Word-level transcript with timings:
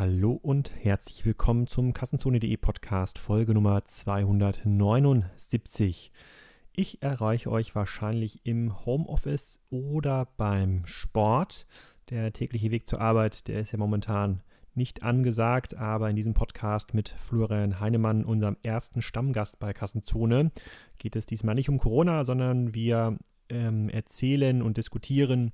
Hallo 0.00 0.32
und 0.32 0.72
herzlich 0.82 1.24
willkommen 1.26 1.66
zum 1.66 1.92
Kassenzone.de 1.92 2.56
Podcast, 2.56 3.18
Folge 3.18 3.52
Nummer 3.52 3.84
279. 3.84 6.10
Ich 6.72 7.02
erreiche 7.02 7.50
euch 7.50 7.74
wahrscheinlich 7.74 8.40
im 8.44 8.86
Homeoffice 8.86 9.60
oder 9.68 10.28
beim 10.38 10.86
Sport. 10.86 11.66
Der 12.08 12.32
tägliche 12.32 12.70
Weg 12.70 12.88
zur 12.88 13.02
Arbeit, 13.02 13.46
der 13.46 13.60
ist 13.60 13.72
ja 13.72 13.78
momentan 13.78 14.40
nicht 14.74 15.02
angesagt, 15.02 15.76
aber 15.76 16.08
in 16.08 16.16
diesem 16.16 16.32
Podcast 16.32 16.94
mit 16.94 17.10
Florian 17.10 17.78
Heinemann, 17.78 18.24
unserem 18.24 18.56
ersten 18.62 19.02
Stammgast 19.02 19.58
bei 19.58 19.74
Kassenzone, 19.74 20.50
geht 20.96 21.14
es 21.14 21.26
diesmal 21.26 21.54
nicht 21.54 21.68
um 21.68 21.76
Corona, 21.76 22.24
sondern 22.24 22.74
wir 22.74 23.18
ähm, 23.50 23.90
erzählen 23.90 24.62
und 24.62 24.78
diskutieren 24.78 25.52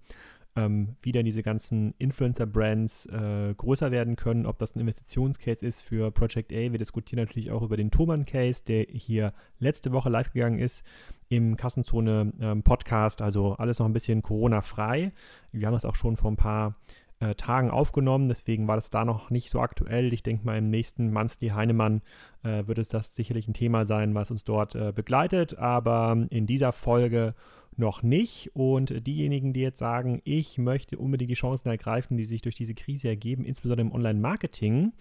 ähm, 0.56 0.96
wie 1.02 1.12
dann 1.12 1.24
diese 1.24 1.42
ganzen 1.42 1.94
Influencer-Brands 1.98 3.06
äh, 3.06 3.54
größer 3.54 3.90
werden 3.90 4.16
können, 4.16 4.46
ob 4.46 4.58
das 4.58 4.74
ein 4.74 4.80
Investitionscase 4.80 5.64
ist 5.64 5.82
für 5.82 6.10
Project 6.10 6.52
A. 6.52 6.72
Wir 6.72 6.78
diskutieren 6.78 7.22
natürlich 7.22 7.50
auch 7.50 7.62
über 7.62 7.76
den 7.76 7.90
Thomann-Case, 7.90 8.64
der 8.66 8.86
hier 8.88 9.34
letzte 9.58 9.92
Woche 9.92 10.08
live 10.08 10.32
gegangen 10.32 10.58
ist 10.58 10.84
im 11.28 11.56
Kassenzone-Podcast. 11.56 13.20
Ähm, 13.20 13.24
also 13.24 13.52
alles 13.54 13.78
noch 13.78 13.86
ein 13.86 13.92
bisschen 13.92 14.22
Corona-frei. 14.22 15.12
Wir 15.52 15.66
haben 15.66 15.74
das 15.74 15.84
auch 15.84 15.96
schon 15.96 16.16
vor 16.16 16.30
ein 16.30 16.36
paar 16.36 16.76
äh, 17.18 17.34
Tagen 17.34 17.70
aufgenommen, 17.70 18.28
deswegen 18.28 18.68
war 18.68 18.76
das 18.76 18.90
da 18.90 19.04
noch 19.04 19.30
nicht 19.30 19.50
so 19.50 19.60
aktuell. 19.60 20.12
Ich 20.12 20.22
denke 20.22 20.44
mal, 20.44 20.58
im 20.58 20.70
nächsten 20.70 21.12
Monthly 21.12 21.48
Heinemann 21.48 22.02
äh, 22.42 22.66
wird 22.66 22.78
es 22.78 22.88
das 22.88 23.14
sicherlich 23.14 23.48
ein 23.48 23.54
Thema 23.54 23.84
sein, 23.84 24.14
was 24.14 24.30
uns 24.30 24.44
dort 24.44 24.74
äh, 24.74 24.92
begleitet. 24.92 25.58
Aber 25.58 26.26
in 26.30 26.46
dieser 26.46 26.72
Folge 26.72 27.34
noch 27.76 28.02
nicht. 28.02 28.50
Und 28.54 29.06
diejenigen, 29.06 29.52
die 29.52 29.60
jetzt 29.60 29.78
sagen, 29.78 30.20
ich 30.24 30.58
möchte 30.58 30.98
unbedingt 30.98 31.30
die 31.30 31.34
Chancen 31.34 31.68
ergreifen, 31.68 32.16
die 32.16 32.24
sich 32.24 32.42
durch 32.42 32.54
diese 32.54 32.74
Krise 32.74 33.08
ergeben, 33.08 33.44
insbesondere 33.44 33.86
im 33.86 33.92
Online-Marketing, 33.92 34.92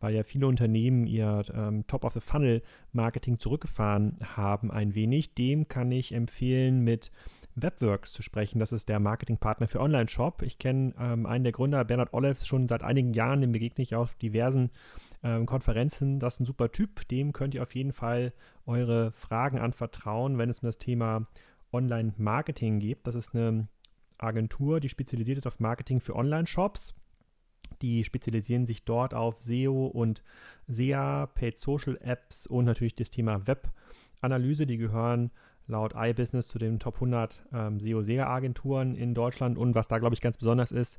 weil 0.00 0.14
ja 0.14 0.22
viele 0.22 0.46
Unternehmen 0.46 1.06
ihr 1.06 1.42
ähm, 1.54 1.86
Top-of-the-Funnel-Marketing 1.86 3.38
zurückgefahren 3.38 4.16
haben 4.36 4.70
ein 4.70 4.94
wenig, 4.94 5.34
dem 5.34 5.68
kann 5.68 5.90
ich 5.92 6.12
empfehlen, 6.12 6.80
mit 6.80 7.10
Webworks 7.56 8.12
zu 8.12 8.22
sprechen. 8.22 8.58
Das 8.58 8.72
ist 8.72 8.88
der 8.88 9.00
Marketingpartner 9.00 9.68
für 9.68 9.80
Online-Shop. 9.80 10.42
Ich 10.42 10.58
kenne 10.58 10.92
ähm, 10.98 11.26
einen 11.26 11.44
der 11.44 11.52
Gründer, 11.52 11.84
Bernhard 11.84 12.12
Olefs, 12.12 12.46
schon 12.46 12.66
seit 12.66 12.82
einigen 12.82 13.14
Jahren. 13.14 13.40
Den 13.40 13.52
begegne 13.52 13.82
ich 13.82 13.94
auf 13.94 14.14
diversen 14.16 14.70
ähm, 15.22 15.46
Konferenzen. 15.46 16.18
Das 16.18 16.34
ist 16.34 16.40
ein 16.40 16.46
super 16.46 16.70
Typ. 16.72 17.06
Dem 17.08 17.32
könnt 17.32 17.54
ihr 17.54 17.62
auf 17.62 17.74
jeden 17.74 17.92
Fall 17.92 18.32
eure 18.66 19.12
Fragen 19.12 19.58
anvertrauen, 19.58 20.38
wenn 20.38 20.50
es 20.50 20.60
um 20.60 20.66
das 20.66 20.78
Thema 20.78 21.26
Online-Marketing 21.74 22.78
gibt. 22.78 23.06
Das 23.06 23.14
ist 23.14 23.34
eine 23.34 23.68
Agentur, 24.18 24.80
die 24.80 24.88
spezialisiert 24.88 25.38
ist 25.38 25.46
auf 25.46 25.60
Marketing 25.60 26.00
für 26.00 26.16
Online-Shops. 26.16 26.94
Die 27.82 28.04
spezialisieren 28.04 28.66
sich 28.66 28.84
dort 28.84 29.14
auf 29.14 29.42
SEO 29.42 29.86
und 29.86 30.22
SEA, 30.68 31.26
Paid 31.26 31.58
Social 31.58 31.98
Apps 32.00 32.46
und 32.46 32.64
natürlich 32.64 32.94
das 32.94 33.10
Thema 33.10 33.46
Web-Analyse. 33.46 34.66
Die 34.66 34.78
gehören 34.78 35.30
laut 35.66 35.94
iBusiness 35.96 36.48
zu 36.48 36.58
den 36.58 36.78
Top 36.78 36.96
100 36.96 37.42
ähm, 37.52 37.80
SEO-SEA-Agenturen 37.80 38.94
in 38.94 39.14
Deutschland. 39.14 39.56
Und 39.56 39.74
was 39.74 39.88
da, 39.88 39.98
glaube 39.98 40.14
ich, 40.14 40.20
ganz 40.20 40.36
besonders 40.36 40.72
ist, 40.72 40.98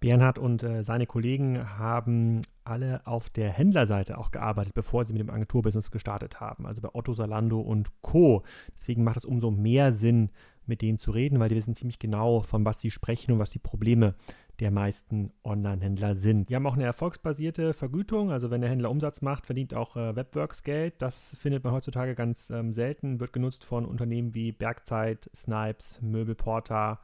Bernhard 0.00 0.38
und 0.38 0.62
äh, 0.62 0.82
seine 0.82 1.06
Kollegen 1.06 1.78
haben 1.78 2.42
alle 2.64 3.06
auf 3.06 3.28
der 3.28 3.50
Händlerseite 3.50 4.18
auch 4.18 4.30
gearbeitet, 4.30 4.74
bevor 4.74 5.04
sie 5.04 5.12
mit 5.12 5.20
dem 5.20 5.30
Agenturbusiness 5.30 5.90
gestartet 5.90 6.40
haben. 6.40 6.66
Also 6.66 6.80
bei 6.82 6.88
Otto, 6.92 7.12
Salando 7.12 7.60
und 7.60 7.90
Co. 8.00 8.42
Deswegen 8.76 9.04
macht 9.04 9.18
es 9.18 9.24
umso 9.24 9.50
mehr 9.50 9.92
Sinn, 9.92 10.30
mit 10.66 10.82
denen 10.82 10.98
zu 10.98 11.10
reden, 11.10 11.38
weil 11.38 11.48
die 11.48 11.56
wissen 11.56 11.74
ziemlich 11.74 11.98
genau, 11.98 12.40
von 12.40 12.64
was 12.64 12.80
sie 12.80 12.90
sprechen 12.90 13.32
und 13.32 13.38
was 13.38 13.50
die 13.50 13.58
Probleme 13.58 14.14
der 14.60 14.70
meisten 14.70 15.32
Online-Händler 15.44 16.14
sind. 16.14 16.48
Die 16.48 16.56
haben 16.56 16.66
auch 16.66 16.74
eine 16.74 16.84
erfolgsbasierte 16.84 17.74
Vergütung, 17.74 18.30
also 18.30 18.50
wenn 18.50 18.60
der 18.60 18.70
Händler 18.70 18.90
Umsatz 18.90 19.22
macht, 19.22 19.46
verdient 19.46 19.74
auch 19.74 19.96
äh, 19.96 20.16
Webworks 20.16 20.62
Geld. 20.62 20.94
Das 20.98 21.36
findet 21.38 21.64
man 21.64 21.72
heutzutage 21.72 22.14
ganz 22.14 22.50
ähm, 22.50 22.72
selten, 22.72 23.20
wird 23.20 23.32
genutzt 23.32 23.64
von 23.64 23.84
Unternehmen 23.84 24.34
wie 24.34 24.52
Bergzeit, 24.52 25.30
Snipes, 25.34 26.00
Möbelporter, 26.02 27.00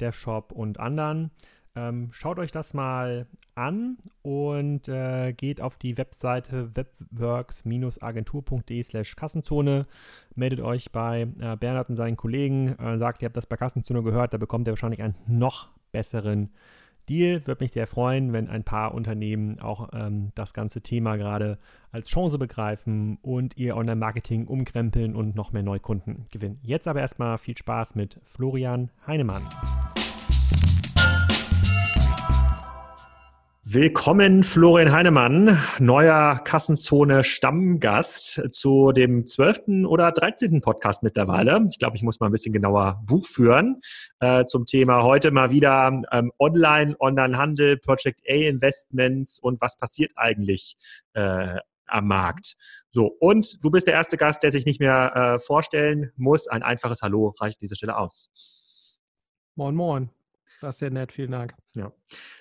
DevShop 0.00 0.52
und 0.52 0.80
anderen. 0.80 1.30
Ähm, 1.76 2.08
schaut 2.10 2.38
euch 2.38 2.52
das 2.52 2.72
mal 2.72 3.26
an 3.54 3.98
und 4.22 4.88
äh, 4.88 5.34
geht 5.34 5.60
auf 5.60 5.76
die 5.76 5.98
Webseite 5.98 6.74
webworks-agentur.de 6.74 8.82
slash 8.82 9.14
Kassenzone. 9.14 9.86
Meldet 10.34 10.60
euch 10.60 10.90
bei 10.90 11.28
äh, 11.38 11.56
Bernhard 11.56 11.90
und 11.90 11.96
seinen 11.96 12.16
Kollegen, 12.16 12.78
äh, 12.78 12.96
sagt, 12.96 13.20
ihr 13.20 13.26
habt 13.26 13.36
das 13.36 13.46
bei 13.46 13.56
Kassenzone 13.56 14.02
gehört, 14.02 14.32
da 14.32 14.38
bekommt 14.38 14.66
ihr 14.66 14.72
wahrscheinlich 14.72 15.02
einen 15.02 15.16
noch 15.26 15.68
besseren 15.92 16.50
Deal. 17.08 17.46
Würde 17.46 17.64
mich 17.64 17.72
sehr 17.72 17.86
freuen, 17.86 18.32
wenn 18.32 18.48
ein 18.48 18.64
paar 18.64 18.94
Unternehmen 18.94 19.60
auch 19.60 19.90
ähm, 19.92 20.32
das 20.34 20.52
ganze 20.52 20.82
Thema 20.82 21.16
gerade 21.16 21.58
als 21.92 22.08
Chance 22.08 22.38
begreifen 22.38 23.18
und 23.22 23.56
ihr 23.56 23.76
Online-Marketing 23.76 24.46
umkrempeln 24.46 25.14
und 25.14 25.34
noch 25.34 25.52
mehr 25.52 25.62
Neukunden 25.62 26.26
gewinnen. 26.30 26.58
Jetzt 26.62 26.88
aber 26.88 27.00
erstmal 27.00 27.38
viel 27.38 27.56
Spaß 27.56 27.94
mit 27.94 28.20
Florian 28.24 28.90
Heinemann. 29.06 29.42
Willkommen, 33.68 34.44
Florian 34.44 34.92
Heinemann, 34.92 35.58
neuer 35.80 36.38
Kassenzone 36.44 37.24
Stammgast 37.24 38.40
zu 38.52 38.92
dem 38.92 39.26
zwölften 39.26 39.84
oder 39.84 40.12
dreizehnten 40.12 40.60
Podcast 40.60 41.02
mittlerweile. 41.02 41.66
Ich 41.68 41.80
glaube, 41.80 41.96
ich 41.96 42.04
muss 42.04 42.20
mal 42.20 42.26
ein 42.26 42.32
bisschen 42.32 42.52
genauer 42.52 43.02
Buch 43.04 43.26
führen 43.26 43.80
äh, 44.20 44.44
zum 44.44 44.66
Thema 44.66 45.02
heute 45.02 45.32
mal 45.32 45.50
wieder 45.50 46.00
ähm, 46.12 46.30
Online, 46.38 46.94
Online-Handel, 47.00 47.78
Project 47.78 48.20
A 48.28 48.34
Investments 48.34 49.40
und 49.40 49.60
was 49.60 49.76
passiert 49.76 50.12
eigentlich 50.14 50.76
äh, 51.14 51.56
am 51.86 52.06
Markt. 52.06 52.54
So, 52.92 53.16
und 53.18 53.64
du 53.64 53.72
bist 53.72 53.88
der 53.88 53.94
erste 53.94 54.16
Gast, 54.16 54.44
der 54.44 54.52
sich 54.52 54.64
nicht 54.64 54.78
mehr 54.78 55.16
äh, 55.16 55.38
vorstellen 55.40 56.12
muss. 56.14 56.46
Ein 56.46 56.62
einfaches 56.62 57.02
Hallo 57.02 57.34
reicht 57.40 57.56
an 57.56 57.62
dieser 57.62 57.74
Stelle 57.74 57.96
aus. 57.96 58.30
Moin, 59.56 59.74
moin. 59.74 60.10
Das 60.60 60.76
ist 60.76 60.78
sehr 60.78 60.90
nett, 60.90 61.12
vielen 61.12 61.32
Dank. 61.32 61.54
Ja. 61.74 61.92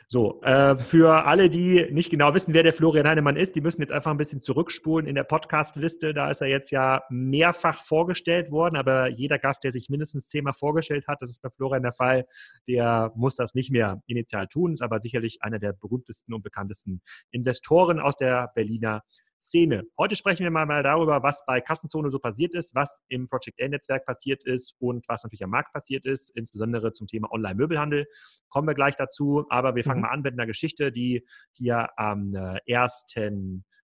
So, 0.07 0.41
äh, 0.43 0.77
für 0.77 1.25
alle, 1.25 1.49
die 1.49 1.87
nicht 1.91 2.09
genau 2.09 2.33
wissen, 2.33 2.53
wer 2.53 2.63
der 2.63 2.73
Florian 2.73 3.07
Heinemann 3.07 3.35
ist, 3.35 3.55
die 3.55 3.61
müssen 3.61 3.81
jetzt 3.81 3.91
einfach 3.91 4.11
ein 4.11 4.17
bisschen 4.17 4.39
zurückspulen 4.39 5.07
in 5.07 5.15
der 5.15 5.23
Podcast-Liste. 5.23 6.13
Da 6.13 6.29
ist 6.29 6.41
er 6.41 6.47
jetzt 6.47 6.71
ja 6.71 7.03
mehrfach 7.09 7.81
vorgestellt 7.83 8.51
worden, 8.51 8.77
aber 8.77 9.09
jeder 9.09 9.39
Gast, 9.39 9.63
der 9.63 9.71
sich 9.71 9.89
mindestens 9.89 10.27
zehnmal 10.27 10.53
vorgestellt 10.53 11.07
hat, 11.07 11.21
das 11.21 11.29
ist 11.29 11.41
bei 11.41 11.49
Florian 11.49 11.83
der 11.83 11.93
Fall, 11.93 12.25
der 12.67 13.11
muss 13.15 13.35
das 13.35 13.55
nicht 13.55 13.71
mehr 13.71 14.01
initial 14.05 14.47
tun, 14.47 14.71
ist 14.71 14.81
aber 14.81 15.01
sicherlich 15.01 15.39
einer 15.41 15.59
der 15.59 15.73
berühmtesten 15.73 16.33
und 16.33 16.43
bekanntesten 16.43 17.01
Investoren 17.31 17.99
aus 17.99 18.15
der 18.15 18.51
Berliner 18.55 19.03
Szene. 19.45 19.83
Heute 19.97 20.15
sprechen 20.15 20.43
wir 20.43 20.49
mal, 20.49 20.81
darüber, 20.81 21.21
was 21.21 21.45
bei 21.45 21.61
Kassenzone 21.61 22.09
so 22.09 22.19
passiert 22.19 22.55
ist, 22.55 22.73
was 22.73 23.03
im 23.09 23.29
Project 23.29 23.61
A-Netzwerk 23.61 24.05
passiert 24.05 24.43
ist 24.43 24.75
und 24.79 25.07
was 25.07 25.23
natürlich 25.23 25.43
am 25.43 25.51
Markt 25.51 25.71
passiert 25.71 26.05
ist, 26.05 26.35
insbesondere 26.35 26.93
zum 26.93 27.05
Thema 27.05 27.31
Online-Möbelhandel. 27.31 28.07
Kommen 28.49 28.67
wir 28.67 28.73
gleich 28.73 28.95
dazu, 28.95 29.45
aber 29.49 29.75
wir 29.75 29.83
fangen 29.83 29.99
mhm. 29.99 30.07
mal 30.07 30.11
an 30.13 30.21
mit 30.21 30.33
einer 30.33 30.47
Geschichte, 30.47 30.91
die 30.91 31.25
hier 31.51 31.89
am 31.97 32.35
1 32.35 33.05
äh, 33.15 33.29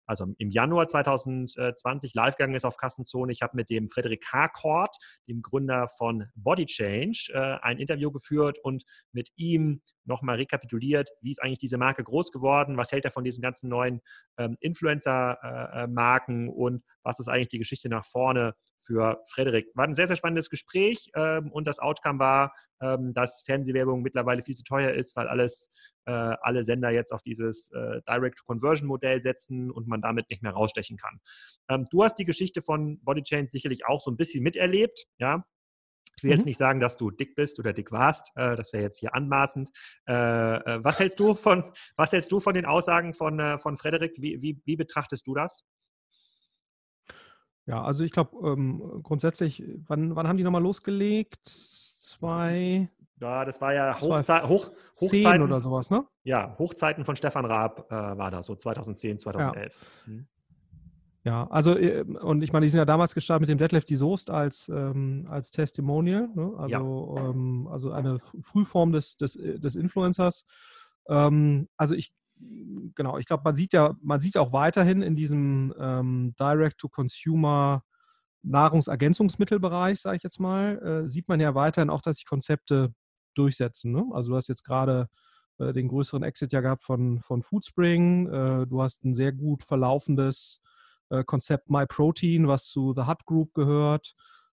also 0.08 0.26
im 0.38 0.50
Januar 0.50 0.86
2020 0.86 2.14
live 2.14 2.36
gegangen 2.36 2.54
ist 2.54 2.64
auf 2.64 2.78
Kassenzone. 2.78 3.30
Ich 3.30 3.42
habe 3.42 3.56
mit 3.56 3.68
dem 3.68 3.88
Frederik 3.88 4.24
Harcourt, 4.32 4.96
dem 5.28 5.42
Gründer 5.42 5.86
von 5.86 6.28
Body 6.34 6.64
Change, 6.64 7.30
äh, 7.34 7.58
ein 7.60 7.78
Interview 7.78 8.10
geführt 8.10 8.58
und 8.62 8.84
mit 9.12 9.28
ihm 9.36 9.82
nochmal 10.08 10.36
rekapituliert, 10.36 11.10
wie 11.20 11.30
ist 11.30 11.42
eigentlich 11.42 11.58
diese 11.58 11.78
Marke 11.78 12.02
groß 12.02 12.32
geworden, 12.32 12.76
was 12.76 12.90
hält 12.90 13.04
er 13.04 13.10
von 13.10 13.24
diesen 13.24 13.42
ganzen 13.42 13.68
neuen 13.68 14.00
ähm, 14.38 14.56
Influencer-Marken 14.60 16.48
äh, 16.48 16.50
und 16.50 16.82
was 17.02 17.20
ist 17.20 17.28
eigentlich 17.28 17.48
die 17.48 17.58
Geschichte 17.58 17.88
nach 17.88 18.04
vorne 18.04 18.54
für 18.84 19.22
Frederik. 19.30 19.68
War 19.74 19.84
ein 19.84 19.94
sehr, 19.94 20.06
sehr 20.06 20.16
spannendes 20.16 20.50
Gespräch 20.50 21.10
ähm, 21.14 21.52
und 21.52 21.66
das 21.66 21.78
Outcome 21.78 22.18
war, 22.18 22.52
ähm, 22.80 23.12
dass 23.12 23.42
Fernsehwerbung 23.44 24.02
mittlerweile 24.02 24.42
viel 24.42 24.54
zu 24.54 24.64
teuer 24.64 24.92
ist, 24.92 25.14
weil 25.16 25.28
alles, 25.28 25.70
äh, 26.06 26.12
alle 26.12 26.64
Sender 26.64 26.90
jetzt 26.90 27.12
auf 27.12 27.22
dieses 27.22 27.70
äh, 27.72 28.00
Direct-Conversion-Modell 28.08 29.22
setzen 29.22 29.70
und 29.70 29.88
man 29.88 30.00
damit 30.00 30.30
nicht 30.30 30.42
mehr 30.42 30.52
rausstechen 30.52 30.96
kann. 30.96 31.20
Ähm, 31.68 31.86
du 31.90 32.02
hast 32.02 32.18
die 32.18 32.24
Geschichte 32.24 32.62
von 32.62 32.98
Bodychain 33.02 33.48
sicherlich 33.48 33.86
auch 33.86 34.00
so 34.00 34.10
ein 34.10 34.16
bisschen 34.16 34.42
miterlebt, 34.42 35.06
ja. 35.18 35.44
Ich 36.18 36.24
will 36.24 36.30
mhm. 36.30 36.36
jetzt 36.36 36.46
nicht 36.46 36.58
sagen, 36.58 36.80
dass 36.80 36.96
du 36.96 37.12
dick 37.12 37.36
bist 37.36 37.60
oder 37.60 37.72
dick 37.72 37.92
warst. 37.92 38.32
Äh, 38.34 38.56
das 38.56 38.72
wäre 38.72 38.82
jetzt 38.82 38.98
hier 38.98 39.14
anmaßend. 39.14 39.70
Äh, 40.08 40.12
äh, 40.12 40.80
was 40.82 40.98
hältst 40.98 41.20
du 41.20 41.34
von, 41.34 41.72
was 41.96 42.12
hältst 42.12 42.32
du 42.32 42.40
von 42.40 42.54
den 42.54 42.66
Aussagen 42.66 43.14
von, 43.14 43.58
von 43.60 43.76
Frederik? 43.76 44.14
Wie, 44.18 44.42
wie, 44.42 44.60
wie 44.64 44.76
betrachtest 44.76 45.26
du 45.28 45.34
das? 45.34 45.64
Ja, 47.66 47.84
also 47.84 48.02
ich 48.02 48.10
glaube 48.10 48.36
ähm, 48.48 49.00
grundsätzlich, 49.04 49.62
wann, 49.86 50.16
wann 50.16 50.26
haben 50.26 50.38
die 50.38 50.42
nochmal 50.42 50.62
losgelegt? 50.62 51.46
Zwei. 51.46 52.90
Ja, 53.20 53.44
das 53.44 53.60
war 53.60 53.74
ja 53.74 53.94
Hochzei 54.00 54.40
Hoch 54.40 54.70
Hochzeiten 55.00 55.42
oder 55.42 55.60
sowas, 55.60 55.90
ne? 55.90 56.04
Ja, 56.24 56.56
Hochzeiten 56.58 57.04
von 57.04 57.14
Stefan 57.14 57.44
Raab 57.44 57.90
äh, 57.92 57.94
war 57.94 58.30
da 58.30 58.42
so 58.42 58.56
2010, 58.56 59.18
2011. 59.18 59.80
Ja. 59.80 60.12
Hm. 60.12 60.28
Ja, 61.24 61.46
also 61.48 61.76
äh, 61.76 62.02
und 62.02 62.42
ich 62.42 62.52
meine, 62.52 62.64
die 62.64 62.70
sind 62.70 62.78
ja 62.78 62.84
damals 62.84 63.14
gestartet 63.14 63.42
mit 63.42 63.50
dem 63.50 63.58
Deadlift 63.58 63.88
die 63.88 63.96
Soest 63.96 64.30
als, 64.30 64.68
ähm, 64.68 65.24
als 65.28 65.50
Testimonial, 65.50 66.28
ne? 66.34 66.54
also, 66.56 67.14
ja. 67.16 67.30
ähm, 67.30 67.68
also 67.70 67.90
eine 67.90 68.18
Frühform 68.18 68.92
des, 68.92 69.16
des, 69.16 69.34
des 69.34 69.74
Influencers. 69.74 70.44
Ähm, 71.08 71.68
also 71.76 71.94
ich 71.94 72.12
genau, 72.94 73.18
ich 73.18 73.26
glaube, 73.26 73.42
man 73.44 73.56
sieht 73.56 73.72
ja, 73.72 73.96
man 74.00 74.20
sieht 74.20 74.36
auch 74.36 74.52
weiterhin 74.52 75.02
in 75.02 75.16
diesem 75.16 75.74
ähm, 75.78 76.34
Direct-to-Consumer 76.38 77.82
Nahrungsergänzungsmittelbereich, 78.42 80.00
sage 80.00 80.18
ich 80.18 80.22
jetzt 80.22 80.40
mal, 80.40 80.78
äh, 80.78 81.08
sieht 81.08 81.28
man 81.28 81.40
ja 81.40 81.54
weiterhin 81.54 81.90
auch, 81.90 82.00
dass 82.00 82.16
sich 82.16 82.26
Konzepte 82.26 82.94
durchsetzen. 83.34 83.92
Ne? 83.92 84.04
Also 84.12 84.30
du 84.30 84.36
hast 84.36 84.48
jetzt 84.48 84.64
gerade 84.64 85.08
äh, 85.58 85.72
den 85.72 85.88
größeren 85.88 86.22
Exit 86.22 86.52
ja 86.52 86.60
gehabt 86.60 86.82
von, 86.82 87.20
von 87.20 87.42
Foodspring. 87.42 88.28
Äh, 88.28 88.66
du 88.66 88.80
hast 88.80 89.04
ein 89.04 89.14
sehr 89.14 89.32
gut 89.32 89.64
verlaufendes 89.64 90.60
äh, 91.10 91.24
Konzept 91.24 91.70
MyProtein, 91.70 92.48
was 92.48 92.66
zu 92.66 92.94
The 92.94 93.06
Hut 93.06 93.24
Group 93.24 93.54
gehört. 93.54 94.14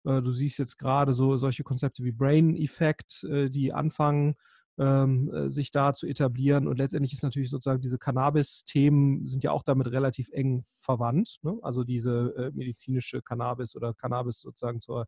Äh, 0.05 0.23
du 0.23 0.31
siehst 0.31 0.59
jetzt 0.59 0.79
gerade 0.79 1.13
so 1.13 1.37
solche 1.37 1.65
Konzepte 1.65 2.05
wie 2.05 2.13
Brain 2.13 2.57
Effect, 2.57 3.25
äh, 3.25 3.51
die 3.51 3.73
anfangen, 3.73 4.37
ähm, 4.79 5.33
äh, 5.33 5.51
sich 5.51 5.71
da 5.71 5.93
zu 5.93 6.07
etablieren. 6.07 6.69
Und 6.69 6.79
letztendlich 6.79 7.13
ist 7.13 7.23
natürlich 7.23 7.51
sozusagen 7.51 7.81
diese 7.81 7.99
Cannabis-Themen 7.99 9.27
sind 9.27 9.43
ja 9.45 9.51
auch 9.51 9.63
damit 9.63 9.89
relativ 9.89 10.31
eng 10.31 10.65
verwandt. 10.81 11.39
Ne? 11.43 11.59
Also 11.63 11.85
diese 11.85 12.53
medizinische 12.55 13.21
Cannabis 13.23 13.75
oder 13.75 13.93
Cannabis 13.95 14.41
sozusagen 14.41 14.81
zur 14.81 15.07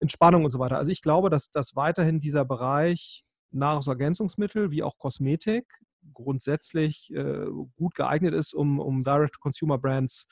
Entspannung 0.00 0.44
und 0.44 0.50
so 0.50 0.58
weiter. 0.58 0.78
Also 0.78 0.90
ich 0.90 1.02
glaube, 1.02 1.30
dass, 1.30 1.50
dass 1.50 1.76
weiterhin 1.76 2.20
dieser 2.20 2.44
Bereich 2.44 3.24
Nahrungsergänzungsmittel 3.52 4.70
wie 4.70 4.82
auch 4.82 4.96
Kosmetik 4.96 5.66
grundsätzlich 6.14 7.12
gut 7.76 7.94
geeignet 7.94 8.32
ist, 8.32 8.54
um, 8.54 8.80
um 8.80 9.04
Direct-Consumer-Brands 9.04 10.26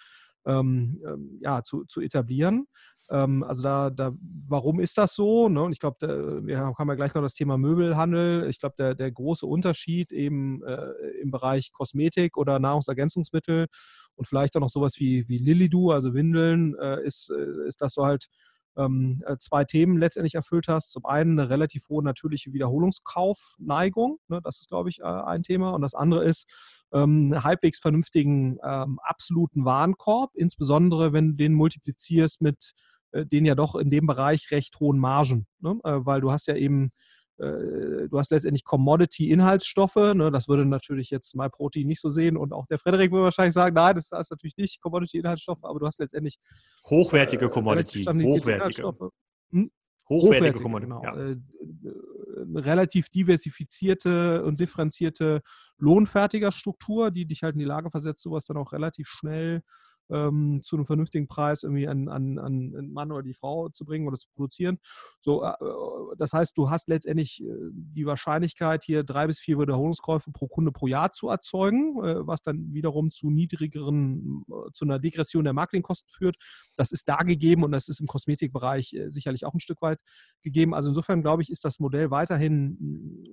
ähm, 0.48 1.00
ähm, 1.06 1.38
ja, 1.40 1.62
zu, 1.62 1.84
zu 1.84 2.00
etablieren. 2.00 2.66
Ähm, 3.10 3.42
also 3.42 3.62
da, 3.62 3.90
da, 3.90 4.12
warum 4.48 4.80
ist 4.80 4.98
das 4.98 5.14
so? 5.14 5.48
Ne? 5.48 5.62
Und 5.62 5.72
ich 5.72 5.78
glaube, 5.78 6.42
wir 6.44 6.58
haben 6.60 6.88
ja 6.88 6.94
gleich 6.94 7.14
noch 7.14 7.22
das 7.22 7.34
Thema 7.34 7.56
Möbelhandel. 7.56 8.48
Ich 8.48 8.58
glaube, 8.58 8.74
der, 8.78 8.94
der 8.94 9.12
große 9.12 9.46
Unterschied 9.46 10.12
eben 10.12 10.62
äh, 10.64 10.90
im 11.22 11.30
Bereich 11.30 11.72
Kosmetik 11.72 12.36
oder 12.36 12.58
Nahrungsergänzungsmittel 12.58 13.66
und 14.16 14.26
vielleicht 14.26 14.56
auch 14.56 14.60
noch 14.60 14.70
sowas 14.70 14.94
wie, 14.98 15.28
wie 15.28 15.38
Lilidu, 15.38 15.92
also 15.92 16.12
Windeln, 16.14 16.76
äh, 16.78 17.02
ist, 17.04 17.30
äh, 17.30 17.66
ist, 17.66 17.80
dass 17.80 17.94
du 17.94 18.04
halt 18.04 18.26
ähm, 18.78 19.22
äh, 19.26 19.36
zwei 19.38 19.64
Themen 19.64 19.98
letztendlich 19.98 20.34
erfüllt 20.34 20.68
hast. 20.68 20.92
Zum 20.92 21.04
einen 21.04 21.38
eine 21.38 21.50
relativ 21.50 21.88
hohe 21.88 22.02
natürliche 22.02 22.52
Wiederholungskaufneigung. 22.52 24.18
Ne? 24.28 24.40
Das 24.42 24.60
ist, 24.60 24.68
glaube 24.68 24.88
ich, 24.88 25.00
äh, 25.00 25.04
ein 25.04 25.42
Thema. 25.42 25.70
Und 25.70 25.82
das 25.82 25.94
andere 25.94 26.24
ist, 26.24 26.48
ähm, 26.92 27.34
halbwegs 27.42 27.80
vernünftigen 27.80 28.58
ähm, 28.64 28.98
absoluten 29.02 29.64
Warenkorb, 29.64 30.30
insbesondere 30.34 31.12
wenn 31.12 31.30
du 31.30 31.34
den 31.34 31.52
multiplizierst 31.52 32.40
mit 32.40 32.72
äh, 33.12 33.26
den 33.26 33.44
ja 33.44 33.54
doch 33.54 33.74
in 33.74 33.90
dem 33.90 34.06
Bereich 34.06 34.50
recht 34.50 34.78
hohen 34.80 34.98
Margen, 34.98 35.46
ne? 35.60 35.78
äh, 35.84 35.98
weil 36.00 36.20
du 36.20 36.30
hast 36.30 36.46
ja 36.46 36.56
eben 36.56 36.90
du 37.38 38.18
hast 38.18 38.30
letztendlich 38.32 38.64
Commodity-Inhaltsstoffe. 38.64 40.14
Ne? 40.14 40.30
Das 40.32 40.48
würde 40.48 40.66
natürlich 40.66 41.10
jetzt 41.10 41.36
MyProtein 41.36 41.86
nicht 41.86 42.00
so 42.00 42.10
sehen 42.10 42.36
und 42.36 42.52
auch 42.52 42.66
der 42.66 42.78
Frederik 42.78 43.12
würde 43.12 43.24
wahrscheinlich 43.24 43.54
sagen, 43.54 43.74
nein, 43.74 43.94
das 43.94 44.10
ist 44.10 44.30
natürlich 44.30 44.56
nicht 44.56 44.80
Commodity-Inhaltsstoffe, 44.80 45.62
aber 45.62 45.78
du 45.78 45.86
hast 45.86 46.00
letztendlich 46.00 46.38
hochwertige 46.84 47.46
äh, 47.46 47.48
Commodity, 47.48 48.04
hochwertige. 48.04 48.82
Hm? 49.50 49.70
Hochwertige, 50.08 50.10
hochwertige 50.10 50.62
Commodity, 50.62 50.90
genau. 50.90 51.02
Ja. 51.02 51.16
Äh, 51.16 51.36
relativ 52.54 53.08
diversifizierte 53.10 54.44
und 54.44 54.60
differenzierte 54.60 55.42
Lohnfertigerstruktur, 55.78 57.10
die 57.10 57.26
dich 57.26 57.42
halt 57.42 57.54
in 57.54 57.60
die 57.60 57.64
Lage 57.64 57.90
versetzt, 57.90 58.22
sowas 58.22 58.44
dann 58.44 58.56
auch 58.56 58.72
relativ 58.72 59.08
schnell 59.08 59.62
ähm, 60.10 60.60
zu 60.62 60.76
einem 60.76 60.86
vernünftigen 60.86 61.28
Preis 61.28 61.62
irgendwie 61.62 61.88
an, 61.88 62.08
an, 62.08 62.38
an 62.38 62.72
den 62.72 62.92
Mann 62.92 63.12
oder 63.12 63.22
die 63.22 63.34
Frau 63.34 63.68
zu 63.68 63.84
bringen 63.84 64.06
oder 64.06 64.16
zu 64.16 64.28
produzieren. 64.34 64.78
So, 65.20 65.42
äh, 65.42 65.48
äh, 65.48 66.16
das 66.16 66.32
heißt, 66.32 66.56
du 66.56 66.70
hast 66.70 66.88
letztendlich 66.88 67.42
äh, 67.42 67.46
die 67.72 68.06
Wahrscheinlichkeit, 68.06 68.84
hier 68.84 69.04
drei 69.04 69.26
bis 69.26 69.40
vier 69.40 69.58
Wiederholungskäufe 69.58 70.30
pro 70.32 70.48
Kunde 70.48 70.72
pro 70.72 70.86
Jahr 70.86 71.12
zu 71.12 71.28
erzeugen, 71.28 72.02
äh, 72.02 72.26
was 72.26 72.42
dann 72.42 72.72
wiederum 72.72 73.10
zu 73.10 73.30
niedrigeren, 73.30 74.44
äh, 74.48 74.72
zu 74.72 74.84
einer 74.84 74.98
Degression 74.98 75.44
der 75.44 75.52
Marketingkosten 75.52 76.10
führt. 76.10 76.36
Das 76.76 76.92
ist 76.92 77.08
da 77.08 77.18
gegeben 77.18 77.64
und 77.64 77.72
das 77.72 77.88
ist 77.88 78.00
im 78.00 78.06
Kosmetikbereich 78.06 78.96
sicherlich 79.08 79.44
auch 79.44 79.54
ein 79.54 79.60
Stück 79.60 79.82
weit 79.82 79.98
gegeben. 80.42 80.74
Also 80.74 80.88
insofern 80.88 81.22
glaube 81.22 81.42
ich, 81.42 81.50
ist 81.50 81.64
das 81.64 81.78
Modell 81.80 82.10
weiterhin 82.10 83.24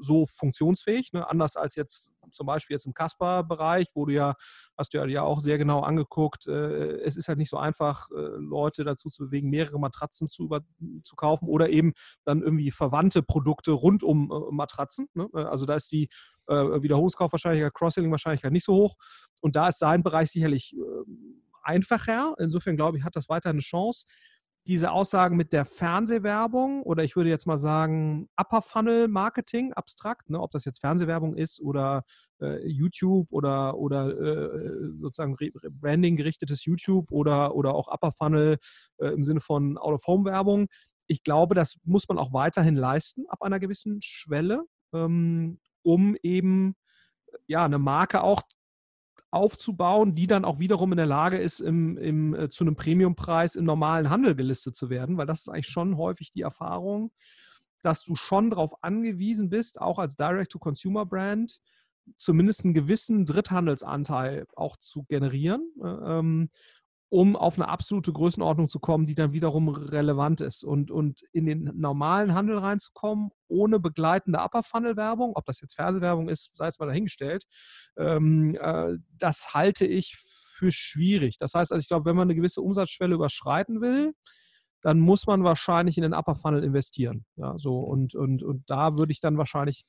so 0.00 0.26
funktionsfähig, 0.26 1.12
ne? 1.12 1.28
anders 1.28 1.56
als 1.56 1.74
jetzt 1.74 2.12
zum 2.32 2.46
Beispiel 2.46 2.74
jetzt 2.74 2.86
im 2.86 2.94
Casper-Bereich, 2.94 3.88
wo 3.94 4.06
du 4.06 4.12
ja, 4.12 4.34
hast 4.76 4.94
du 4.94 4.98
ja, 4.98 5.22
auch 5.22 5.40
sehr 5.40 5.58
genau 5.58 5.80
angeguckt, 5.80 6.46
äh, 6.46 7.00
es 7.00 7.16
ist 7.16 7.28
halt 7.28 7.38
nicht 7.38 7.50
so 7.50 7.56
einfach, 7.56 8.10
äh, 8.10 8.14
Leute 8.14 8.84
dazu 8.84 9.08
zu 9.08 9.24
bewegen, 9.24 9.50
mehrere 9.50 9.78
Matratzen 9.78 10.28
zu, 10.28 10.44
über, 10.44 10.60
zu 11.02 11.16
kaufen 11.16 11.48
oder 11.48 11.70
eben 11.70 11.92
dann 12.24 12.42
irgendwie 12.42 12.70
verwandte 12.70 13.22
Produkte 13.22 13.72
rund 13.72 14.02
um 14.02 14.30
äh, 14.30 14.54
Matratzen. 14.54 15.08
Ne? 15.14 15.28
Also 15.32 15.66
da 15.66 15.74
ist 15.74 15.90
die 15.92 16.08
äh, 16.48 16.54
Wiederholungskaufwahrscheinlichkeit, 16.54 17.74
Cross-Selling-Wahrscheinlichkeit 17.74 18.52
nicht 18.52 18.64
so 18.64 18.74
hoch 18.74 18.94
und 19.40 19.56
da 19.56 19.68
ist 19.68 19.78
sein 19.78 20.02
Bereich 20.02 20.30
sicherlich 20.30 20.74
ähm, 20.74 21.42
einfacher. 21.62 22.34
Insofern 22.38 22.76
glaube 22.76 22.98
ich, 22.98 23.04
hat 23.04 23.16
das 23.16 23.28
weiter 23.28 23.50
eine 23.50 23.60
Chance 23.60 24.06
diese 24.68 24.92
Aussagen 24.92 25.38
mit 25.38 25.54
der 25.54 25.64
Fernsehwerbung 25.64 26.82
oder 26.82 27.02
ich 27.02 27.16
würde 27.16 27.30
jetzt 27.30 27.46
mal 27.46 27.56
sagen 27.56 28.28
Upper 28.36 28.60
Funnel 28.60 29.08
Marketing 29.08 29.72
abstrakt, 29.72 30.28
ne, 30.28 30.38
ob 30.38 30.50
das 30.50 30.66
jetzt 30.66 30.80
Fernsehwerbung 30.80 31.34
ist 31.34 31.58
oder 31.60 32.04
äh, 32.42 32.68
YouTube 32.68 33.28
oder, 33.30 33.78
oder 33.78 34.10
äh, 34.10 34.90
sozusagen 35.00 35.36
Branding 35.80 36.16
gerichtetes 36.16 36.66
YouTube 36.66 37.10
oder, 37.10 37.54
oder 37.54 37.74
auch 37.74 37.88
Upper 37.88 38.12
Funnel 38.12 38.58
äh, 38.98 39.08
im 39.08 39.24
Sinne 39.24 39.40
von 39.40 39.78
Out-of-Home-Werbung. 39.78 40.68
Ich 41.06 41.22
glaube, 41.22 41.54
das 41.54 41.78
muss 41.84 42.06
man 42.06 42.18
auch 42.18 42.34
weiterhin 42.34 42.76
leisten 42.76 43.24
ab 43.28 43.40
einer 43.40 43.58
gewissen 43.58 44.00
Schwelle, 44.02 44.64
ähm, 44.92 45.60
um 45.82 46.14
eben 46.22 46.74
ja, 47.46 47.64
eine 47.64 47.78
Marke 47.78 48.22
auch 48.22 48.42
aufzubauen, 49.30 50.14
die 50.14 50.26
dann 50.26 50.44
auch 50.44 50.58
wiederum 50.58 50.92
in 50.92 50.96
der 50.96 51.06
Lage 51.06 51.38
ist, 51.38 51.60
im, 51.60 51.98
im, 51.98 52.34
äh, 52.34 52.48
zu 52.48 52.64
einem 52.64 52.76
Premiumpreis 52.76 53.56
im 53.56 53.64
normalen 53.64 54.10
Handel 54.10 54.34
gelistet 54.34 54.74
zu 54.74 54.90
werden, 54.90 55.18
weil 55.18 55.26
das 55.26 55.40
ist 55.40 55.48
eigentlich 55.48 55.66
schon 55.66 55.96
häufig 55.96 56.30
die 56.30 56.42
Erfahrung, 56.42 57.10
dass 57.82 58.02
du 58.02 58.14
schon 58.14 58.50
darauf 58.50 58.82
angewiesen 58.82 59.50
bist, 59.50 59.80
auch 59.80 59.98
als 59.98 60.16
Direct-to-Consumer-Brand, 60.16 61.60
zumindest 62.16 62.64
einen 62.64 62.74
gewissen 62.74 63.26
Dritthandelsanteil 63.26 64.46
auch 64.56 64.76
zu 64.78 65.04
generieren. 65.04 65.72
Äh, 65.82 66.18
ähm, 66.18 66.50
um 67.10 67.36
auf 67.36 67.56
eine 67.56 67.68
absolute 67.68 68.12
Größenordnung 68.12 68.68
zu 68.68 68.80
kommen, 68.80 69.06
die 69.06 69.14
dann 69.14 69.32
wiederum 69.32 69.68
relevant 69.68 70.40
ist. 70.40 70.62
Und, 70.62 70.90
und 70.90 71.22
in 71.32 71.46
den 71.46 71.70
normalen 71.74 72.34
Handel 72.34 72.58
reinzukommen, 72.58 73.30
ohne 73.48 73.80
begleitende 73.80 74.40
Upper-Funnel-Werbung, 74.40 75.32
ob 75.34 75.46
das 75.46 75.60
jetzt 75.60 75.76
Fernsehwerbung 75.76 76.28
ist, 76.28 76.50
sei 76.54 76.68
es 76.68 76.78
mal 76.78 76.86
dahingestellt, 76.86 77.44
ähm, 77.96 78.56
äh, 78.60 78.96
das 79.18 79.54
halte 79.54 79.86
ich 79.86 80.16
für 80.16 80.70
schwierig. 80.70 81.38
Das 81.38 81.54
heißt 81.54 81.72
also, 81.72 81.80
ich 81.80 81.88
glaube, 81.88 82.04
wenn 82.04 82.16
man 82.16 82.26
eine 82.26 82.34
gewisse 82.34 82.60
Umsatzschwelle 82.60 83.14
überschreiten 83.14 83.80
will, 83.80 84.12
dann 84.82 85.00
muss 85.00 85.26
man 85.26 85.44
wahrscheinlich 85.44 85.96
in 85.96 86.02
den 86.02 86.14
Upper 86.14 86.34
Funnel 86.34 86.62
investieren. 86.62 87.24
Ja, 87.36 87.58
so 87.58 87.80
und, 87.80 88.14
und, 88.14 88.42
und 88.42 88.68
da 88.68 88.96
würde 88.96 89.12
ich 89.12 89.20
dann 89.20 89.38
wahrscheinlich 89.38 89.84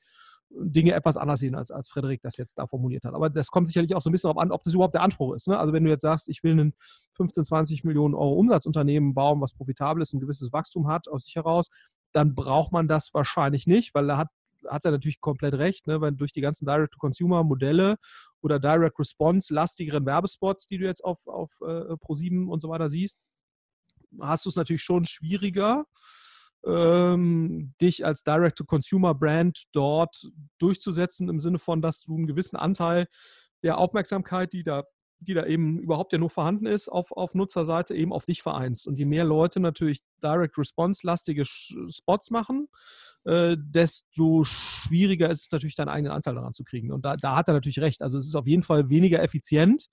Dinge 0.50 0.94
etwas 0.94 1.15
anders 1.15 1.39
sehen, 1.39 1.56
als, 1.56 1.72
als 1.72 1.89
Frederik 1.89 2.22
das 2.22 2.38
jetzt 2.38 2.58
da 2.58 2.65
formuliert 2.65 3.06
hat. 3.06 3.13
Aber 3.13 3.29
das 3.29 3.48
kommt 3.50 3.68
sicherlich 3.68 3.96
auch 3.96 4.01
so 4.01 4.10
ein 4.10 4.12
bisschen 4.12 4.29
darauf 4.29 4.41
an, 4.41 4.51
ob 4.51 4.63
das 4.63 4.74
überhaupt 4.74 4.96
der 4.96 5.03
Anspruch 5.03 5.36
ist. 5.36 5.48
Ne? 5.48 5.58
Also 5.58 5.74
wenn 5.74 5.84
du 5.84 5.89
jetzt 5.89 6.01
sagst, 6.01 6.27
ich 6.27 6.44
will 6.44 6.60
ein 6.60 6.74
15, 7.13 7.44
20 7.44 7.84
Millionen 7.84 8.15
Euro 8.15 8.34
Umsatzunternehmen 8.34 9.13
bauen, 9.13 9.41
was 9.41 9.53
profitabel 9.53 10.01
ist 10.01 10.13
und 10.13 10.18
ein 10.18 10.22
gewisses 10.22 10.51
Wachstum 10.51 10.88
hat 10.88 11.08
aus 11.08 11.24
sich 11.24 11.36
heraus, 11.36 11.70
dann 12.12 12.34
braucht 12.34 12.72
man 12.72 12.88
das 12.88 13.13
wahrscheinlich 13.13 13.68
nicht, 13.68 13.94
weil 13.94 14.08
da 14.08 14.18
hat 14.18 14.29
hat 14.68 14.84
er 14.84 14.91
natürlich 14.91 15.22
komplett 15.22 15.53
recht, 15.53 15.88
ne? 15.88 16.01
weil 16.01 16.12
durch 16.12 16.34
die 16.34 16.41
ganzen 16.41 16.65
Direct-to-Consumer-Modelle 16.65 17.96
oder 18.41 18.60
Direct-Response-lastigeren 18.60 20.06
Werbespots, 20.06 20.68
die 20.68 20.77
du 20.77 20.86
jetzt 20.86 21.03
auf, 21.03 21.27
auf 21.27 21.62
äh, 21.62 21.94
Pro7 21.94 22.48
und 22.48 22.60
so 22.60 22.68
weiter 22.68 22.89
siehst, 22.89 23.18
hast 24.20 24.46
du 24.46 24.50
es 24.50 24.56
natürlich 24.56 24.82
schon 24.82 25.06
schwieriger, 25.06 25.86
ähm, 26.66 27.74
dich 27.82 28.06
als 28.06 28.24
Direct-to-Consumer-Brand 28.24 29.66
dort 29.72 30.30
durchzusetzen, 30.60 31.30
im 31.30 31.39
Sinne 31.39 31.60
von, 31.60 31.82
dass 31.82 32.04
du 32.04 32.16
einen 32.16 32.28
gewissen 32.28 32.58
Anteil 32.58 33.08
der 33.63 33.78
Aufmerksamkeit, 33.78 34.54
die 34.54 34.63
da, 34.63 34.84
die 35.20 35.34
da 35.34 35.46
eben 35.46 35.80
überhaupt 35.80 36.13
ja 36.13 36.20
nur 36.20 36.30
vorhanden 36.30 36.66
ist, 36.66 36.89
auf, 36.89 37.12
auf 37.12 37.36
Nutzerseite 37.36 37.96
eben 37.96 38.13
auf 38.13 38.25
dich 38.25 38.42
vereinst. 38.42 38.88
Und 38.88 38.98
je 38.98 39.06
mehr 39.06 39.25
Leute 39.25 39.60
natürlich 39.60 40.01
Direct-Response-lastige 40.24 41.46
Spots 41.46 42.32
machen, 42.32 42.68
äh, 43.25 43.58
desto 43.60 44.44
schwieriger 44.44 45.30
ist 45.30 45.46
es 45.46 45.51
natürlich, 45.51 45.75
deinen 45.75 45.89
eigenen 45.89 46.13
Anteil 46.13 46.36
daran 46.36 46.54
zu 46.54 46.63
kriegen. 46.63 46.92
Und 46.92 47.06
da, 47.06 47.18
da 47.18 47.36
hat 47.36 47.48
er 47.48 47.54
natürlich 47.54 47.80
recht. 47.80 48.01
Also 48.01 48.18
es 48.18 48.25
ist 48.25 48.36
auf 48.36 48.48
jeden 48.48 48.63
Fall 48.63 48.89
weniger 48.89 49.22
effizient, 49.22 49.88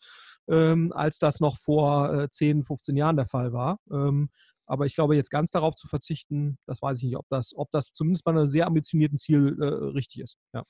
ähm, 0.48 0.92
als 0.92 1.18
das 1.18 1.40
noch 1.40 1.58
vor 1.58 2.12
äh, 2.12 2.30
10, 2.30 2.64
15 2.64 2.96
Jahren 2.96 3.16
der 3.16 3.26
Fall 3.26 3.52
war. 3.52 3.80
Ähm, 3.90 4.30
Aber 4.66 4.86
ich 4.86 4.94
glaube, 4.94 5.16
jetzt 5.16 5.30
ganz 5.30 5.50
darauf 5.50 5.74
zu 5.74 5.88
verzichten, 5.88 6.58
das 6.66 6.82
weiß 6.82 6.98
ich 6.98 7.04
nicht, 7.04 7.16
ob 7.16 7.26
das, 7.28 7.52
ob 7.56 7.70
das 7.70 7.92
zumindest 7.92 8.24
bei 8.24 8.32
einem 8.32 8.46
sehr 8.46 8.66
ambitionierten 8.66 9.18
Ziel 9.18 9.56
äh, 9.60 9.64
richtig 9.64 10.22
ist. 10.22 10.38
Ja. 10.52 10.64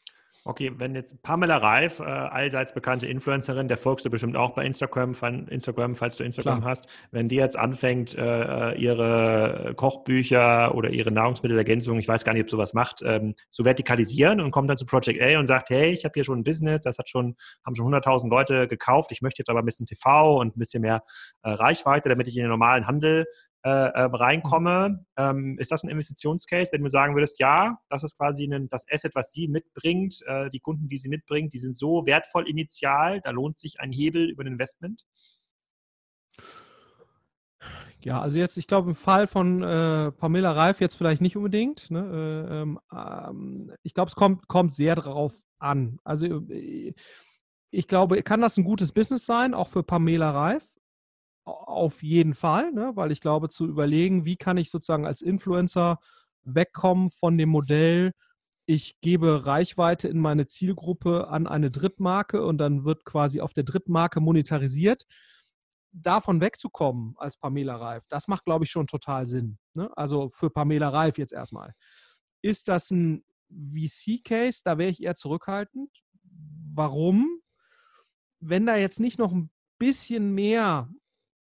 Okay, 0.49 0.71
wenn 0.77 0.95
jetzt 0.95 1.21
Pamela 1.23 1.57
Reif, 1.57 1.99
äh, 1.99 2.05
allseits 2.05 2.73
bekannte 2.73 3.09
Influencerin, 3.09 3.67
der 3.67 3.77
folgst 3.77 4.07
du 4.07 4.11
bestimmt 4.11 4.37
auch 4.37 4.55
bei 4.55 4.65
Instagram, 4.65 5.15
Instagram 5.49 5.97
falls 5.97 6.19
du 6.19 6.25
Instagram 6.25 6.61
Klar. 6.61 6.71
hast, 6.71 6.87
wenn 7.11 7.29
die 7.29 7.35
jetzt 7.35 7.59
anfängt, 7.59 8.17
äh, 8.17 8.73
äh, 8.73 8.81
ihre 8.81 9.75
Kochbücher 9.75 10.73
oder 10.77 10.91
ihre 10.91 11.11
Nahrungsmittelergänzung, 11.11 11.99
ich 11.99 12.07
weiß 12.07 12.25
gar 12.25 12.33
nicht, 12.33 12.45
ob 12.45 12.51
sowas 12.51 12.75
macht, 12.75 13.03
ähm, 13.05 13.35
zu 13.51 13.65
vertikalisieren 13.65 14.41
und 14.41 14.53
kommt 14.53 14.71
dann 14.71 14.77
zu 14.77 14.87
Project 14.87 15.21
A 15.21 15.37
und 15.41 15.47
sagt, 15.47 15.71
hey, 15.71 15.91
ich 15.91 16.05
habe 16.05 16.13
hier 16.15 16.23
schon 16.23 16.39
ein 16.39 16.45
Business, 16.45 16.83
das 16.83 16.99
hat 16.99 17.09
schon, 17.09 17.35
haben 17.65 17.75
schon 17.75 17.93
100.000 17.93 18.31
Leute 18.31 18.69
gekauft, 18.69 19.11
ich 19.11 19.23
möchte 19.23 19.41
jetzt 19.41 19.51
aber 19.51 19.59
ein 19.59 19.67
bisschen 19.67 19.87
TV 19.87 20.39
und 20.39 20.57
ein 20.57 20.61
bisschen 20.61 20.83
mehr 20.83 21.03
äh, 21.43 21.51
Reichweite, 21.51 22.09
damit 22.09 22.29
ich 22.29 22.37
in 22.37 22.43
den 22.43 22.51
normalen 22.51 22.87
Handel 22.87 23.27
äh, 23.67 23.69
äh, 23.69 24.03
reinkomme. 24.03 25.05
Ähm, 25.17 25.59
ist 25.59 25.73
das 25.73 25.83
ein 25.83 25.89
Investitionscase, 25.89 26.71
wenn 26.71 26.85
du 26.85 26.89
sagen 26.89 27.17
würdest, 27.17 27.41
ja, 27.41 27.81
das 27.91 28.05
ist 28.05 28.17
quasi 28.17 28.45
ein, 28.45 28.69
das 28.69 28.85
Asset, 28.89 29.17
was 29.17 29.33
sie 29.33 29.49
mitbringt, 29.49 30.23
äh, 30.27 30.49
die 30.51 30.61
Kunden, 30.61 30.89
die 30.89 30.97
sie 30.97 31.09
mitbringt, 31.09 31.53
die 31.53 31.59
sind 31.59 31.77
so 31.77 32.07
wertvoll 32.07 32.49
initial, 32.49 33.21
da 33.23 33.31
lohnt 33.31 33.59
sich 33.59 33.81
ein 33.81 33.91
Hebel 33.91 34.31
über 34.31 34.45
ein 34.45 34.53
Investment? 34.53 35.03
Ja, 38.05 38.21
also 38.21 38.39
jetzt, 38.39 38.57
ich 38.57 38.69
glaube, 38.69 38.91
im 38.91 38.95
Fall 38.95 39.27
von 39.27 39.65
äh, 39.65 40.13
Pamela 40.13 40.53
Reif 40.53 40.81
jetzt 40.81 40.95
vielleicht 40.95 41.21
nicht 41.21 41.37
unbedingt. 41.37 41.91
Ne? 41.91 42.47
Äh, 42.49 42.61
ähm, 42.63 42.79
ähm, 42.93 43.73
ich 43.83 43.95
glaube, 43.95 44.11
es 44.11 44.15
kommt, 44.15 44.47
kommt 44.47 44.75
sehr 44.75 44.95
drauf 44.95 45.35
an. 45.59 45.99
Also 46.05 46.27
äh, 46.51 46.95
ich 47.73 47.89
glaube, 47.89 48.23
kann 48.23 48.41
das 48.41 48.57
ein 48.59 48.65
gutes 48.65 48.93
Business 48.93 49.27
sein, 49.27 49.55
auch 49.55 49.67
für 49.67 49.83
Pamela 49.83 50.31
Reif? 50.31 50.76
Auf 51.47 52.03
jeden 52.03 52.35
Fall, 52.35 52.73
ne? 52.73 52.93
weil 52.95 53.13
ich 53.13 53.21
glaube, 53.21 53.49
zu 53.49 53.67
überlegen, 53.67 54.25
wie 54.25 54.37
kann 54.37 54.57
ich 54.57 54.71
sozusagen 54.71 55.07
als 55.07 55.23
Influencer 55.23 55.99
wegkommen 56.43 57.11
von 57.11 57.39
dem 57.39 57.49
Modell, 57.49 58.13
ich 58.69 59.01
gebe 59.01 59.47
Reichweite 59.47 60.09
in 60.09 60.19
meine 60.19 60.47
Zielgruppe 60.47 61.29
an 61.29 61.47
eine 61.47 61.71
Drittmarke 61.71 62.45
und 62.45 62.59
dann 62.59 62.85
wird 62.85 63.05
quasi 63.05 63.41
auf 63.41 63.53
der 63.53 63.63
Drittmarke 63.63 64.21
monetarisiert. 64.21 65.07
Davon 65.93 66.41
wegzukommen 66.41 67.15
als 67.17 67.37
Pamela 67.37 67.77
Reif, 67.77 68.07
das 68.09 68.27
macht, 68.27 68.45
glaube 68.45 68.65
ich, 68.65 68.71
schon 68.71 68.89
total 68.89 69.27
Sinn. 69.29 69.59
Ne? 69.75 69.89
Also 69.97 70.29
für 70.31 70.51
Pamela 70.51 70.89
Reif 70.89 71.17
jetzt 71.17 71.33
erstmal. 71.33 71.75
Ist 72.43 72.67
das 72.67 72.91
ein 72.91 73.25
VC-Case? 73.51 74.63
Da 74.65 74.79
wäre 74.79 74.91
ich 74.91 75.01
eher 75.01 75.15
zurückhaltend. 75.15 75.91
Warum? 76.75 77.41
Wenn 78.41 78.67
da 78.67 78.77
jetzt 78.77 78.99
nicht 78.99 79.19
noch 79.19 79.33
ein 79.33 79.51
bisschen 79.79 80.35
mehr 80.35 80.91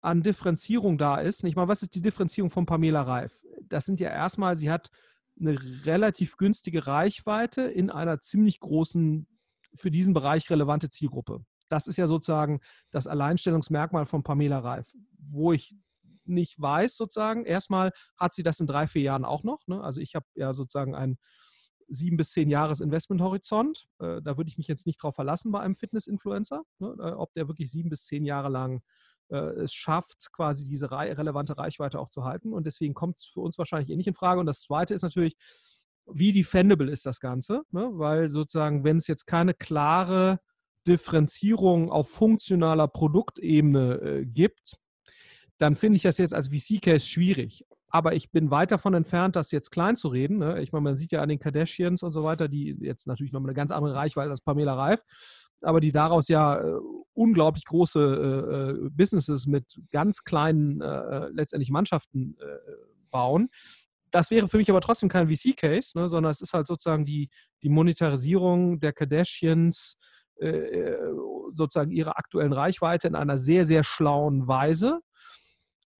an 0.07 0.23
Differenzierung 0.23 0.97
da 0.97 1.17
ist. 1.17 1.43
Nicht 1.43 1.57
mal, 1.57 1.67
was 1.67 1.83
ist 1.83 1.93
die 1.93 2.01
Differenzierung 2.01 2.49
von 2.49 2.65
Pamela 2.65 3.01
Reif? 3.01 3.43
Das 3.61 3.85
sind 3.85 3.99
ja 3.99 4.09
erstmal, 4.09 4.57
sie 4.57 4.71
hat 4.71 4.89
eine 5.37 5.57
relativ 5.85 6.37
günstige 6.37 6.87
Reichweite 6.87 7.63
in 7.63 7.91
einer 7.91 8.21
ziemlich 8.21 8.61
großen, 8.61 9.27
für 9.73 9.91
diesen 9.91 10.13
Bereich 10.13 10.49
relevante 10.49 10.89
Zielgruppe. 10.89 11.43
Das 11.67 11.87
ist 11.87 11.97
ja 11.97 12.07
sozusagen 12.07 12.61
das 12.89 13.05
Alleinstellungsmerkmal 13.05 14.05
von 14.05 14.23
Pamela 14.23 14.59
Reif, 14.59 14.93
wo 15.19 15.51
ich 15.51 15.75
nicht 16.23 16.59
weiß, 16.59 16.95
sozusagen, 16.95 17.45
erstmal 17.45 17.91
hat 18.17 18.33
sie 18.33 18.43
das 18.43 18.61
in 18.61 18.67
drei, 18.67 18.87
vier 18.87 19.01
Jahren 19.01 19.25
auch 19.25 19.43
noch. 19.43 19.67
Ne? 19.67 19.81
Also 19.83 19.99
ich 19.99 20.15
habe 20.15 20.25
ja 20.35 20.53
sozusagen 20.53 20.95
ein 20.95 21.17
sieben 21.89 22.15
bis 22.15 22.31
zehn 22.31 22.49
Jahres 22.49 22.79
Investmenthorizont. 22.79 23.87
Äh, 23.99 24.21
da 24.21 24.37
würde 24.37 24.47
ich 24.47 24.57
mich 24.57 24.67
jetzt 24.69 24.87
nicht 24.87 25.03
drauf 25.03 25.15
verlassen 25.15 25.51
bei 25.51 25.59
einem 25.59 25.75
Fitness-Influencer, 25.75 26.63
ne? 26.79 26.95
äh, 26.97 27.11
ob 27.11 27.33
der 27.33 27.49
wirklich 27.49 27.69
sieben 27.69 27.89
bis 27.89 28.05
zehn 28.05 28.23
Jahre 28.23 28.49
lang 28.49 28.81
es 29.35 29.73
schafft, 29.73 30.31
quasi 30.31 30.65
diese 30.65 30.91
relevante 30.91 31.57
Reichweite 31.57 31.99
auch 31.99 32.09
zu 32.09 32.23
halten. 32.23 32.53
Und 32.53 32.65
deswegen 32.65 32.93
kommt 32.93 33.17
es 33.17 33.25
für 33.25 33.41
uns 33.41 33.57
wahrscheinlich 33.57 33.89
eh 33.89 33.95
nicht 33.95 34.07
in 34.07 34.13
Frage. 34.13 34.39
Und 34.39 34.45
das 34.45 34.61
Zweite 34.61 34.93
ist 34.93 35.01
natürlich, 35.01 35.35
wie 36.05 36.31
defendable 36.31 36.89
ist 36.89 37.05
das 37.05 37.19
Ganze? 37.19 37.63
Ne? 37.71 37.89
Weil 37.93 38.29
sozusagen, 38.29 38.83
wenn 38.83 38.97
es 38.97 39.07
jetzt 39.07 39.25
keine 39.25 39.53
klare 39.53 40.39
Differenzierung 40.87 41.91
auf 41.91 42.09
funktionaler 42.09 42.87
Produktebene 42.87 43.93
äh, 43.95 44.25
gibt, 44.25 44.77
dann 45.57 45.75
finde 45.75 45.97
ich 45.97 46.03
das 46.03 46.17
jetzt 46.17 46.33
als 46.33 46.49
VC-Case 46.49 47.05
schwierig. 47.05 47.65
Aber 47.89 48.13
ich 48.15 48.31
bin 48.31 48.51
weit 48.51 48.71
davon 48.71 48.93
entfernt, 48.93 49.35
das 49.35 49.51
jetzt 49.51 49.71
klein 49.71 49.95
zu 49.95 50.09
reden. 50.09 50.39
Ne? 50.39 50.61
Ich 50.61 50.71
meine, 50.71 50.83
man 50.83 50.97
sieht 50.97 51.11
ja 51.11 51.21
an 51.21 51.29
den 51.29 51.39
Kardashians 51.39 52.03
und 52.03 52.13
so 52.13 52.23
weiter, 52.23 52.47
die 52.47 52.77
jetzt 52.81 53.07
natürlich 53.07 53.31
noch 53.31 53.43
eine 53.43 53.53
ganz 53.53 53.71
andere 53.71 53.95
Reichweite 53.95 54.29
als 54.29 54.41
Pamela 54.41 54.73
Reif 54.75 55.03
aber 55.61 55.79
die 55.79 55.91
daraus 55.91 56.27
ja 56.27 56.59
äh, 56.59 56.79
unglaublich 57.13 57.65
große 57.65 57.99
äh, 57.99 58.85
äh, 58.85 58.89
Businesses 58.89 59.47
mit 59.47 59.79
ganz 59.91 60.23
kleinen 60.23 60.81
äh, 60.81 60.85
äh 60.85 61.29
letztendlich 61.31 61.71
Mannschaften 61.71 62.37
bauen. 63.09 63.49
Das 64.11 64.31
wäre 64.31 64.47
für 64.47 64.57
mich 64.57 64.69
aber 64.69 64.81
trotzdem 64.81 65.09
kein 65.09 65.27
VC-Case, 65.27 65.97
ne, 65.97 66.09
sondern 66.09 66.31
es 66.31 66.41
ist 66.41 66.53
halt 66.53 66.67
sozusagen 66.67 67.05
die, 67.05 67.29
die 67.63 67.69
Monetarisierung 67.69 68.79
der 68.79 68.93
Kardashians, 68.93 69.97
sozusagen 71.51 71.89
ihrer 71.91 72.19
aktuellen 72.19 72.53
Reichweite 72.53 73.07
in 73.07 73.15
einer 73.15 73.39
sehr, 73.39 73.65
sehr 73.65 73.83
schlauen 73.83 74.47
Weise. 74.47 74.99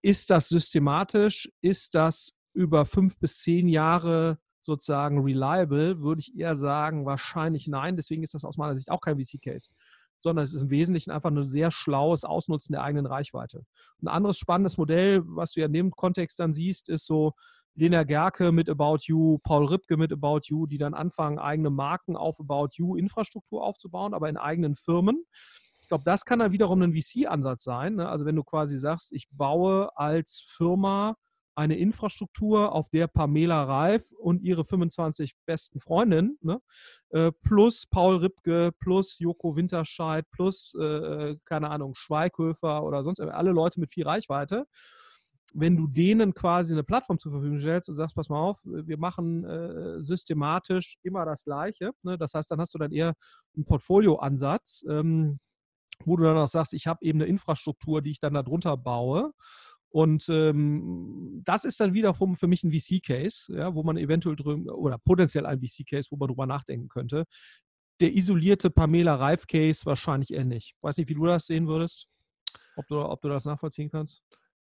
Ist 0.03 0.29
das 0.29 0.49
systematisch? 0.49 1.49
Ist 1.61 1.95
das 1.95 2.33
über 2.53 2.85
fünf 2.85 3.17
bis 3.17 3.39
zehn 3.39 3.67
Jahre 3.67 4.37
sozusagen 4.67 5.23
reliable, 5.23 6.01
würde 6.01 6.19
ich 6.19 6.37
eher 6.37 6.55
sagen, 6.55 7.05
wahrscheinlich 7.05 7.67
nein. 7.67 7.95
Deswegen 7.95 8.21
ist 8.21 8.35
das 8.35 8.45
aus 8.45 8.57
meiner 8.57 8.75
Sicht 8.75 8.91
auch 8.91 9.01
kein 9.01 9.17
VC-Case, 9.17 9.71
sondern 10.19 10.43
es 10.43 10.53
ist 10.53 10.61
im 10.61 10.69
Wesentlichen 10.69 11.09
einfach 11.09 11.31
ein 11.31 11.41
sehr 11.41 11.71
schlaues 11.71 12.23
Ausnutzen 12.23 12.73
der 12.73 12.83
eigenen 12.83 13.07
Reichweite. 13.07 13.63
Ein 14.01 14.09
anderes 14.09 14.37
spannendes 14.37 14.77
Modell, 14.77 15.23
was 15.25 15.53
du 15.53 15.61
ja 15.61 15.65
in 15.65 15.73
dem 15.73 15.91
Kontext 15.91 16.39
dann 16.39 16.53
siehst, 16.53 16.89
ist 16.89 17.07
so 17.07 17.33
Lena 17.75 18.03
Gerke 18.03 18.51
mit 18.51 18.69
About 18.69 18.99
You, 19.03 19.37
Paul 19.43 19.67
Ripke 19.67 19.97
mit 19.97 20.11
About 20.11 20.41
You, 20.45 20.67
die 20.67 20.77
dann 20.77 20.93
anfangen, 20.93 21.39
eigene 21.39 21.69
Marken 21.69 22.15
auf 22.15 22.39
About 22.39 22.69
You 22.73 22.95
Infrastruktur 22.95 23.63
aufzubauen, 23.63 24.13
aber 24.13 24.29
in 24.29 24.37
eigenen 24.37 24.75
Firmen. 24.75 25.25
Ich 25.81 25.87
glaube, 25.87 26.03
das 26.03 26.25
kann 26.25 26.39
dann 26.39 26.51
wiederum 26.51 26.81
ein 26.81 26.93
VC-Ansatz 26.93 27.63
sein. 27.63 27.95
Ne? 27.95 28.09
Also 28.09 28.25
wenn 28.25 28.35
du 28.35 28.43
quasi 28.43 28.77
sagst, 28.77 29.13
ich 29.13 29.29
baue 29.31 29.95
als 29.95 30.43
Firma 30.45 31.15
eine 31.57 31.75
Infrastruktur, 31.75 32.71
auf 32.71 32.89
der 32.89 33.07
Pamela 33.07 33.63
Reif 33.63 34.11
und 34.11 34.43
ihre 34.43 34.63
25 34.63 35.33
besten 35.47 35.79
Freundinnen, 35.79 36.37
ne, 36.41 36.61
äh, 37.09 37.31
plus 37.41 37.87
Paul 37.87 38.17
Ripke, 38.17 38.71
plus 38.79 39.17
Joko 39.17 39.55
Winterscheid, 39.55 40.29
plus, 40.29 40.75
äh, 40.75 41.35
keine 41.45 41.71
Ahnung, 41.71 41.95
Schweighöfer 41.95 42.83
oder 42.83 43.03
sonst 43.03 43.19
alle 43.21 43.51
Leute 43.51 43.79
mit 43.79 43.89
viel 43.89 44.05
Reichweite, 44.05 44.67
wenn 45.55 45.75
du 45.75 45.87
denen 45.87 46.35
quasi 46.35 46.75
eine 46.75 46.83
Plattform 46.83 47.17
zur 47.17 47.31
Verfügung 47.31 47.57
stellst 47.57 47.89
und 47.89 47.95
sagst, 47.95 48.15
pass 48.15 48.29
mal 48.29 48.39
auf, 48.39 48.59
wir 48.63 48.99
machen 48.99 49.43
äh, 49.43 49.99
systematisch 50.03 50.99
immer 51.01 51.25
das 51.25 51.43
Gleiche. 51.43 51.91
Ne? 52.03 52.19
Das 52.19 52.35
heißt, 52.35 52.51
dann 52.51 52.59
hast 52.59 52.75
du 52.75 52.77
dann 52.77 52.91
eher 52.91 53.15
einen 53.55 53.65
Portfolioansatz, 53.65 54.85
ähm, 54.87 55.39
wo 56.05 56.17
du 56.17 56.23
dann 56.23 56.37
auch 56.37 56.47
sagst, 56.47 56.75
ich 56.75 56.85
habe 56.85 57.03
eben 57.03 57.19
eine 57.19 57.29
Infrastruktur, 57.29 58.03
die 58.03 58.11
ich 58.11 58.19
dann 58.19 58.35
darunter 58.35 58.77
baue 58.77 59.33
und 59.89 60.27
ähm, 60.29 61.41
das 61.45 61.65
ist 61.65 61.79
dann 61.79 61.93
wiederum 61.93 62.35
für 62.35 62.47
mich 62.47 62.63
ein 62.63 62.71
VC-Case, 62.71 63.55
ja, 63.55 63.73
wo 63.73 63.83
man 63.83 63.97
eventuell 63.97 64.35
drüber, 64.35 64.77
oder 64.77 64.97
potenziell 64.97 65.45
ein 65.45 65.59
VC-Case, 65.59 66.09
wo 66.11 66.17
man 66.17 66.27
drüber 66.27 66.45
nachdenken 66.45 66.89
könnte. 66.89 67.25
Der 67.99 68.13
isolierte 68.13 68.69
Pamela 68.69 69.15
Reif-Case 69.15 69.85
wahrscheinlich 69.85 70.31
eher 70.31 70.45
nicht. 70.45 70.75
Weiß 70.81 70.97
nicht, 70.97 71.09
wie 71.09 71.15
du 71.15 71.25
das 71.25 71.45
sehen 71.45 71.67
würdest, 71.67 72.07
ob 72.75 72.87
du, 72.87 72.99
ob 72.99 73.21
du 73.21 73.29
das 73.29 73.45
nachvollziehen 73.45 73.89
kannst. 73.89 74.21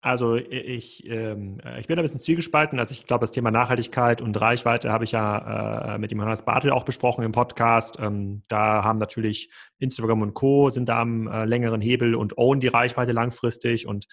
Also 0.01 0.35
ich, 0.35 1.05
ähm, 1.09 1.59
ich 1.79 1.87
bin 1.87 1.97
ein 1.97 2.03
bisschen 2.03 2.19
zielgespalten. 2.19 2.79
Also 2.79 2.93
ich 2.93 3.07
glaube, 3.07 3.23
das 3.23 3.31
Thema 3.31 3.49
Nachhaltigkeit 3.49 4.21
und 4.21 4.39
Reichweite 4.39 4.91
habe 4.91 5.03
ich 5.03 5.11
ja 5.11 5.95
äh, 5.95 5.97
mit 5.97 6.11
dem 6.11 6.19
Johannes 6.19 6.43
Bartel 6.43 6.71
auch 6.71 6.85
besprochen 6.85 7.25
im 7.25 7.31
Podcast. 7.31 7.97
Ähm, 7.99 8.43
da 8.47 8.83
haben 8.83 8.99
natürlich 8.99 9.51
Instagram 9.79 10.21
und 10.21 10.35
Co. 10.35 10.69
sind 10.69 10.87
da 10.87 11.01
am 11.01 11.27
äh, 11.27 11.45
längeren 11.45 11.81
Hebel 11.81 12.13
und 12.13 12.37
own 12.37 12.59
die 12.59 12.67
Reichweite 12.67 13.11
langfristig 13.11 13.87
und 13.87 14.05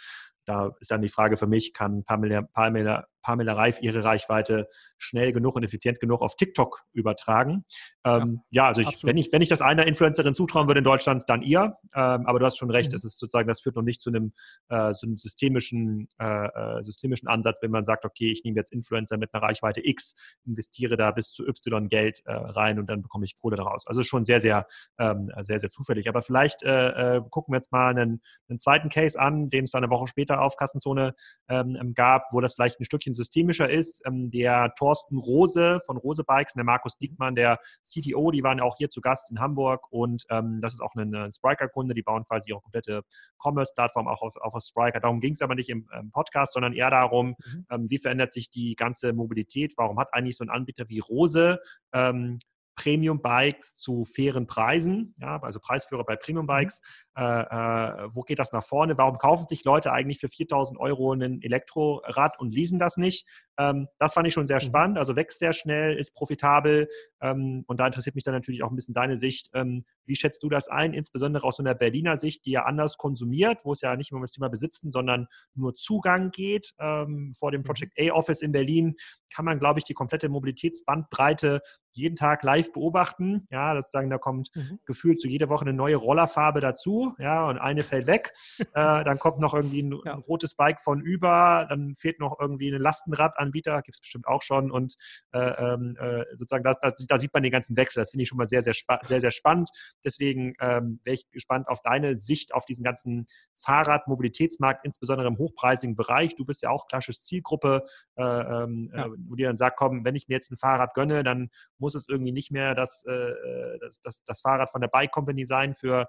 da 0.44 0.74
ist 0.80 0.90
dann 0.90 1.02
die 1.02 1.08
Frage 1.08 1.36
für 1.36 1.46
mich, 1.46 1.72
kann 1.72 2.04
Pamela, 2.04 2.42
Pamela, 2.42 3.06
Pamela 3.24 3.54
Reif 3.54 3.80
ihre 3.82 4.04
Reichweite 4.04 4.68
schnell 4.98 5.32
genug 5.32 5.56
und 5.56 5.64
effizient 5.64 6.00
genug 6.00 6.22
auf 6.22 6.36
TikTok 6.36 6.82
übertragen? 6.92 7.64
Ähm, 8.04 8.42
ja, 8.50 8.64
ja, 8.64 8.68
also 8.68 8.80
ich, 8.82 9.04
wenn, 9.04 9.16
ich, 9.16 9.32
wenn 9.32 9.42
ich 9.42 9.48
das 9.48 9.60
einer 9.60 9.86
Influencerin 9.86 10.34
zutrauen 10.34 10.68
würde 10.68 10.78
in 10.78 10.84
Deutschland, 10.84 11.24
dann 11.26 11.42
ihr. 11.42 11.76
Ähm, 11.94 12.26
aber 12.26 12.38
du 12.38 12.46
hast 12.46 12.56
schon 12.56 12.70
recht, 12.70 12.92
mhm. 12.92 12.96
es 12.96 13.04
ist 13.04 13.18
sozusagen, 13.18 13.48
das 13.48 13.62
führt 13.62 13.76
noch 13.76 13.82
nicht 13.82 14.00
zu 14.00 14.10
einem, 14.10 14.32
äh, 14.68 14.92
zu 14.92 15.06
einem 15.06 15.16
systemischen, 15.16 16.08
äh, 16.18 16.46
äh 16.46 16.82
systemischen 16.82 17.28
Ansatz, 17.28 17.58
wenn 17.62 17.70
man 17.70 17.84
sagt, 17.84 18.04
okay, 18.04 18.30
ich 18.30 18.44
nehme 18.44 18.56
jetzt 18.56 18.72
Influencer 18.72 19.16
mit 19.16 19.32
einer 19.32 19.42
Reichweite 19.42 19.86
X, 19.86 20.14
investiere 20.46 20.96
da 20.96 21.10
bis 21.10 21.30
zu 21.30 21.46
Y 21.46 21.88
Geld 21.88 22.20
äh, 22.26 22.32
rein 22.32 22.78
und 22.78 22.86
dann 22.86 23.02
bekomme 23.02 23.24
ich 23.24 23.34
Kohle 23.40 23.56
daraus. 23.56 23.86
Also 23.86 24.02
schon 24.02 24.24
sehr, 24.24 24.40
sehr, 24.40 24.66
ähm, 24.98 25.30
sehr, 25.40 25.60
sehr 25.60 25.70
zufällig. 25.70 26.08
Aber 26.08 26.22
vielleicht 26.22 26.62
äh, 26.62 27.16
äh, 27.16 27.22
gucken 27.30 27.52
wir 27.52 27.58
jetzt 27.58 27.72
mal 27.72 27.88
einen, 27.88 28.22
einen 28.48 28.58
zweiten 28.58 28.88
Case 28.88 29.18
an, 29.18 29.50
den 29.50 29.64
es 29.64 29.70
dann 29.70 29.84
eine 29.84 29.90
Woche 29.90 30.06
später 30.06 30.40
auf 30.40 30.56
Kassenzone 30.56 31.14
ähm, 31.48 31.92
gab, 31.94 32.32
wo 32.32 32.40
das 32.40 32.54
vielleicht 32.54 32.80
ein 32.80 32.84
Stückchen 32.84 33.13
bisschen 33.14 33.24
systemischer 33.24 33.70
ist. 33.70 34.02
Ähm, 34.06 34.30
der 34.30 34.74
Thorsten 34.76 35.16
Rose 35.18 35.80
von 35.86 35.96
Rose 35.96 36.24
Bikes 36.24 36.54
und 36.54 36.58
der 36.58 36.64
Markus 36.64 36.98
Diekmann, 36.98 37.34
der 37.34 37.58
CTO, 37.82 38.30
die 38.30 38.42
waren 38.42 38.60
auch 38.60 38.76
hier 38.76 38.90
zu 38.90 39.00
Gast 39.00 39.30
in 39.30 39.40
Hamburg 39.40 39.86
und 39.90 40.24
ähm, 40.30 40.60
das 40.60 40.74
ist 40.74 40.80
auch 40.80 40.94
ein 40.94 41.30
Spriker-Kunde, 41.30 41.94
die 41.94 42.02
bauen 42.02 42.24
quasi 42.24 42.50
ihre 42.50 42.60
komplette 42.60 43.02
Commerce-Plattform 43.38 44.08
auch 44.08 44.22
auf, 44.22 44.36
auf 44.36 44.54
Spriker. 44.62 45.00
Darum 45.00 45.20
ging 45.20 45.32
es 45.32 45.42
aber 45.42 45.54
nicht 45.54 45.68
im, 45.68 45.88
Podcast, 46.12 46.54
sondern 46.54 46.72
eher 46.72 46.90
darum, 46.90 47.34
mhm. 47.44 47.66
ähm, 47.70 47.90
wie 47.90 47.98
verändert 47.98 48.32
sich 48.32 48.50
die 48.50 48.74
ganze 48.74 49.12
Mobilität, 49.12 49.74
warum 49.76 49.98
hat 49.98 50.08
eigentlich 50.12 50.36
so 50.36 50.44
ein 50.44 50.50
Anbieter 50.50 50.88
wie 50.88 50.98
Rose 50.98 51.60
ähm, 51.92 52.38
Premium-Bikes 52.76 53.76
zu 53.76 54.04
fairen 54.04 54.46
Preisen, 54.46 55.14
ja, 55.18 55.40
also 55.42 55.60
Preisführer 55.60 56.04
bei 56.04 56.16
Premium-Bikes. 56.16 56.80
Mhm. 56.80 57.03
Äh, 57.16 57.22
äh, 57.22 58.08
wo 58.12 58.22
geht 58.22 58.40
das 58.40 58.52
nach 58.52 58.64
vorne? 58.64 58.98
Warum 58.98 59.18
kaufen 59.18 59.46
sich 59.48 59.64
Leute 59.64 59.92
eigentlich 59.92 60.18
für 60.18 60.28
4000 60.28 60.80
Euro 60.80 61.12
ein 61.12 61.42
Elektrorad 61.42 62.40
und 62.40 62.52
leasen 62.52 62.78
das 62.78 62.96
nicht? 62.96 63.26
Ähm, 63.56 63.86
das 63.98 64.14
fand 64.14 64.26
ich 64.26 64.34
schon 64.34 64.46
sehr 64.46 64.56
mhm. 64.56 64.66
spannend. 64.66 64.98
Also 64.98 65.14
wächst 65.14 65.38
sehr 65.38 65.52
schnell, 65.52 65.96
ist 65.96 66.14
profitabel. 66.14 66.88
Ähm, 67.20 67.64
und 67.68 67.78
da 67.78 67.86
interessiert 67.86 68.16
mich 68.16 68.24
dann 68.24 68.34
natürlich 68.34 68.64
auch 68.64 68.70
ein 68.70 68.74
bisschen 68.74 68.94
deine 68.94 69.16
Sicht. 69.16 69.48
Ähm, 69.54 69.84
wie 70.06 70.16
schätzt 70.16 70.42
du 70.42 70.48
das 70.48 70.66
ein, 70.68 70.92
insbesondere 70.92 71.44
aus 71.44 71.56
so 71.56 71.62
einer 71.62 71.74
Berliner 71.74 72.16
Sicht, 72.16 72.44
die 72.46 72.50
ja 72.50 72.64
anders 72.64 72.96
konsumiert, 72.96 73.64
wo 73.64 73.72
es 73.72 73.80
ja 73.80 73.96
nicht 73.96 74.10
immer 74.10 74.18
um 74.18 74.24
das 74.24 74.32
Thema 74.32 74.48
Besitzen, 74.48 74.90
sondern 74.90 75.28
nur 75.54 75.74
Zugang 75.76 76.30
geht? 76.30 76.74
Vor 76.76 77.50
dem 77.50 77.60
mhm. 77.60 77.64
Project 77.64 77.92
A-Office 77.98 78.42
in 78.42 78.52
Berlin 78.52 78.96
kann 79.32 79.44
man, 79.44 79.58
glaube 79.58 79.78
ich, 79.78 79.84
die 79.84 79.94
komplette 79.94 80.28
Mobilitätsbandbreite 80.28 81.60
jeden 81.92 82.16
Tag 82.16 82.42
live 82.42 82.72
beobachten. 82.72 83.46
Ja, 83.50 83.74
das 83.74 83.90
sagen, 83.90 84.10
da 84.10 84.18
kommt 84.18 84.50
mhm. 84.54 84.78
gefühlt 84.84 85.20
zu 85.20 85.28
jeder 85.28 85.48
Woche 85.48 85.64
eine 85.64 85.72
neue 85.72 85.96
Rollerfarbe 85.96 86.60
dazu, 86.60 87.03
ja, 87.18 87.48
und 87.48 87.58
eine 87.58 87.82
fällt 87.82 88.06
weg. 88.06 88.32
äh, 88.60 89.04
dann 89.04 89.18
kommt 89.18 89.40
noch 89.40 89.54
irgendwie 89.54 89.82
ein, 89.82 89.92
ja. 90.04 90.14
ein, 90.14 90.20
rotes 90.20 90.54
Bike 90.54 90.80
von 90.80 91.00
über, 91.00 91.66
dann 91.68 91.94
fehlt 91.96 92.20
noch 92.20 92.38
irgendwie 92.40 92.68
ein 92.72 92.80
Lastenradanbieter, 92.80 93.82
gibt 93.82 93.96
es 93.96 94.00
bestimmt 94.00 94.26
auch 94.26 94.42
schon. 94.42 94.70
Und 94.70 94.94
äh, 95.32 95.38
ähm, 95.38 95.96
äh, 95.98 96.24
sozusagen, 96.36 96.64
da, 96.64 96.74
da, 96.74 96.92
da, 97.08 97.18
sieht 97.18 97.32
man 97.32 97.42
den 97.42 97.52
ganzen 97.52 97.76
Wechsel. 97.76 98.00
Das 98.00 98.10
finde 98.10 98.22
ich 98.22 98.28
schon 98.28 98.38
mal 98.38 98.46
sehr, 98.46 98.62
sehr, 98.62 98.74
sehr, 99.06 99.20
sehr 99.20 99.30
spannend. 99.30 99.70
Deswegen 100.04 100.54
ähm, 100.60 101.00
wäre 101.04 101.14
ich 101.14 101.30
gespannt 101.30 101.68
auf 101.68 101.80
deine 101.82 102.16
Sicht 102.16 102.54
auf 102.54 102.64
diesen 102.64 102.84
ganzen 102.84 103.26
Fahrradmobilitätsmarkt, 103.58 104.84
insbesondere 104.84 105.28
im 105.28 105.38
hochpreisigen 105.38 105.96
Bereich. 105.96 106.36
Du 106.36 106.44
bist 106.44 106.62
ja 106.62 106.70
auch 106.70 106.86
klassische 106.86 107.20
Zielgruppe, 107.20 107.84
äh, 108.16 108.22
ähm, 108.22 108.90
ja. 108.94 109.06
Äh, 109.06 109.10
wo 109.26 109.34
dir 109.34 109.48
dann 109.48 109.56
sagt, 109.56 109.76
komm, 109.76 110.04
wenn 110.04 110.14
ich 110.14 110.28
mir 110.28 110.34
jetzt 110.34 110.50
ein 110.50 110.56
Fahrrad 110.56 110.94
gönne, 110.94 111.22
dann 111.22 111.50
muss 111.78 111.94
es 111.94 112.08
irgendwie 112.08 112.32
nicht 112.32 112.50
mehr 112.50 112.74
das, 112.74 113.04
äh, 113.04 113.78
das, 113.80 114.00
das, 114.00 114.24
das 114.24 114.40
Fahrrad 114.40 114.70
von 114.70 114.80
der 114.80 114.88
Bike 114.88 115.10
Company 115.10 115.46
sein 115.46 115.74
für 115.74 116.08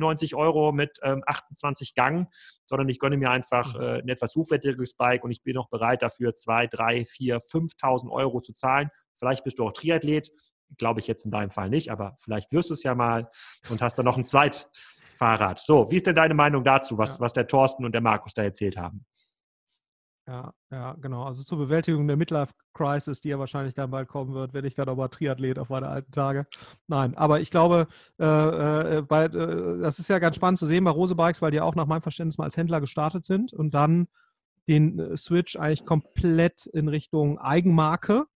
599 0.00 0.34
Euro 0.34 0.72
mit 0.72 0.98
ähm, 1.02 1.22
28 1.26 1.94
Gang, 1.94 2.28
sondern 2.66 2.88
ich 2.88 2.98
gönne 2.98 3.16
mir 3.16 3.30
einfach 3.30 3.74
mhm. 3.74 3.80
äh, 3.80 3.98
ein 3.98 4.08
etwas 4.08 4.34
hochwertigeres 4.34 4.94
Bike 4.96 5.24
und 5.24 5.30
ich 5.30 5.42
bin 5.42 5.56
auch 5.56 5.68
bereit 5.68 6.02
dafür 6.02 6.34
2, 6.34 6.66
3, 6.66 7.04
4, 7.04 7.38
5.000 7.40 8.10
Euro 8.10 8.40
zu 8.40 8.52
zahlen. 8.52 8.90
Vielleicht 9.14 9.44
bist 9.44 9.58
du 9.58 9.66
auch 9.66 9.72
Triathlet, 9.72 10.30
glaube 10.78 11.00
ich 11.00 11.06
jetzt 11.06 11.24
in 11.24 11.30
deinem 11.30 11.50
Fall 11.50 11.68
nicht, 11.68 11.90
aber 11.90 12.14
vielleicht 12.18 12.52
wirst 12.52 12.70
du 12.70 12.74
es 12.74 12.82
ja 12.82 12.94
mal 12.94 13.28
und 13.68 13.82
hast 13.82 13.96
dann 13.96 14.06
noch 14.06 14.16
ein 14.16 14.24
Zweitfahrrad. 14.24 15.58
So, 15.58 15.90
wie 15.90 15.96
ist 15.96 16.06
denn 16.06 16.14
deine 16.14 16.34
Meinung 16.34 16.64
dazu, 16.64 16.96
was, 16.96 17.20
was 17.20 17.32
der 17.32 17.46
Thorsten 17.46 17.84
und 17.84 17.92
der 17.92 18.00
Markus 18.00 18.34
da 18.34 18.42
erzählt 18.42 18.76
haben? 18.76 19.04
Ja, 20.30 20.54
ja, 20.70 20.92
genau. 21.00 21.24
Also 21.24 21.42
zur 21.42 21.58
Bewältigung 21.58 22.06
der 22.06 22.16
Midlife-Crisis, 22.16 23.20
die 23.20 23.30
ja 23.30 23.40
wahrscheinlich 23.40 23.74
dann 23.74 23.90
bald 23.90 24.06
kommen 24.06 24.32
wird, 24.32 24.54
werde 24.54 24.68
ich 24.68 24.76
dann 24.76 24.88
aber 24.88 25.10
Triathlet 25.10 25.58
auf 25.58 25.70
meine 25.70 25.88
alten 25.88 26.12
Tage. 26.12 26.44
Nein, 26.86 27.16
aber 27.16 27.40
ich 27.40 27.50
glaube, 27.50 27.88
äh, 28.20 28.98
äh, 28.98 29.02
bei, 29.02 29.24
äh, 29.24 29.80
das 29.80 29.98
ist 29.98 30.06
ja 30.08 30.20
ganz 30.20 30.36
spannend 30.36 30.58
zu 30.58 30.66
sehen 30.66 30.84
bei 30.84 30.92
Rose 30.92 31.16
Bikes, 31.16 31.42
weil 31.42 31.50
die 31.50 31.60
auch 31.60 31.74
nach 31.74 31.86
meinem 31.86 32.02
Verständnis 32.02 32.38
mal 32.38 32.44
als 32.44 32.56
Händler 32.56 32.80
gestartet 32.80 33.24
sind 33.24 33.52
und 33.52 33.74
dann 33.74 34.06
den 34.68 35.00
äh, 35.00 35.16
Switch 35.16 35.56
eigentlich 35.56 35.84
komplett 35.84 36.66
in 36.66 36.86
Richtung 36.86 37.40
Eigenmarke 37.40 38.26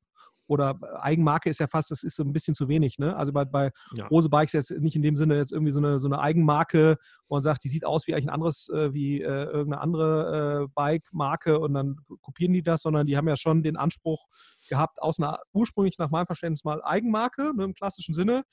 oder 0.47 0.79
Eigenmarke 1.01 1.49
ist 1.49 1.61
ja 1.61 1.67
fast, 1.67 1.91
das 1.91 2.03
ist 2.03 2.17
so 2.17 2.23
ein 2.23 2.33
bisschen 2.33 2.55
zu 2.55 2.69
wenig. 2.69 2.99
Ne? 2.99 3.17
Also 3.17 3.33
bei, 3.33 3.45
bei 3.45 3.71
ja. 3.95 4.07
Rose 4.09 4.29
Bikes 4.29 4.53
jetzt 4.53 4.71
nicht 4.71 4.97
in 4.97 5.03
dem 5.03 5.17
Sinne 5.17 5.37
jetzt 5.37 5.53
irgendwie 5.53 5.73
so 5.73 5.79
eine, 5.79 5.99
so 5.99 6.09
eine 6.09 6.21
Eigenmarke, 6.21 6.99
wo 7.29 7.37
man 7.37 7.43
sagt, 7.43 7.65
die 7.65 7.69
sieht 7.69 7.85
aus 7.85 8.07
wie 8.07 8.15
eigentlich 8.15 8.27
ein 8.27 8.35
anderes, 8.35 8.69
äh, 8.69 8.93
wie 8.93 9.21
äh, 9.21 9.25
irgendeine 9.25 9.81
andere 9.81 10.65
äh, 10.65 10.73
Bike-Marke 10.75 11.59
und 11.59 11.75
dann 11.75 11.97
kopieren 12.21 12.53
die 12.53 12.63
das, 12.63 12.83
sondern 12.83 13.07
die 13.07 13.17
haben 13.17 13.29
ja 13.29 13.37
schon 13.37 13.63
den 13.63 13.77
Anspruch 13.77 14.27
gehabt, 14.69 15.01
aus 15.01 15.19
einer 15.19 15.41
ursprünglich 15.53 15.99
nach 15.99 16.11
meinem 16.11 16.27
Verständnis 16.27 16.65
mal 16.65 16.83
Eigenmarke, 16.83 17.53
ne, 17.55 17.65
im 17.65 17.75
klassischen 17.75 18.15
Sinne, 18.15 18.45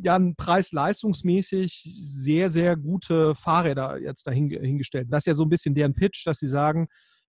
ja 0.00 0.18
preis-leistungsmäßig 0.36 1.82
sehr, 1.84 2.48
sehr 2.48 2.76
gute 2.76 3.34
Fahrräder 3.34 3.98
jetzt 3.98 4.26
dahingestellt. 4.26 5.08
Das 5.10 5.22
ist 5.22 5.26
ja 5.26 5.34
so 5.34 5.44
ein 5.44 5.48
bisschen 5.48 5.74
deren 5.74 5.94
Pitch, 5.94 6.26
dass 6.26 6.38
sie 6.38 6.46
sagen, 6.46 6.88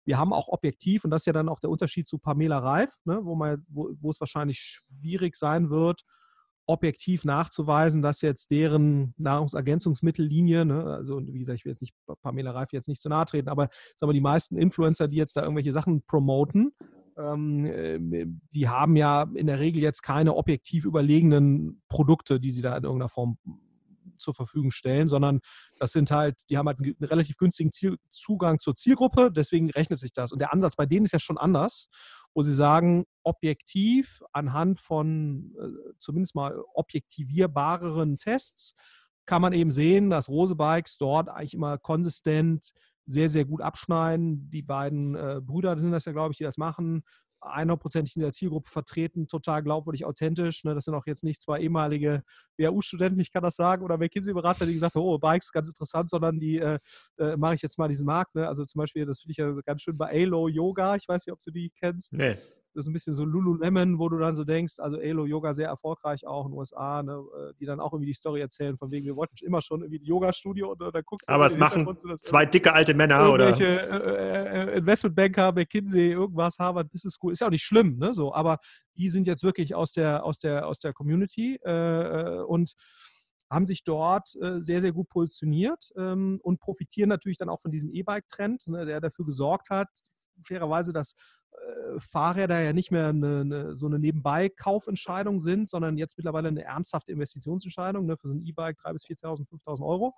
wir 0.09 0.19
haben 0.19 0.33
auch 0.33 0.49
objektiv, 0.49 1.05
und 1.05 1.11
das 1.11 1.23
ist 1.23 1.27
ja 1.27 1.35
dann 1.35 1.51
auch 1.51 1.61
der 1.61 1.69
Unterschied 1.69 2.09
zu 2.09 2.17
Pamela 2.17 2.59
Reif, 2.59 2.97
ne, 3.05 3.21
wo, 3.25 3.35
man, 3.35 3.63
wo, 3.69 3.91
wo 4.01 4.11
es 4.11 4.19
wahrscheinlich 4.21 4.59
schwierig 4.59 5.37
sein 5.37 5.69
wird, 5.69 6.01
objektiv 6.65 7.27
nachzuweisen, 7.27 8.01
dass 8.01 8.23
jetzt 8.23 8.51
deren 8.51 9.13
Nahrungsergänzungsmittellinie, 9.19 10.65
ne, 10.65 10.83
also 10.83 11.21
wie 11.27 11.39
gesagt, 11.39 11.59
ich 11.59 11.67
will 11.67 11.73
jetzt 11.73 11.83
nicht 11.83 11.95
Pamela 12.23 12.53
Reif 12.53 12.73
jetzt 12.73 12.89
nicht 12.89 13.03
zu 13.03 13.11
nahe 13.11 13.27
treten, 13.27 13.51
aber 13.51 13.69
sagen 13.97 14.09
wir, 14.09 14.15
die 14.15 14.23
meisten 14.23 14.57
Influencer, 14.57 15.09
die 15.09 15.19
jetzt 15.19 15.37
da 15.37 15.43
irgendwelche 15.43 15.73
Sachen 15.73 16.03
promoten, 16.07 16.73
ähm, 17.19 17.67
äh, 17.67 18.27
die 18.53 18.67
haben 18.67 18.97
ja 18.97 19.29
in 19.35 19.47
der 19.47 19.59
Regel 19.59 19.83
jetzt 19.83 20.01
keine 20.01 20.37
objektiv 20.37 20.87
überlegenen 20.87 21.83
Produkte, 21.91 22.41
die 22.41 22.51
sie 22.51 22.63
da 22.63 22.75
in 22.75 22.85
irgendeiner 22.85 23.11
Form 23.11 23.37
zur 24.19 24.35
Verfügung 24.35 24.71
stellen, 24.71 25.09
sondern 25.09 25.41
das 25.79 25.93
sind 25.93 26.11
halt, 26.11 26.37
die 26.51 26.59
haben 26.59 26.67
halt 26.67 26.79
einen 26.79 26.97
relativ 27.01 27.37
günstigen 27.37 27.73
Ziel, 27.73 27.97
Zugang 28.11 28.59
zur 28.59 28.77
Zielgruppe, 28.77 29.31
deswegen 29.33 29.71
rechnet 29.71 29.99
sich 29.99 30.13
das. 30.13 30.33
Und 30.33 30.41
der 30.41 30.53
Ansatz 30.53 30.77
bei 30.77 30.87
denen 30.87 31.07
ist 31.07 31.13
ja 31.13 31.21
schon 31.21 31.39
anders, 31.39 31.89
wo 32.35 32.43
sie 32.43 32.55
sagen, 32.55 33.05
objektiv 33.23 34.23
anhand 34.33 34.81
von 34.81 35.55
äh, 35.61 35.95
zumindest 35.99 36.35
mal 36.35 36.59
objektivierbareren 36.75 38.19
Tests 38.19 38.75
kann 39.27 39.43
man 39.43 39.53
eben 39.53 39.71
sehen, 39.71 40.09
dass 40.09 40.29
Rose 40.29 40.57
Bikes 40.57 40.97
dort 40.97 41.29
eigentlich 41.29 41.55
immer 41.55 41.77
konsistent 41.79 42.73
sehr, 43.05 43.29
sehr 43.29 43.45
gut 43.45 43.61
abschneiden. 43.61 44.51
Die 44.51 44.63
beiden 44.63 45.15
äh, 45.15 45.41
Brüder 45.43 45.77
sind 45.79 45.93
das 45.93 46.07
ja, 46.07 46.13
glaube 46.13 46.33
ich, 46.33 46.39
die 46.39 46.45
das 46.45 46.57
machen, 46.57 47.03
100%ig 47.41 48.17
in 48.17 48.23
der 48.23 48.33
Zielgruppe 48.33 48.71
vertreten, 48.71 49.29
total 49.29 49.63
glaubwürdig, 49.63 50.05
authentisch. 50.05 50.65
Ne? 50.65 50.75
Das 50.75 50.85
sind 50.85 50.95
auch 50.95 51.07
jetzt 51.07 51.25
nicht 51.25 51.41
zwei 51.41 51.61
ehemalige 51.61 52.23
WHU-Studenten, 52.57 53.21
ich 53.21 53.33
kann 53.33 53.43
das 53.43 53.57
sagen, 53.57 53.85
oder 53.85 53.99
McKinsey-Berater, 53.99 54.67
die 54.67 54.75
gesagt 54.75 54.95
haben, 54.95 55.03
oh, 55.03 55.19
Bikes, 55.19 55.53
ganz 55.53 55.69
interessant, 55.69 56.11
sondern 56.11 56.41
die 56.41 56.59
äh, 56.59 56.79
äh, 57.19 57.37
mache 57.37 57.55
ich 57.55 57.63
jetzt 57.63 57.79
mal 57.79 57.89
diesen 57.89 58.07
Markt. 58.07 58.35
Ne? 58.35 58.47
Also 58.47 58.65
zum 58.65 58.81
Beispiel, 58.81 59.07
das 59.07 59.21
finde 59.21 59.33
ich 59.33 59.37
ja 59.39 59.53
ganz 59.65 59.83
schön 59.83 59.97
bei 59.97 60.11
Alo 60.11 60.49
Yoga, 60.49 60.97
ich 60.97 61.09
weiß 61.09 61.27
nicht, 61.27 61.33
ob 61.33 61.41
du 61.43 61.51
die 61.51 61.71
kennst. 61.79 62.13
Nee 62.13 62.37
das 62.79 62.87
ist 62.87 62.91
ein 62.91 62.93
bisschen 62.93 63.15
so 63.15 63.25
Lululemon, 63.25 63.99
wo 63.99 64.09
du 64.09 64.19
dann 64.19 64.37
so 64.37 64.45
denkst, 64.45 64.75
also 64.79 64.99
Elo 64.99 65.27
Yoga 65.27 65.53
sehr 65.53 65.67
erfolgreich 65.67 66.25
auch 66.27 66.47
in 66.47 66.53
den 66.53 66.59
USA, 66.59 67.03
ne, 67.03 67.13
äh, 67.13 67.53
die 67.59 67.67
dann 67.67 67.81
auch 67.81 67.93
irgendwie 67.93 68.07
die 68.07 68.15
Story 68.15 68.41
erzählen, 68.41 68.79
von 68.79 68.93
wegen, 68.93 69.05
wir 69.05 69.17
wollten 69.17 69.35
immer 69.45 69.61
schon 69.61 69.81
irgendwie 69.81 69.99
ein 69.99 70.05
Yoga-Studio 70.05 70.71
und 70.71 70.81
dann 70.81 71.03
guckst 71.05 71.29
du. 71.29 71.33
Aber 71.33 71.47
es 71.47 71.59
machen 71.59 71.87
zwei 72.23 72.47
dicke 72.47 72.73
alte 72.73 72.95
Männer 72.95 73.33
oder? 73.33 73.59
Äh, 73.59 74.75
äh, 74.75 74.79
Investmentbanker, 74.79 75.51
McKinsey, 75.53 76.13
irgendwas, 76.13 76.59
Harvard 76.61 76.91
Business 76.93 77.15
School, 77.15 77.33
ist 77.33 77.41
ja 77.41 77.49
auch 77.49 77.51
nicht 77.51 77.65
schlimm, 77.65 77.99
ne, 77.99 78.15
so, 78.15 78.33
aber 78.33 78.59
die 78.97 79.09
sind 79.09 79.27
jetzt 79.27 79.43
wirklich 79.43 79.75
aus 79.75 79.93
der, 79.93 80.25
aus 80.25 80.39
der, 80.39 80.67
aus 80.69 80.79
der 80.79 80.93
Community 80.93 81.57
äh, 81.63 82.41
und 82.47 82.75
haben 83.51 83.67
sich 83.67 83.83
dort 83.83 84.29
äh, 84.41 84.61
sehr, 84.61 84.81
sehr 84.81 84.93
gut 84.93 85.09
positioniert 85.09 85.91
ähm, 85.97 86.39
und 86.43 86.61
profitieren 86.61 87.09
natürlich 87.09 87.39
dann 87.39 87.49
auch 87.49 87.61
von 87.61 87.73
diesem 87.73 87.91
E-Bike-Trend, 87.93 88.69
ne, 88.69 88.87
der 88.87 89.01
dafür 89.01 89.25
gesorgt 89.25 89.71
hat, 89.71 89.89
fairerweise, 90.43 90.93
dass 90.93 91.15
äh, 91.53 92.01
Fahrräder 92.01 92.61
ja 92.61 92.73
nicht 92.73 92.91
mehr 92.91 93.09
eine, 93.09 93.41
eine, 93.41 93.77
so 93.77 93.87
eine 93.87 93.99
Nebenbei-Kaufentscheidung 93.99 95.41
sind, 95.41 95.69
sondern 95.69 95.99
jetzt 95.99 96.17
mittlerweile 96.17 96.49
eine 96.49 96.65
ernsthafte 96.65 97.13
Investitionsentscheidung 97.13 98.07
ne, 98.07 98.17
für 98.17 98.29
so 98.29 98.35
ein 98.35 98.45
E-Bike 98.45 98.79
3.000 98.79 98.93
bis 98.93 99.05
4.000, 99.07 99.49
5.000 99.49 99.87
Euro. 99.87 100.15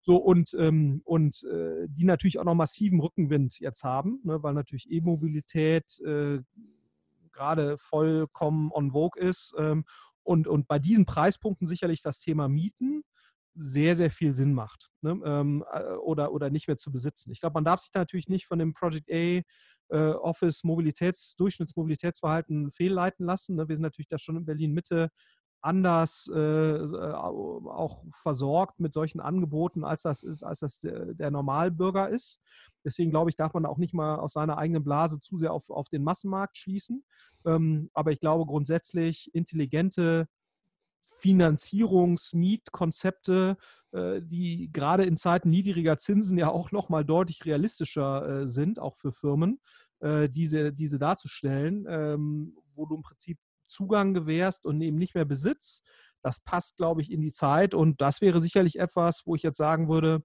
So 0.00 0.16
und, 0.16 0.54
ähm, 0.54 1.02
und 1.04 1.42
äh, 1.44 1.86
die 1.88 2.04
natürlich 2.04 2.38
auch 2.38 2.44
noch 2.44 2.54
massiven 2.54 3.00
Rückenwind 3.00 3.58
jetzt 3.58 3.84
haben, 3.84 4.20
ne, 4.24 4.42
weil 4.42 4.54
natürlich 4.54 4.90
E-Mobilität 4.90 6.00
äh, 6.00 6.40
gerade 7.32 7.78
vollkommen 7.78 8.70
on 8.72 8.92
vogue 8.92 9.20
ist. 9.20 9.54
Ähm, 9.58 9.84
und, 10.22 10.46
und 10.46 10.68
bei 10.68 10.78
diesen 10.78 11.06
Preispunkten 11.06 11.66
sicherlich 11.66 12.02
das 12.02 12.20
Thema 12.20 12.48
Mieten 12.48 13.02
sehr, 13.58 13.96
sehr 13.96 14.10
viel 14.10 14.34
Sinn 14.34 14.54
macht 14.54 14.90
ne? 15.02 15.20
ähm, 15.24 15.64
äh, 15.72 15.94
oder, 15.94 16.32
oder 16.32 16.50
nicht 16.50 16.68
mehr 16.68 16.76
zu 16.76 16.92
besitzen. 16.92 17.32
Ich 17.32 17.40
glaube, 17.40 17.54
man 17.54 17.64
darf 17.64 17.80
sich 17.80 17.90
da 17.90 18.00
natürlich 18.00 18.28
nicht 18.28 18.46
von 18.46 18.58
dem 18.58 18.72
Project 18.72 19.10
A 19.10 19.42
äh, 19.90 20.12
Office 20.12 20.64
Mobilitäts, 20.64 21.34
Durchschnittsmobilitätsverhalten 21.36 22.70
fehlleiten 22.70 23.26
lassen. 23.26 23.56
Ne? 23.56 23.68
Wir 23.68 23.76
sind 23.76 23.82
natürlich 23.82 24.08
da 24.08 24.18
schon 24.18 24.36
in 24.36 24.44
Berlin 24.44 24.72
Mitte 24.72 25.10
anders 25.60 26.30
äh, 26.32 26.38
äh 26.38 27.12
auch 27.12 28.04
versorgt 28.22 28.78
mit 28.78 28.92
solchen 28.92 29.20
Angeboten, 29.20 29.84
als 29.84 30.02
das 30.02 30.22
ist, 30.22 30.44
als 30.44 30.60
das 30.60 30.78
der, 30.80 31.30
Normalbürger 31.30 32.08
ist. 32.08 32.40
Deswegen 32.84 33.10
glaube 33.10 33.30
ich, 33.30 33.36
darf 33.36 33.54
man 33.54 33.66
auch 33.66 33.78
nicht 33.78 33.92
mal 33.92 34.16
aus 34.16 34.34
seiner 34.34 34.56
eigenen 34.56 34.84
Blase 34.84 35.18
zu 35.18 35.36
sehr 35.36 35.52
auf, 35.52 35.68
auf 35.70 35.88
den 35.88 36.04
Massenmarkt 36.04 36.56
schließen. 36.56 37.04
Ähm, 37.44 37.90
aber 37.92 38.12
ich 38.12 38.20
glaube 38.20 38.46
grundsätzlich 38.46 39.34
intelligente 39.34 40.28
Finanzierungsmietkonzepte, 41.18 43.56
äh, 43.92 44.20
die 44.22 44.70
gerade 44.72 45.04
in 45.04 45.16
Zeiten 45.16 45.50
niedriger 45.50 45.98
Zinsen 45.98 46.38
ja 46.38 46.50
auch 46.50 46.72
nochmal 46.72 47.04
deutlich 47.04 47.44
realistischer 47.44 48.42
äh, 48.42 48.48
sind, 48.48 48.78
auch 48.78 48.94
für 48.94 49.12
Firmen, 49.12 49.60
äh, 50.00 50.28
diese, 50.28 50.72
diese 50.72 50.98
darzustellen, 50.98 51.86
ähm, 51.88 52.56
wo 52.74 52.86
du 52.86 52.96
im 52.96 53.02
Prinzip 53.02 53.38
Zugang 53.66 54.14
gewährst 54.14 54.64
und 54.64 54.80
eben 54.80 54.96
nicht 54.96 55.14
mehr 55.14 55.26
Besitz. 55.26 55.82
Das 56.20 56.40
passt, 56.40 56.76
glaube 56.76 57.00
ich, 57.00 57.12
in 57.12 57.20
die 57.20 57.32
Zeit 57.32 57.74
und 57.74 58.00
das 58.00 58.20
wäre 58.20 58.40
sicherlich 58.40 58.78
etwas, 58.78 59.22
wo 59.24 59.34
ich 59.34 59.42
jetzt 59.42 59.58
sagen 59.58 59.88
würde, 59.88 60.22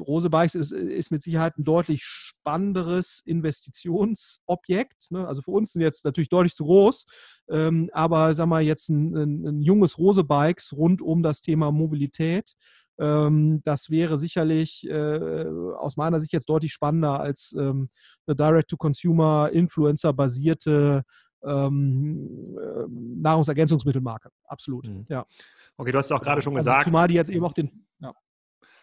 Rose 0.00 0.30
Bikes 0.30 0.54
ist, 0.54 0.72
ist, 0.72 1.10
mit 1.10 1.22
Sicherheit 1.22 1.58
ein 1.58 1.64
deutlich 1.64 2.02
spannenderes 2.02 3.22
Investitionsobjekt. 3.24 5.10
Ne? 5.10 5.26
Also 5.26 5.42
für 5.42 5.52
uns 5.52 5.72
sind 5.72 5.82
jetzt 5.82 6.04
natürlich 6.04 6.28
deutlich 6.28 6.54
zu 6.54 6.64
groß, 6.64 7.06
ähm, 7.50 7.90
aber 7.92 8.34
sagen 8.34 8.50
wir 8.50 8.60
jetzt 8.60 8.88
ein, 8.88 9.14
ein, 9.16 9.46
ein, 9.46 9.60
junges 9.60 9.98
Rose 9.98 10.24
Bikes 10.24 10.72
rund 10.72 11.02
um 11.02 11.22
das 11.22 11.40
Thema 11.40 11.70
Mobilität. 11.70 12.54
Ähm, 12.98 13.62
das 13.64 13.90
wäre 13.90 14.16
sicherlich 14.16 14.86
äh, 14.88 15.46
aus 15.76 15.96
meiner 15.96 16.20
Sicht 16.20 16.32
jetzt 16.32 16.48
deutlich 16.48 16.72
spannender 16.72 17.20
als 17.20 17.54
ähm, 17.58 17.88
eine 18.26 18.36
Direct-to-Consumer, 18.36 19.50
Influencer-basierte 19.52 21.04
ähm, 21.44 22.56
äh, 22.58 22.84
Nahrungsergänzungsmittelmarke. 22.88 24.30
Absolut. 24.44 24.88
Mhm. 24.88 25.06
Ja. 25.08 25.26
Okay, 25.76 25.90
du 25.92 25.98
hast 25.98 26.12
auch 26.12 26.20
gerade 26.20 26.42
schon 26.42 26.54
also 26.54 26.64
gesagt. 26.64 26.84
Zumal 26.84 27.08
die 27.08 27.14
jetzt 27.14 27.30
eben 27.30 27.44
auch 27.44 27.52
den. 27.52 27.86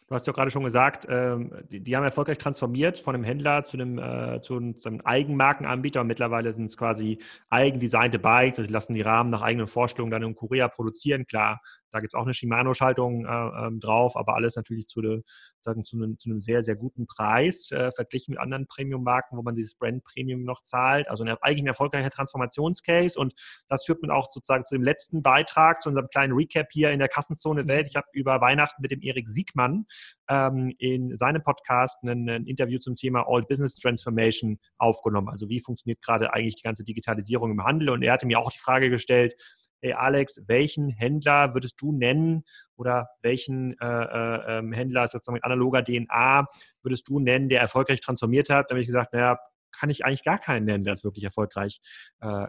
Du 0.09 0.15
hast 0.15 0.25
ja 0.25 0.33
gerade 0.33 0.49
schon 0.49 0.63
gesagt, 0.63 1.05
ähm, 1.07 1.51
die, 1.71 1.81
die, 1.81 1.95
haben 1.95 2.03
erfolgreich 2.03 2.39
transformiert 2.39 2.97
von 2.97 3.13
einem 3.13 3.23
Händler 3.23 3.63
zu 3.63 3.77
einem, 3.77 3.99
äh, 3.99 4.41
zu, 4.41 4.57
einem, 4.57 5.01
Eigenmarkenanbieter. 5.01 6.01
Und 6.01 6.07
mittlerweile 6.07 6.51
sind 6.51 6.65
es 6.65 6.77
quasi 6.77 7.19
eigendesignte 7.51 8.17
Bikes. 8.17 8.57
Also 8.57 8.67
die 8.67 8.73
lassen 8.73 8.95
die 8.95 9.01
Rahmen 9.01 9.29
nach 9.29 9.43
eigenen 9.43 9.67
Vorstellungen 9.67 10.09
dann 10.09 10.23
in 10.23 10.33
Korea 10.33 10.67
produzieren. 10.67 11.27
Klar, 11.27 11.61
da 11.91 11.99
gibt 11.99 12.13
es 12.13 12.17
auch 12.17 12.23
eine 12.23 12.33
Shimano-Schaltung 12.33 13.25
äh, 13.25 13.67
ähm, 13.67 13.79
drauf, 13.79 14.15
aber 14.15 14.33
alles 14.33 14.55
natürlich 14.55 14.87
zu, 14.87 15.01
de, 15.01 15.21
sagen, 15.59 15.85
zu, 15.85 15.97
einem, 15.97 16.17
zu 16.17 16.29
einem 16.29 16.39
sehr, 16.39 16.63
sehr 16.63 16.75
guten 16.75 17.05
Preis, 17.05 17.69
äh, 17.69 17.91
verglichen 17.91 18.31
mit 18.31 18.39
anderen 18.39 18.65
Premium-Marken, 18.65 19.37
wo 19.37 19.43
man 19.43 19.55
dieses 19.55 19.75
Brand-Premium 19.75 20.43
noch 20.43 20.63
zahlt. 20.63 21.07
Also 21.07 21.23
eine, 21.23 21.41
eigentlich 21.43 21.63
ein 21.63 21.67
erfolgreicher 21.67 22.09
Transformationscase. 22.09 23.19
Und 23.19 23.33
das 23.67 23.85
führt 23.85 24.01
man 24.01 24.09
auch 24.09 24.31
sozusagen 24.31 24.65
zu 24.65 24.73
dem 24.73 24.83
letzten 24.83 25.21
Beitrag, 25.21 25.83
zu 25.83 25.89
unserem 25.89 26.09
kleinen 26.09 26.33
Recap 26.33 26.71
hier 26.71 26.89
in 26.89 26.97
der 26.97 27.09
Kassenzone 27.09 27.67
Welt. 27.67 27.85
Ich 27.87 27.95
habe 27.95 28.07
über 28.13 28.41
Weihnachten 28.41 28.81
mit 28.81 28.89
dem 28.89 29.01
Erik 29.01 29.29
Siegmann 29.29 29.85
ähm, 30.29 30.73
in 30.77 31.15
seinem 31.15 31.43
Podcast 31.43 32.01
ein, 32.03 32.29
ein 32.29 32.45
Interview 32.45 32.79
zum 32.79 32.95
Thema 32.95 33.25
All 33.27 33.41
Business 33.41 33.75
Transformation 33.75 34.59
aufgenommen. 34.77 35.29
Also 35.29 35.49
wie 35.49 35.59
funktioniert 35.59 36.01
gerade 36.01 36.33
eigentlich 36.33 36.55
die 36.55 36.63
ganze 36.63 36.83
Digitalisierung 36.83 37.51
im 37.51 37.63
Handel? 37.63 37.89
Und 37.89 38.03
er 38.03 38.13
hatte 38.13 38.27
mir 38.27 38.39
auch 38.39 38.51
die 38.51 38.59
Frage 38.59 38.89
gestellt, 38.89 39.35
hey 39.81 39.93
Alex, 39.93 40.41
welchen 40.47 40.89
Händler 40.89 41.53
würdest 41.53 41.81
du 41.81 41.91
nennen 41.91 42.43
oder 42.75 43.09
welchen 43.21 43.79
äh, 43.79 43.85
äh, 43.85 44.59
ähm, 44.59 44.73
Händler 44.73 45.07
sozusagen 45.07 45.35
mit 45.35 45.43
analoger 45.43 45.83
DNA 45.83 46.47
würdest 46.83 47.07
du 47.07 47.19
nennen, 47.19 47.49
der 47.49 47.61
erfolgreich 47.61 48.01
transformiert 48.01 48.49
hat? 48.49 48.69
Da 48.69 48.73
habe 48.73 48.81
ich 48.81 48.87
gesagt, 48.87 49.13
naja, 49.13 49.39
kann 49.71 49.89
ich 49.89 50.03
eigentlich 50.03 50.23
gar 50.23 50.37
keinen 50.37 50.65
nennen, 50.65 50.83
der 50.83 50.93
es 50.93 51.03
wirklich 51.03 51.23
erfolgreich 51.23 51.79
äh, 52.21 52.43
äh, 52.43 52.47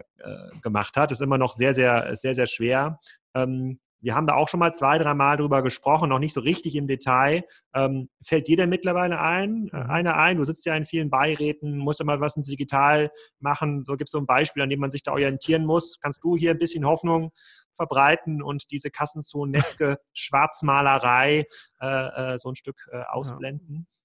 gemacht 0.61 0.97
hat. 0.97 1.11
Das 1.11 1.19
ist 1.19 1.23
immer 1.23 1.37
noch 1.37 1.53
sehr, 1.53 1.73
sehr, 1.73 2.15
sehr, 2.15 2.35
sehr 2.35 2.47
schwer. 2.47 2.99
Ähm, 3.33 3.79
wir 4.01 4.15
haben 4.15 4.27
da 4.27 4.33
auch 4.33 4.49
schon 4.49 4.59
mal 4.59 4.73
zwei, 4.73 4.97
drei 4.97 5.13
Mal 5.13 5.37
drüber 5.37 5.61
gesprochen, 5.61 6.09
noch 6.09 6.19
nicht 6.19 6.33
so 6.33 6.41
richtig 6.41 6.75
im 6.75 6.87
Detail. 6.87 7.43
Ähm, 7.73 8.09
fällt 8.23 8.47
dir 8.47 8.57
denn 8.57 8.69
mittlerweile 8.69 9.19
ein, 9.19 9.69
äh, 9.71 9.77
einer 9.77 10.17
ein? 10.17 10.37
Du 10.37 10.43
sitzt 10.43 10.65
ja 10.65 10.75
in 10.75 10.85
vielen 10.85 11.09
Beiräten, 11.09 11.77
musst 11.77 12.01
immer 12.01 12.19
was 12.19 12.33
digital 12.35 13.11
machen. 13.39 13.83
So 13.83 13.93
gibt 13.93 14.07
es 14.07 14.11
so 14.11 14.17
ein 14.17 14.25
Beispiel, 14.25 14.63
an 14.63 14.69
dem 14.69 14.79
man 14.79 14.91
sich 14.91 15.03
da 15.03 15.11
orientieren 15.11 15.65
muss. 15.65 15.99
Kannst 16.01 16.23
du 16.23 16.35
hier 16.35 16.51
ein 16.51 16.59
bisschen 16.59 16.85
Hoffnung 16.85 17.31
verbreiten 17.73 18.41
und 18.41 18.71
diese 18.71 18.89
Kassenzoneske 18.89 19.97
Schwarzmalerei 20.13 21.45
äh, 21.79 22.33
äh, 22.33 22.37
so 22.37 22.49
ein 22.49 22.55
Stück 22.55 22.87
äh, 22.91 23.03
ausblenden? 23.07 23.87
Ja. 23.87 24.00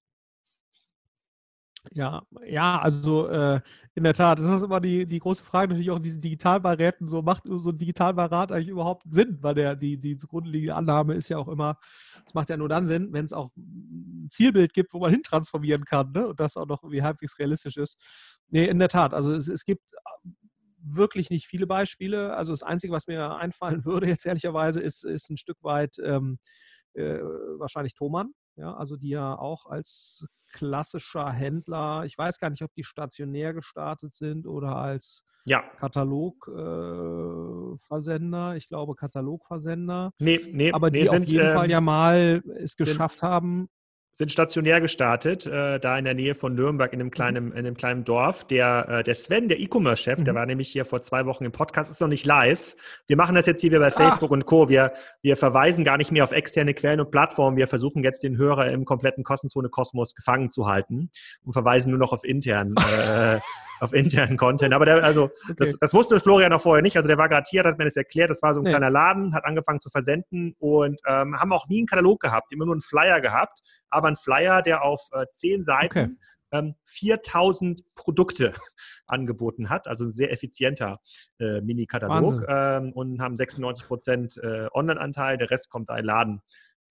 Ja, 1.93 2.23
ja, 2.45 2.79
also 2.79 3.27
äh, 3.29 3.61
in 3.95 4.03
der 4.03 4.13
Tat, 4.13 4.39
das 4.39 4.45
ist 4.57 4.61
immer 4.63 4.81
die, 4.81 5.05
die 5.05 5.19
große 5.19 5.43
Frage 5.43 5.69
natürlich 5.69 5.89
auch 5.91 5.97
in 5.97 6.03
diesen 6.03 6.21
Digitalbeiräten, 6.21 7.07
so 7.07 7.21
macht 7.21 7.43
so 7.45 7.69
ein 7.69 7.77
Digitalbeirat 7.77 8.51
eigentlich 8.51 8.67
überhaupt 8.67 9.03
Sinn, 9.09 9.37
weil 9.41 9.55
der, 9.55 9.75
die, 9.75 9.97
die 9.97 10.17
zugrunde 10.17 10.49
liegende 10.49 10.75
Annahme 10.75 11.13
ist 11.15 11.29
ja 11.29 11.37
auch 11.37 11.47
immer, 11.47 11.77
es 12.25 12.33
macht 12.33 12.49
ja 12.49 12.57
nur 12.57 12.67
dann 12.69 12.85
Sinn, 12.85 13.13
wenn 13.13 13.25
es 13.25 13.31
auch 13.33 13.51
ein 13.57 14.27
Zielbild 14.29 14.73
gibt, 14.73 14.93
wo 14.93 14.99
man 14.99 15.11
hintransformieren 15.11 15.85
kann 15.85 16.11
ne? 16.11 16.27
und 16.27 16.39
das 16.39 16.57
auch 16.57 16.67
noch 16.67 16.83
irgendwie 16.83 17.03
halbwegs 17.03 17.39
realistisch 17.39 17.77
ist. 17.77 17.97
Nee, 18.49 18.65
in 18.65 18.79
der 18.79 18.89
Tat, 18.89 19.13
also 19.13 19.33
es, 19.33 19.47
es 19.47 19.63
gibt 19.65 19.81
wirklich 20.79 21.29
nicht 21.29 21.47
viele 21.47 21.67
Beispiele. 21.67 22.35
Also 22.35 22.51
das 22.53 22.63
Einzige, 22.63 22.93
was 22.93 23.07
mir 23.07 23.35
einfallen 23.37 23.83
würde 23.85 24.07
jetzt 24.07 24.25
ehrlicherweise, 24.25 24.81
ist, 24.81 25.03
ist 25.05 25.29
ein 25.29 25.37
Stück 25.37 25.57
weit 25.63 25.97
ähm, 26.03 26.39
äh, 26.93 27.19
wahrscheinlich 27.59 27.95
Thomann, 27.95 28.31
ja, 28.55 28.73
also 28.75 28.97
die 28.97 29.09
ja 29.09 29.37
auch 29.37 29.65
als 29.67 30.27
klassischer 30.51 31.31
Händler. 31.31 32.03
Ich 32.05 32.17
weiß 32.17 32.39
gar 32.39 32.49
nicht, 32.49 32.63
ob 32.63 32.73
die 32.73 32.83
stationär 32.83 33.53
gestartet 33.53 34.13
sind 34.13 34.47
oder 34.47 34.75
als 34.75 35.23
ja. 35.45 35.61
Katalogversender. 35.79 38.53
Äh, 38.53 38.57
ich 38.57 38.67
glaube 38.67 38.95
Katalogversender. 38.95 40.11
Nee, 40.19 40.41
nee, 40.51 40.71
aber 40.71 40.91
die 40.91 41.03
nee, 41.03 41.09
auf 41.09 41.25
jeden 41.25 41.47
ähm, 41.47 41.55
Fall 41.55 41.69
ja 41.69 41.81
mal 41.81 42.43
es 42.57 42.75
geschafft 42.75 43.23
haben, 43.23 43.69
sind 44.17 44.31
stationär 44.31 44.81
gestartet, 44.81 45.45
äh, 45.45 45.79
da 45.79 45.95
in 45.95 46.03
der 46.03 46.15
Nähe 46.15 46.33
von 46.33 46.55
Nürnberg 46.55 46.91
in 46.91 46.99
einem 46.99 47.09
mhm. 47.09 47.11
kleinen, 47.11 47.51
in 47.51 47.57
einem 47.59 47.77
kleinen 47.77 48.03
Dorf. 48.03 48.45
Der, 48.45 48.89
äh, 48.89 49.03
der 49.03 49.13
Sven, 49.13 49.47
der 49.47 49.59
E-Commerce-Chef, 49.59 50.17
mhm. 50.17 50.25
der 50.25 50.33
war 50.33 50.47
nämlich 50.47 50.69
hier 50.69 50.85
vor 50.85 51.03
zwei 51.03 51.27
Wochen 51.27 51.45
im 51.45 51.51
Podcast, 51.51 51.91
ist 51.91 52.01
noch 52.01 52.07
nicht 52.07 52.25
live. 52.25 52.75
Wir 53.05 53.15
machen 53.15 53.35
das 53.35 53.45
jetzt 53.45 53.61
hier 53.61 53.71
wie 53.71 53.77
bei 53.77 53.91
Facebook 53.91 54.29
Ach. 54.29 54.33
und 54.33 54.47
Co. 54.47 54.69
Wir, 54.69 54.93
wir 55.21 55.37
verweisen 55.37 55.85
gar 55.85 55.97
nicht 55.97 56.11
mehr 56.11 56.23
auf 56.23 56.31
externe 56.31 56.73
Quellen 56.73 56.99
und 56.99 57.11
Plattformen. 57.11 57.57
Wir 57.57 57.67
versuchen 57.67 58.03
jetzt 58.03 58.23
den 58.23 58.37
Hörer 58.37 58.71
im 58.71 58.85
kompletten 58.85 59.23
Kostenzone-Kosmos 59.23 60.15
gefangen 60.15 60.49
zu 60.49 60.65
halten 60.65 61.11
und 61.43 61.53
verweisen 61.53 61.91
nur 61.91 61.99
noch 61.99 62.11
auf 62.11 62.23
internen, 62.23 62.73
äh, 63.07 63.39
auf 63.79 63.93
internen 63.93 64.37
Content. 64.37 64.73
Aber 64.73 64.85
der, 64.85 65.03
also, 65.03 65.25
okay. 65.43 65.55
das, 65.57 65.77
das 65.77 65.93
wusste 65.93 66.19
Florian 66.19 66.51
noch 66.51 66.61
vorher 66.61 66.81
nicht. 66.81 66.95
Also 66.97 67.07
der 67.07 67.17
war 67.17 67.29
gerade 67.29 67.47
hier, 67.49 67.63
hat 67.63 67.77
mir 67.77 67.85
das 67.85 67.95
erklärt. 67.95 68.29
Das 68.29 68.41
war 68.41 68.53
so 68.53 68.61
ein 68.61 68.63
nee. 68.63 68.69
kleiner 68.69 68.89
Laden, 68.89 69.33
hat 69.33 69.45
angefangen 69.45 69.79
zu 69.79 69.89
versenden 69.89 70.55
und 70.59 70.99
ähm, 71.07 71.39
haben 71.39 71.51
auch 71.53 71.67
nie 71.67 71.79
einen 71.79 71.87
Katalog 71.87 72.19
gehabt, 72.19 72.53
immer 72.53 72.65
nur 72.65 72.75
einen 72.75 72.81
Flyer 72.81 73.21
gehabt 73.21 73.61
aber 73.89 74.07
ein 74.07 74.17
Flyer, 74.17 74.61
der 74.61 74.83
auf 74.83 75.07
äh, 75.11 75.25
zehn 75.31 75.63
Seiten 75.63 75.99
okay. 75.99 76.15
ähm, 76.51 76.75
4000 76.85 77.83
Produkte 77.95 78.53
angeboten 79.07 79.69
hat, 79.69 79.87
also 79.87 80.05
ein 80.05 80.11
sehr 80.11 80.31
effizienter 80.31 80.99
äh, 81.39 81.61
Mini-Katalog 81.61 82.45
ähm, 82.47 82.91
und 82.93 83.21
haben 83.21 83.37
96 83.37 83.87
Prozent 83.87 84.37
äh, 84.37 84.67
Online-Anteil, 84.73 85.37
der 85.37 85.49
Rest 85.49 85.69
kommt 85.69 85.89
ein 85.89 86.05
Laden 86.05 86.41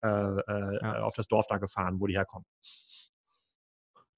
äh, 0.03 0.09
äh, 0.09 0.79
ja. 0.81 1.03
auf 1.03 1.14
das 1.14 1.29
Dorf 1.29 1.46
da 1.49 1.59
gefahren, 1.59 2.01
wo 2.01 2.07
die 2.07 2.14
herkommen. 2.14 2.46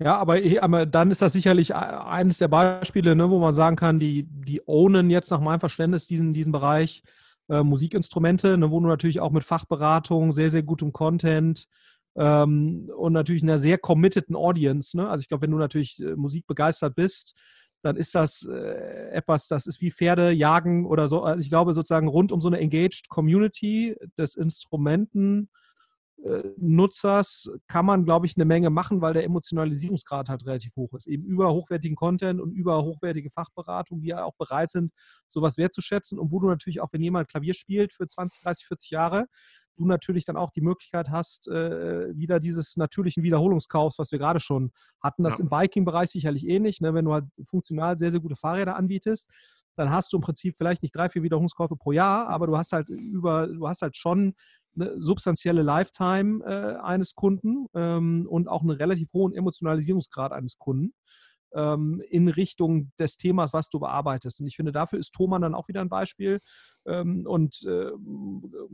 Ja, 0.01 0.17
aber, 0.17 0.39
aber, 0.61 0.87
dann 0.87 1.11
ist 1.11 1.23
das 1.23 1.33
sicherlich 1.33 1.75
eines 1.75 2.39
der 2.39 2.49
Beispiele, 2.49 3.17
ne, 3.17 3.31
wo 3.31 3.41
man 3.41 3.53
sagen 3.53 3.75
kann, 3.77 3.99
die, 3.99 4.29
die 4.29 4.63
ownen 4.67 5.11
jetzt 5.11 5.31
nach 5.31 5.41
meinem 5.41 5.59
Verständnis 5.59 6.07
diesen, 6.07 6.33
diesen 6.35 6.53
Bereich 6.53 7.03
äh, 7.49 7.65
Musikinstrumente, 7.65 8.57
ne, 8.59 8.71
wo 8.71 8.79
du 8.79 8.87
natürlich 8.87 9.19
auch 9.19 9.33
mit 9.33 9.45
Fachberatung, 9.45 10.33
sehr, 10.33 10.51
sehr 10.51 10.63
gutem 10.63 10.93
Content, 10.93 11.67
ähm, 12.19 12.91
und 12.97 13.13
natürlich 13.13 13.43
einer 13.43 13.59
sehr 13.59 13.79
committeden 13.79 14.37
Audience. 14.37 14.97
Ne? 14.97 15.09
Also 15.09 15.23
ich 15.23 15.29
glaube, 15.29 15.43
wenn 15.43 15.53
du 15.53 15.59
natürlich 15.59 16.03
äh, 16.03 16.17
Musik 16.17 16.47
begeistert 16.47 16.97
bist, 16.97 17.39
dann 17.83 17.97
ist 17.97 18.15
das 18.15 18.43
äh, 18.51 19.11
etwas, 19.11 19.47
das 19.47 19.67
ist 19.69 19.81
wie 19.81 19.93
Pferde 19.93 20.33
jagen 20.33 20.85
oder 20.85 21.07
so. 21.07 21.23
Also 21.23 21.41
ich 21.41 21.49
glaube 21.49 21.75
sozusagen 21.75 22.09
rund 22.09 22.33
um 22.33 22.41
so 22.41 22.49
eine 22.49 22.59
engaged 22.59 23.09
Community 23.09 23.97
des 24.19 24.35
Instrumenten. 24.35 25.49
Äh, 26.25 26.43
Nutzers 26.57 27.51
kann 27.69 27.87
man, 27.87 28.05
glaube 28.05 28.27
ich, 28.27 28.37
eine 28.37 28.45
Menge 28.45 28.71
machen, 28.71 29.01
weil 29.01 29.15
der 29.15 29.25
Emotionalisierungsgrad 29.25 30.29
halt 30.29 30.45
relativ 30.47 30.77
hoch 30.77 30.93
ist. 30.95 31.07
Eben 31.07 31.25
über 31.25 31.53
hochwertigen 31.53 31.97
Content 31.97 32.41
und 32.41 32.53
über 32.53 32.85
hochwertige 32.85 33.31
Fachberatung, 33.31 34.01
die 34.01 34.09
ja 34.09 34.25
auch 34.25 34.35
bereit 34.37 34.71
sind, 34.71 34.93
sowas 35.29 35.59
wertzuschätzen. 35.59 36.19
Und 36.19 36.33
wo 36.33 36.41
du 36.41 36.49
natürlich 36.49 36.81
auch, 36.81 36.93
wenn 36.93 37.03
jemand 37.03 37.29
Klavier 37.29 37.55
spielt 37.55 37.93
für 37.93 38.07
20, 38.07 38.43
30, 38.43 38.67
40 38.67 38.91
Jahre, 38.91 39.27
du 39.77 39.87
natürlich 39.87 40.25
dann 40.25 40.37
auch 40.37 40.51
die 40.51 40.61
Möglichkeit 40.61 41.09
hast, 41.11 41.49
äh, 41.49 42.17
wieder 42.17 42.41
dieses 42.41 42.77
natürlichen 42.77 43.23
Wiederholungskaufs, 43.23 43.99
was 43.99 44.11
wir 44.11 44.19
gerade 44.19 44.41
schon 44.41 44.73
hatten. 45.01 45.23
Das 45.23 45.39
ja. 45.39 45.45
im 45.45 45.51
Biking-Bereich 45.51 46.11
sicherlich 46.11 46.47
ähnlich. 46.47 46.81
Ne? 46.81 46.95
Wenn 46.95 47.05
du 47.05 47.13
halt 47.13 47.27
funktional 47.45 47.97
sehr, 47.97 48.11
sehr 48.11 48.21
gute 48.21 48.37
Fahrräder 48.37 48.77
anbietest, 48.77 49.31
dann 49.77 49.91
hast 49.91 50.13
du 50.13 50.17
im 50.17 50.23
Prinzip 50.23 50.57
vielleicht 50.57 50.83
nicht 50.83 50.95
drei, 50.95 51.09
vier 51.09 51.23
Wiederholungskäufe 51.23 51.77
pro 51.77 51.93
Jahr, 51.93 52.29
aber 52.29 52.49
du 52.49 52.59
hast 52.59 52.73
halt 52.73 52.89
über, 52.89 53.47
du 53.47 53.69
hast 53.69 53.83
halt 53.83 53.97
schon 53.97 54.35
eine 54.75 55.01
substanzielle 55.01 55.63
Lifetime 55.63 56.45
äh, 56.45 56.77
eines 56.81 57.15
Kunden 57.15 57.67
ähm, 57.75 58.27
und 58.29 58.49
auch 58.49 58.63
einen 58.63 58.71
relativ 58.71 59.13
hohen 59.13 59.35
Emotionalisierungsgrad 59.35 60.33
eines 60.33 60.59
Kunden 60.59 60.93
ähm, 61.55 62.03
in 62.09 62.29
Richtung 62.29 62.93
des 62.99 63.17
Themas, 63.17 63.53
was 63.53 63.69
du 63.69 63.81
bearbeitest. 63.81 64.41
Und 64.41 64.47
ich 64.47 64.57
finde, 64.57 64.73
dafür 64.73 64.99
ist 64.99 65.13
Thomann 65.13 65.43
dann 65.43 65.55
auch 65.55 65.69
wieder 65.69 65.81
ein 65.81 65.89
Beispiel. 65.89 66.41
Ähm, 66.87 67.27
und 67.27 67.63
äh, 67.67 67.91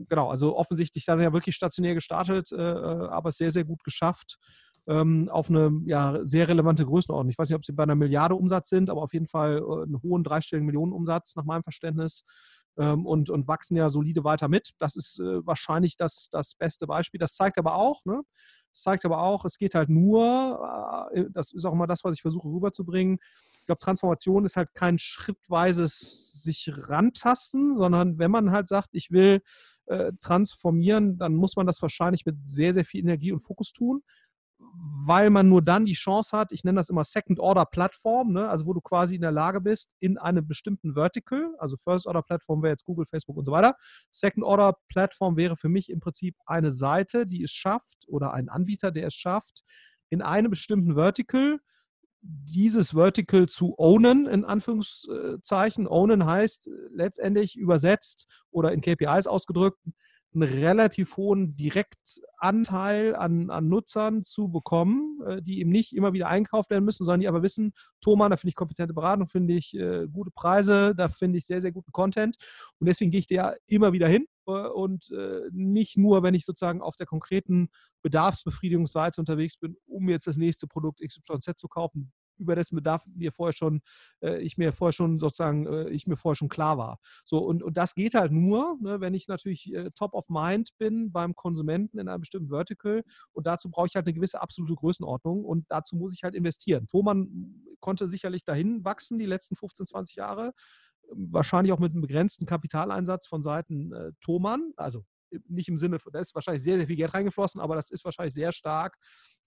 genau, 0.09 0.29
also 0.29 0.55
offensichtlich 0.55 1.05
dann 1.05 1.21
ja 1.21 1.33
wirklich 1.33 1.55
stationär 1.55 1.95
gestartet, 1.95 2.51
äh, 2.51 2.55
äh, 2.55 3.07
aber 3.07 3.31
sehr, 3.31 3.51
sehr 3.51 3.63
gut 3.63 3.83
geschafft 3.83 4.37
ähm, 4.87 5.29
auf 5.29 5.49
eine 5.49 5.71
ja, 5.85 6.19
sehr 6.23 6.47
relevante 6.47 6.85
Größenordnung. 6.85 7.31
Ich 7.31 7.37
weiß 7.37 7.49
nicht, 7.49 7.55
ob 7.55 7.65
sie 7.65 7.73
bei 7.73 7.83
einer 7.83 7.95
Milliarde 7.95 8.35
Umsatz 8.35 8.69
sind, 8.69 8.89
aber 8.89 9.01
auf 9.01 9.13
jeden 9.13 9.27
Fall 9.27 9.57
äh, 9.57 9.83
einen 9.83 10.01
hohen 10.01 10.23
dreistelligen 10.23 10.65
Millionenumsatz 10.65 11.35
nach 11.35 11.45
meinem 11.45 11.63
Verständnis. 11.63 12.23
Ähm, 12.77 13.05
und, 13.05 13.29
und 13.29 13.47
wachsen 13.47 13.77
ja 13.77 13.89
solide 13.89 14.23
weiter 14.23 14.47
mit. 14.47 14.71
Das 14.79 14.95
ist 14.95 15.19
äh, 15.19 15.45
wahrscheinlich 15.45 15.95
das, 15.97 16.27
das 16.29 16.55
beste 16.55 16.87
Beispiel. 16.87 17.19
Das 17.19 17.35
zeigt 17.35 17.57
aber 17.57 17.75
auch, 17.75 18.03
ne, 18.05 18.21
Es 18.73 18.81
zeigt 18.81 19.05
aber 19.05 19.23
auch, 19.23 19.45
es 19.45 19.57
geht 19.57 19.75
halt 19.75 19.89
nur, 19.89 21.09
äh, 21.13 21.25
das 21.31 21.53
ist 21.53 21.65
auch 21.65 21.73
immer 21.73 21.87
das, 21.87 22.03
was 22.03 22.15
ich 22.15 22.21
versuche 22.21 22.49
rüberzubringen. 22.49 23.19
Ich 23.59 23.65
glaube, 23.65 23.79
Transformation 23.79 24.45
ist 24.45 24.57
halt 24.57 24.73
kein 24.73 24.97
schrittweises 24.99 26.43
sich 26.43 26.69
rantasten, 26.73 27.73
sondern 27.73 28.19
wenn 28.19 28.31
man 28.31 28.51
halt 28.51 28.67
sagt, 28.67 28.89
ich 28.91 29.09
will 29.11 29.41
äh, 29.85 30.11
transformieren, 30.19 31.17
dann 31.17 31.35
muss 31.35 31.55
man 31.55 31.65
das 31.65 31.81
wahrscheinlich 31.81 32.25
mit 32.25 32.45
sehr, 32.45 32.73
sehr 32.73 32.85
viel 32.85 33.01
Energie 33.01 33.31
und 33.31 33.39
Fokus 33.39 33.71
tun 33.71 34.03
weil 35.07 35.29
man 35.29 35.47
nur 35.47 35.61
dann 35.61 35.85
die 35.85 35.93
Chance 35.93 36.35
hat, 36.35 36.51
ich 36.51 36.63
nenne 36.63 36.77
das 36.77 36.89
immer 36.89 37.03
Second-Order-Plattform, 37.03 38.33
ne? 38.33 38.49
also 38.49 38.65
wo 38.65 38.73
du 38.73 38.81
quasi 38.81 39.15
in 39.15 39.21
der 39.21 39.31
Lage 39.31 39.61
bist, 39.61 39.91
in 39.99 40.17
einem 40.17 40.47
bestimmten 40.47 40.95
Vertical, 40.95 41.53
also 41.59 41.77
First-Order-Plattform 41.77 42.63
wäre 42.63 42.71
jetzt 42.71 42.85
Google, 42.85 43.05
Facebook 43.05 43.37
und 43.37 43.45
so 43.45 43.51
weiter. 43.51 43.75
Second-Order-Plattform 44.11 45.37
wäre 45.37 45.55
für 45.55 45.69
mich 45.69 45.89
im 45.89 45.99
Prinzip 45.99 46.35
eine 46.45 46.71
Seite, 46.71 47.27
die 47.27 47.43
es 47.43 47.51
schafft 47.51 48.05
oder 48.07 48.33
ein 48.33 48.49
Anbieter, 48.49 48.91
der 48.91 49.07
es 49.07 49.13
schafft, 49.13 49.63
in 50.09 50.21
einem 50.21 50.49
bestimmten 50.49 50.95
Vertical 50.95 51.59
dieses 52.21 52.91
Vertical 52.91 53.47
zu 53.47 53.75
ownen, 53.77 54.25
in 54.25 54.45
Anführungszeichen. 54.45 55.87
Ownen 55.87 56.25
heißt 56.25 56.69
letztendlich 56.91 57.55
übersetzt 57.55 58.27
oder 58.49 58.71
in 58.71 58.81
KPIs 58.81 59.27
ausgedrückt, 59.27 59.79
einen 60.35 60.43
relativ 60.43 61.17
hohen 61.17 61.55
Direktanteil 61.55 63.15
an, 63.15 63.49
an 63.49 63.67
Nutzern 63.67 64.23
zu 64.23 64.49
bekommen, 64.49 65.21
äh, 65.25 65.41
die 65.41 65.59
eben 65.59 65.71
nicht 65.71 65.95
immer 65.95 66.13
wieder 66.13 66.27
einkauft 66.27 66.69
werden 66.69 66.85
müssen, 66.85 67.05
sondern 67.05 67.21
die 67.21 67.27
aber 67.27 67.41
wissen, 67.41 67.71
Thomann, 68.01 68.31
da 68.31 68.37
finde 68.37 68.49
ich 68.49 68.55
kompetente 68.55 68.93
Beratung, 68.93 69.27
finde 69.27 69.53
ich 69.53 69.75
äh, 69.75 70.07
gute 70.11 70.31
Preise, 70.31 70.93
da 70.95 71.09
finde 71.09 71.37
ich 71.37 71.45
sehr, 71.45 71.61
sehr 71.61 71.71
guten 71.71 71.91
Content. 71.91 72.35
Und 72.79 72.87
deswegen 72.87 73.11
gehe 73.11 73.19
ich 73.19 73.27
da 73.27 73.55
immer 73.67 73.93
wieder 73.93 74.07
hin 74.07 74.27
äh, 74.47 74.51
und 74.51 75.09
äh, 75.11 75.41
nicht 75.51 75.97
nur, 75.97 76.21
wenn 76.21 76.33
ich 76.33 76.45
sozusagen 76.45 76.81
auf 76.81 76.95
der 76.97 77.07
konkreten 77.07 77.69
Bedarfsbefriedigungsseite 78.03 79.21
unterwegs 79.21 79.57
bin, 79.57 79.77
um 79.87 80.09
jetzt 80.09 80.27
das 80.27 80.37
nächste 80.37 80.67
Produkt 80.67 80.99
XYZ 81.01 81.57
zu 81.57 81.67
kaufen 81.67 82.11
über 82.37 82.55
dessen 82.55 82.75
Bedarf 82.75 83.05
mir 83.07 83.31
vorher 83.31 83.53
schon, 83.53 83.81
äh, 84.21 84.41
ich 84.41 84.57
mir 84.57 84.73
vorher 84.73 84.93
schon 84.93 85.19
sozusagen, 85.19 85.65
äh, 85.67 85.89
ich 85.89 86.07
mir 86.07 86.17
vorher 86.17 86.35
schon 86.35 86.49
klar 86.49 86.77
war. 86.77 86.99
So, 87.23 87.39
und, 87.39 87.63
und 87.63 87.77
das 87.77 87.95
geht 87.95 88.13
halt 88.13 88.31
nur, 88.31 88.77
ne, 88.81 89.01
wenn 89.01 89.13
ich 89.13 89.27
natürlich 89.27 89.73
äh, 89.73 89.91
top 89.91 90.13
of 90.13 90.29
mind 90.29 90.77
bin 90.77 91.11
beim 91.11 91.35
Konsumenten 91.35 91.99
in 91.99 92.07
einem 92.07 92.21
bestimmten 92.21 92.49
Vertical 92.49 93.03
und 93.33 93.47
dazu 93.47 93.69
brauche 93.69 93.87
ich 93.87 93.95
halt 93.95 94.05
eine 94.05 94.13
gewisse 94.13 94.41
absolute 94.41 94.75
Größenordnung 94.75 95.43
und 95.43 95.65
dazu 95.69 95.95
muss 95.95 96.13
ich 96.13 96.23
halt 96.23 96.35
investieren. 96.35 96.87
Thomann 96.87 97.63
konnte 97.79 98.07
sicherlich 98.07 98.43
dahin 98.43 98.83
wachsen 98.83 99.19
die 99.19 99.25
letzten 99.25 99.55
15, 99.55 99.85
20 99.85 100.15
Jahre 100.15 100.53
wahrscheinlich 101.09 101.71
auch 101.71 101.79
mit 101.79 101.91
einem 101.91 102.01
begrenzten 102.01 102.45
Kapitaleinsatz 102.45 103.27
von 103.27 103.43
Seiten 103.43 103.93
äh, 103.93 104.11
Thomann, 104.21 104.73
also 104.75 105.05
nicht 105.47 105.67
im 105.67 105.77
Sinne, 105.77 105.97
da 106.11 106.19
ist 106.19 106.35
wahrscheinlich 106.35 106.63
sehr, 106.63 106.77
sehr 106.77 106.87
viel 106.87 106.95
Geld 106.95 107.13
reingeflossen, 107.13 107.59
aber 107.59 107.75
das 107.75 107.91
ist 107.91 108.05
wahrscheinlich 108.05 108.33
sehr 108.33 108.51
stark 108.51 108.97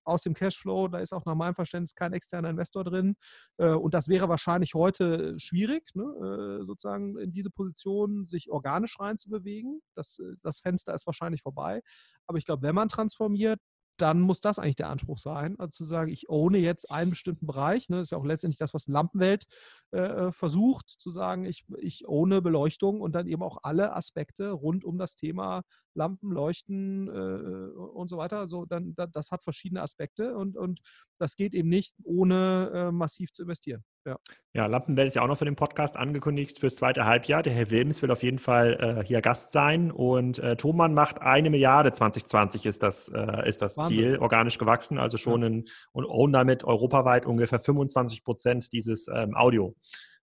aus 0.08 0.22
dem 0.22 0.34
Cashflow. 0.34 0.88
Da 0.88 0.98
ist 0.98 1.12
auch 1.12 1.24
nach 1.24 1.34
meinem 1.34 1.54
Verständnis 1.54 1.94
kein 1.94 2.12
externer 2.12 2.50
Investor 2.50 2.84
drin. 2.84 3.16
Äh, 3.58 3.70
und 3.70 3.94
das 3.94 4.08
wäre 4.08 4.28
wahrscheinlich 4.28 4.74
heute 4.74 5.38
schwierig, 5.38 5.94
ne? 5.94 6.02
Äh, 6.02 6.64
sozusagen 6.64 7.18
in 7.18 7.32
diese 7.32 7.50
Position 7.50 8.26
sich 8.26 8.50
organisch 8.50 8.98
reinzubewegen. 8.98 9.80
Das, 9.94 10.18
äh, 10.18 10.34
das 10.42 10.60
Fenster 10.60 10.94
ist 10.94 11.06
wahrscheinlich 11.06 11.42
vorbei. 11.42 11.82
Aber 12.26 12.38
ich 12.38 12.44
glaube, 12.44 12.62
wenn 12.62 12.74
man 12.74 12.88
transformiert, 12.88 13.60
dann 14.00 14.20
muss 14.20 14.40
das 14.40 14.58
eigentlich 14.58 14.76
der 14.76 14.88
Anspruch 14.88 15.18
sein. 15.18 15.58
Also 15.58 15.70
zu 15.70 15.84
sagen, 15.84 16.10
ich 16.10 16.28
ohne 16.28 16.58
jetzt 16.58 16.90
einen 16.90 17.10
bestimmten 17.10 17.46
Bereich, 17.46 17.88
ne, 17.88 17.96
das 17.96 18.04
ist 18.04 18.10
ja 18.10 18.18
auch 18.18 18.24
letztendlich 18.24 18.58
das, 18.58 18.74
was 18.74 18.86
Lampenwelt 18.86 19.44
äh, 19.90 20.32
versucht, 20.32 20.88
zu 20.88 21.10
sagen, 21.10 21.44
ich, 21.44 21.64
ich 21.78 22.08
ohne 22.08 22.40
Beleuchtung 22.42 23.00
und 23.00 23.14
dann 23.14 23.26
eben 23.26 23.42
auch 23.42 23.58
alle 23.62 23.94
Aspekte 23.94 24.50
rund 24.50 24.84
um 24.84 24.98
das 24.98 25.16
Thema 25.16 25.62
Lampen, 25.94 26.30
Leuchten 26.30 27.08
äh, 27.08 27.70
und 27.76 28.08
so 28.08 28.16
weiter. 28.16 28.46
So, 28.46 28.64
dann, 28.64 28.94
das 28.96 29.30
hat 29.30 29.42
verschiedene 29.42 29.82
Aspekte 29.82 30.36
und, 30.36 30.56
und 30.56 30.80
das 31.18 31.36
geht 31.36 31.54
eben 31.54 31.68
nicht, 31.68 31.94
ohne 32.04 32.70
äh, 32.72 32.92
massiv 32.92 33.32
zu 33.32 33.42
investieren. 33.42 33.84
Ja. 34.06 34.16
ja, 34.54 34.66
Lampenwelt 34.66 35.08
ist 35.08 35.14
ja 35.14 35.22
auch 35.22 35.26
noch 35.26 35.38
für 35.38 35.44
den 35.44 35.56
Podcast 35.56 35.96
angekündigt 35.96 36.58
fürs 36.58 36.76
zweite 36.76 37.04
Halbjahr. 37.04 37.42
Der 37.42 37.52
Herr 37.52 37.70
Wilms 37.70 38.00
will 38.00 38.10
auf 38.10 38.22
jeden 38.22 38.38
Fall 38.38 38.98
äh, 39.00 39.04
hier 39.04 39.20
Gast 39.20 39.52
sein 39.52 39.90
und 39.90 40.38
äh, 40.38 40.56
Thomann 40.56 40.94
macht 40.94 41.20
eine 41.20 41.50
Milliarde 41.50 41.92
2020 41.92 42.66
ist 42.66 42.82
das, 42.82 43.08
äh, 43.08 43.48
ist 43.48 43.60
das 43.60 43.74
Ziel, 43.74 44.18
organisch 44.18 44.58
gewachsen, 44.58 44.98
also 44.98 45.16
schon 45.16 45.42
ja. 45.42 45.48
in, 45.48 45.64
und 45.92 46.06
own 46.06 46.32
damit 46.32 46.64
europaweit 46.64 47.26
ungefähr 47.26 47.58
25 47.58 48.24
Prozent 48.24 48.72
dieses 48.72 49.08
ähm, 49.08 49.36
Audio. 49.36 49.74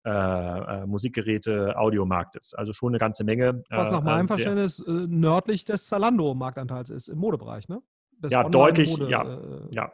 Äh, 0.05 0.11
äh, 0.11 0.87
Musikgeräte, 0.87 1.79
Audiomarktes. 1.79 2.55
Also 2.55 2.73
schon 2.73 2.89
eine 2.89 2.99
ganze 2.99 3.23
Menge. 3.23 3.63
Was 3.71 3.93
nach 3.93 4.01
äh, 4.01 4.05
meinem 4.05 4.27
Verständnis 4.27 4.81
äh, 4.81 4.91
nördlich 4.91 5.65
des 5.65 5.87
Zalando-Marktanteils 5.87 6.91
ist, 6.91 7.09
im 7.09 7.19
Modebereich, 7.19 7.69
ne? 7.69 7.81
Das 8.19 8.33
ja, 8.33 8.43
deutlich, 8.43 8.97
ja, 8.97 9.23
äh, 9.23 9.61
ja, 9.71 9.93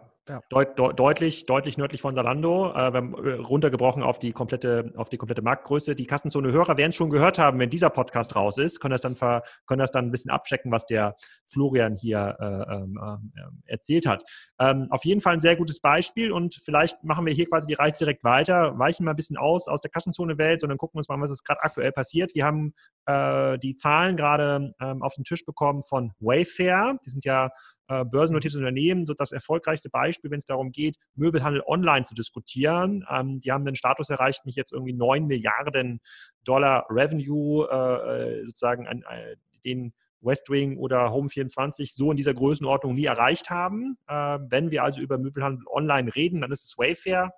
Deut, 0.51 0.79
de, 0.79 0.93
deutlich, 0.95 1.47
deutlich 1.47 1.79
nördlich 1.79 2.01
von 2.01 2.15
Salando, 2.15 2.73
äh, 2.73 2.89
äh, 2.89 3.35
runtergebrochen 3.35 4.03
auf 4.03 4.19
die 4.19 4.33
komplette, 4.33 4.93
auf 4.97 5.09
die 5.09 5.17
komplette 5.17 5.43
Marktgröße. 5.43 5.95
Die 5.95 6.07
Kassenzone-Hörer 6.07 6.77
werden 6.77 6.91
es 6.91 6.97
schon 6.97 7.11
gehört 7.11 7.39
haben, 7.39 7.59
wenn 7.59 7.71
dieser 7.71 7.91
Podcast 7.91 8.37
raus 8.37 8.59
ist, 8.59 8.81
können 8.81 8.93
das 8.93 9.03
dann, 9.03 9.17
ver, 9.17 9.43
können 9.67 9.81
das 9.81 9.91
dann 9.91 10.07
ein 10.07 10.11
bisschen 10.11 10.31
abchecken, 10.31 10.71
was 10.71 10.87
der 10.87 11.17
Florian 11.47 11.97
hier 11.97 12.37
äh, 12.41 12.75
äh, 12.75 13.73
erzählt 13.73 14.07
hat. 14.07 14.23
Ähm, 14.59 14.89
auf 14.91 15.05
jeden 15.05 15.21
Fall 15.21 15.35
ein 15.35 15.41
sehr 15.41 15.57
gutes 15.57 15.81
Beispiel 15.81 16.33
und 16.33 16.55
vielleicht 16.63 17.03
machen 17.03 17.25
wir 17.25 17.33
hier 17.33 17.49
quasi 17.49 17.67
die 17.67 17.75
Reise 17.75 17.99
direkt 17.99 18.25
weiter, 18.25 18.79
weichen 18.79 19.05
mal 19.05 19.13
ein 19.13 19.17
bisschen 19.17 19.37
aus 19.37 19.69
aus 19.69 19.81
der 19.81 19.91
Kassenzone-Welt, 19.91 20.61
sondern 20.61 20.79
gucken 20.79 20.99
uns 20.99 21.09
mal, 21.09 21.21
was 21.21 21.31
ist 21.31 21.45
gerade 21.45 21.63
aktuell 21.63 21.93
passiert. 21.93 22.35
Wir 22.35 22.45
haben 22.45 22.75
äh, 23.07 23.59
die 23.59 23.77
Zahlen 23.77 24.17
gerade 24.17 24.75
ähm, 24.81 25.03
auf 25.03 25.15
den 25.15 25.25
Tisch 25.25 25.45
bekommen 25.45 25.83
von 25.83 26.13
Wayfair. 26.21 26.99
Die 27.05 27.11
sind 27.11 27.25
ja 27.25 27.51
äh, 27.89 28.05
börsennotiertes 28.05 28.59
Unternehmen, 28.59 29.07
so 29.07 29.15
das 29.15 29.33
erfolgreichste 29.33 29.91
Beispiel, 29.91 30.31
wenn 30.31 30.39
es 30.39 30.47
darum 30.47 30.73
geht, 30.73 30.97
Möbelhandel 31.15 31.63
online 31.67 32.05
zu 32.05 32.15
diskutieren. 32.15 33.05
Ähm, 33.11 33.41
die 33.41 33.53
haben 33.53 33.65
den 33.65 33.77
Status 33.77 34.11
erreicht, 34.11 34.45
mich 34.45 34.57
jetzt 34.57 34.73
irgendwie 34.73 34.93
9 34.93 35.27
Milliarden 35.27 36.01
Dollar 36.45 36.87
Revenue 36.91 37.67
äh, 37.71 38.41
äh 38.43 38.47
sozusagen 38.47 38.87
an 38.87 39.03
äh, 39.09 39.37
den 39.65 39.93
Westwing 40.21 40.77
oder 40.79 41.09
Home24 41.09 41.95
so 41.95 42.11
in 42.11 42.17
dieser 42.17 42.35
Größenordnung 42.35 42.95
nie 42.95 43.05
erreicht 43.05 43.51
haben. 43.51 43.97
Äh, 44.07 44.39
wenn 44.49 44.71
wir 44.71 44.83
also 44.83 45.01
über 45.01 45.19
Möbelhandel 45.19 45.67
online 45.69 46.15
reden, 46.15 46.41
dann 46.41 46.53
ist 46.53 46.65
es 46.65 46.79
Wayfair 46.79 47.33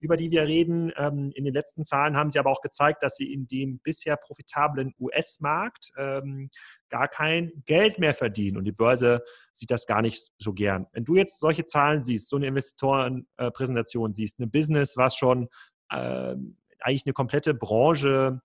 über 0.00 0.16
die 0.16 0.30
wir 0.30 0.44
reden. 0.44 0.92
Ähm, 0.96 1.32
in 1.34 1.44
den 1.44 1.54
letzten 1.54 1.84
Zahlen 1.84 2.16
haben 2.16 2.30
sie 2.30 2.38
aber 2.38 2.50
auch 2.50 2.60
gezeigt, 2.60 3.02
dass 3.02 3.16
sie 3.16 3.32
in 3.32 3.46
dem 3.46 3.78
bisher 3.80 4.16
profitablen 4.16 4.94
US-Markt 4.98 5.90
ähm, 5.96 6.50
gar 6.88 7.08
kein 7.08 7.52
Geld 7.66 7.98
mehr 7.98 8.14
verdienen. 8.14 8.56
Und 8.56 8.64
die 8.64 8.72
Börse 8.72 9.22
sieht 9.52 9.70
das 9.70 9.86
gar 9.86 10.02
nicht 10.02 10.30
so 10.38 10.52
gern. 10.52 10.86
Wenn 10.92 11.04
du 11.04 11.16
jetzt 11.16 11.40
solche 11.40 11.66
Zahlen 11.66 12.02
siehst, 12.02 12.28
so 12.28 12.36
eine 12.36 12.46
Investorenpräsentation 12.46 14.14
siehst, 14.14 14.38
eine 14.38 14.48
Business, 14.48 14.96
was 14.96 15.16
schon 15.16 15.48
äh, 15.90 16.34
eigentlich 16.80 17.06
eine 17.06 17.12
komplette 17.12 17.54
Branche 17.54 18.40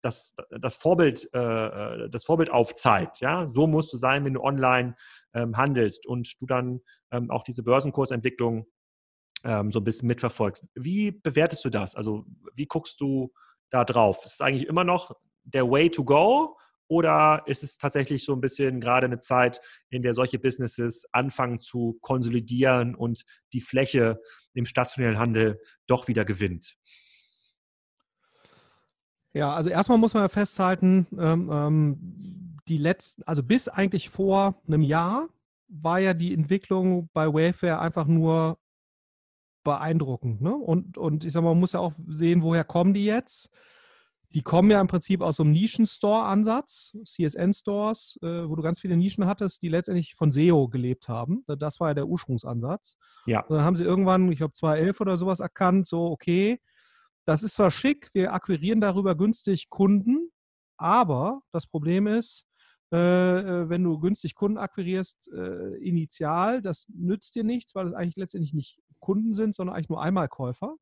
das, 0.00 0.34
das, 0.50 0.76
Vorbild, 0.76 1.28
äh, 1.34 1.38
äh, 1.38 2.10
das 2.10 2.24
Vorbild 2.24 2.50
aufzeigt. 2.50 3.20
Ja? 3.20 3.48
So 3.50 3.66
musst 3.66 3.92
du 3.92 3.96
sein, 3.96 4.24
wenn 4.24 4.34
du 4.34 4.42
online 4.42 4.94
ähm, 5.34 5.56
handelst 5.56 6.06
und 6.06 6.40
du 6.40 6.46
dann 6.46 6.80
ähm, 7.10 7.30
auch 7.30 7.42
diese 7.42 7.62
Börsenkursentwicklung 7.62 8.66
ähm, 9.44 9.70
so 9.72 9.80
ein 9.80 9.84
bisschen 9.84 10.08
mitverfolgst. 10.08 10.64
Wie 10.74 11.10
bewertest 11.10 11.64
du 11.64 11.70
das? 11.70 11.94
Also 11.94 12.26
wie 12.54 12.66
guckst 12.66 13.00
du 13.00 13.32
da 13.70 13.84
drauf? 13.84 14.24
Ist 14.24 14.34
es 14.34 14.40
eigentlich 14.40 14.66
immer 14.66 14.84
noch 14.84 15.12
der 15.44 15.70
Way 15.70 15.90
to 15.90 16.04
go? 16.04 16.56
Oder 16.90 17.42
ist 17.46 17.62
es 17.62 17.76
tatsächlich 17.76 18.24
so 18.24 18.32
ein 18.32 18.40
bisschen 18.40 18.80
gerade 18.80 19.06
eine 19.06 19.18
Zeit, 19.18 19.60
in 19.90 20.02
der 20.02 20.14
solche 20.14 20.38
Businesses 20.38 21.06
anfangen 21.12 21.58
zu 21.58 21.98
konsolidieren 22.00 22.94
und 22.94 23.24
die 23.52 23.60
Fläche 23.60 24.20
im 24.54 24.64
stationären 24.64 25.18
Handel 25.18 25.60
doch 25.86 26.08
wieder 26.08 26.24
gewinnt? 26.24 26.76
Ja, 29.34 29.54
also 29.54 29.68
erstmal 29.68 29.98
muss 29.98 30.14
man 30.14 30.22
ja 30.22 30.28
festhalten, 30.28 31.06
ähm, 31.18 31.50
ähm, 31.52 32.56
die 32.66 32.78
letzten, 32.78 33.22
also 33.24 33.42
bis 33.42 33.68
eigentlich 33.68 34.08
vor 34.08 34.60
einem 34.66 34.82
Jahr 34.82 35.28
war 35.68 35.98
ja 35.98 36.14
die 36.14 36.32
Entwicklung 36.32 37.10
bei 37.12 37.26
Wayfair 37.32 37.80
einfach 37.80 38.06
nur 38.06 38.58
beeindruckend. 39.68 40.40
Ne? 40.40 40.54
Und, 40.54 40.96
und 40.96 41.24
ich 41.24 41.32
sag 41.32 41.42
mal, 41.42 41.50
man 41.50 41.60
muss 41.60 41.72
ja 41.72 41.80
auch 41.80 41.92
sehen, 42.08 42.42
woher 42.42 42.64
kommen 42.64 42.94
die 42.94 43.04
jetzt? 43.04 43.50
Die 44.34 44.42
kommen 44.42 44.70
ja 44.70 44.80
im 44.80 44.86
Prinzip 44.88 45.20
aus 45.20 45.36
so 45.36 45.42
einem 45.42 45.52
Nischen-Store-Ansatz, 45.52 46.96
CSN-Stores, 47.04 48.18
äh, 48.22 48.48
wo 48.48 48.56
du 48.56 48.62
ganz 48.62 48.80
viele 48.80 48.96
Nischen 48.96 49.26
hattest, 49.26 49.62
die 49.62 49.68
letztendlich 49.68 50.14
von 50.14 50.30
SEO 50.30 50.68
gelebt 50.68 51.08
haben. 51.08 51.42
Das 51.46 51.80
war 51.80 51.88
ja 51.88 51.94
der 51.94 52.08
Ursprungsansatz. 52.08 52.96
Ja. 53.26 53.40
Und 53.42 53.56
dann 53.56 53.64
haben 53.64 53.76
sie 53.76 53.84
irgendwann, 53.84 54.30
ich 54.30 54.38
glaube 54.38 54.52
2011 54.52 55.00
oder 55.00 55.16
sowas 55.16 55.40
erkannt, 55.40 55.86
so, 55.86 56.06
okay, 56.06 56.60
das 57.24 57.42
ist 57.42 57.54
zwar 57.54 57.70
schick, 57.70 58.10
wir 58.14 58.32
akquirieren 58.32 58.80
darüber 58.80 59.14
günstig 59.14 59.68
Kunden, 59.68 60.30
aber 60.78 61.40
das 61.52 61.66
Problem 61.66 62.06
ist, 62.06 62.47
wenn 62.90 63.84
du 63.84 63.98
günstig 63.98 64.34
Kunden 64.34 64.56
akquirierst, 64.56 65.30
äh, 65.32 65.76
initial, 65.76 66.62
das 66.62 66.86
nützt 66.88 67.34
dir 67.34 67.44
nichts, 67.44 67.74
weil 67.74 67.86
es 67.86 67.92
eigentlich 67.92 68.16
letztendlich 68.16 68.54
nicht 68.54 68.80
Kunden 68.98 69.34
sind, 69.34 69.54
sondern 69.54 69.76
eigentlich 69.76 69.90
nur 69.90 70.02
Einmalkäufer. 70.02 70.76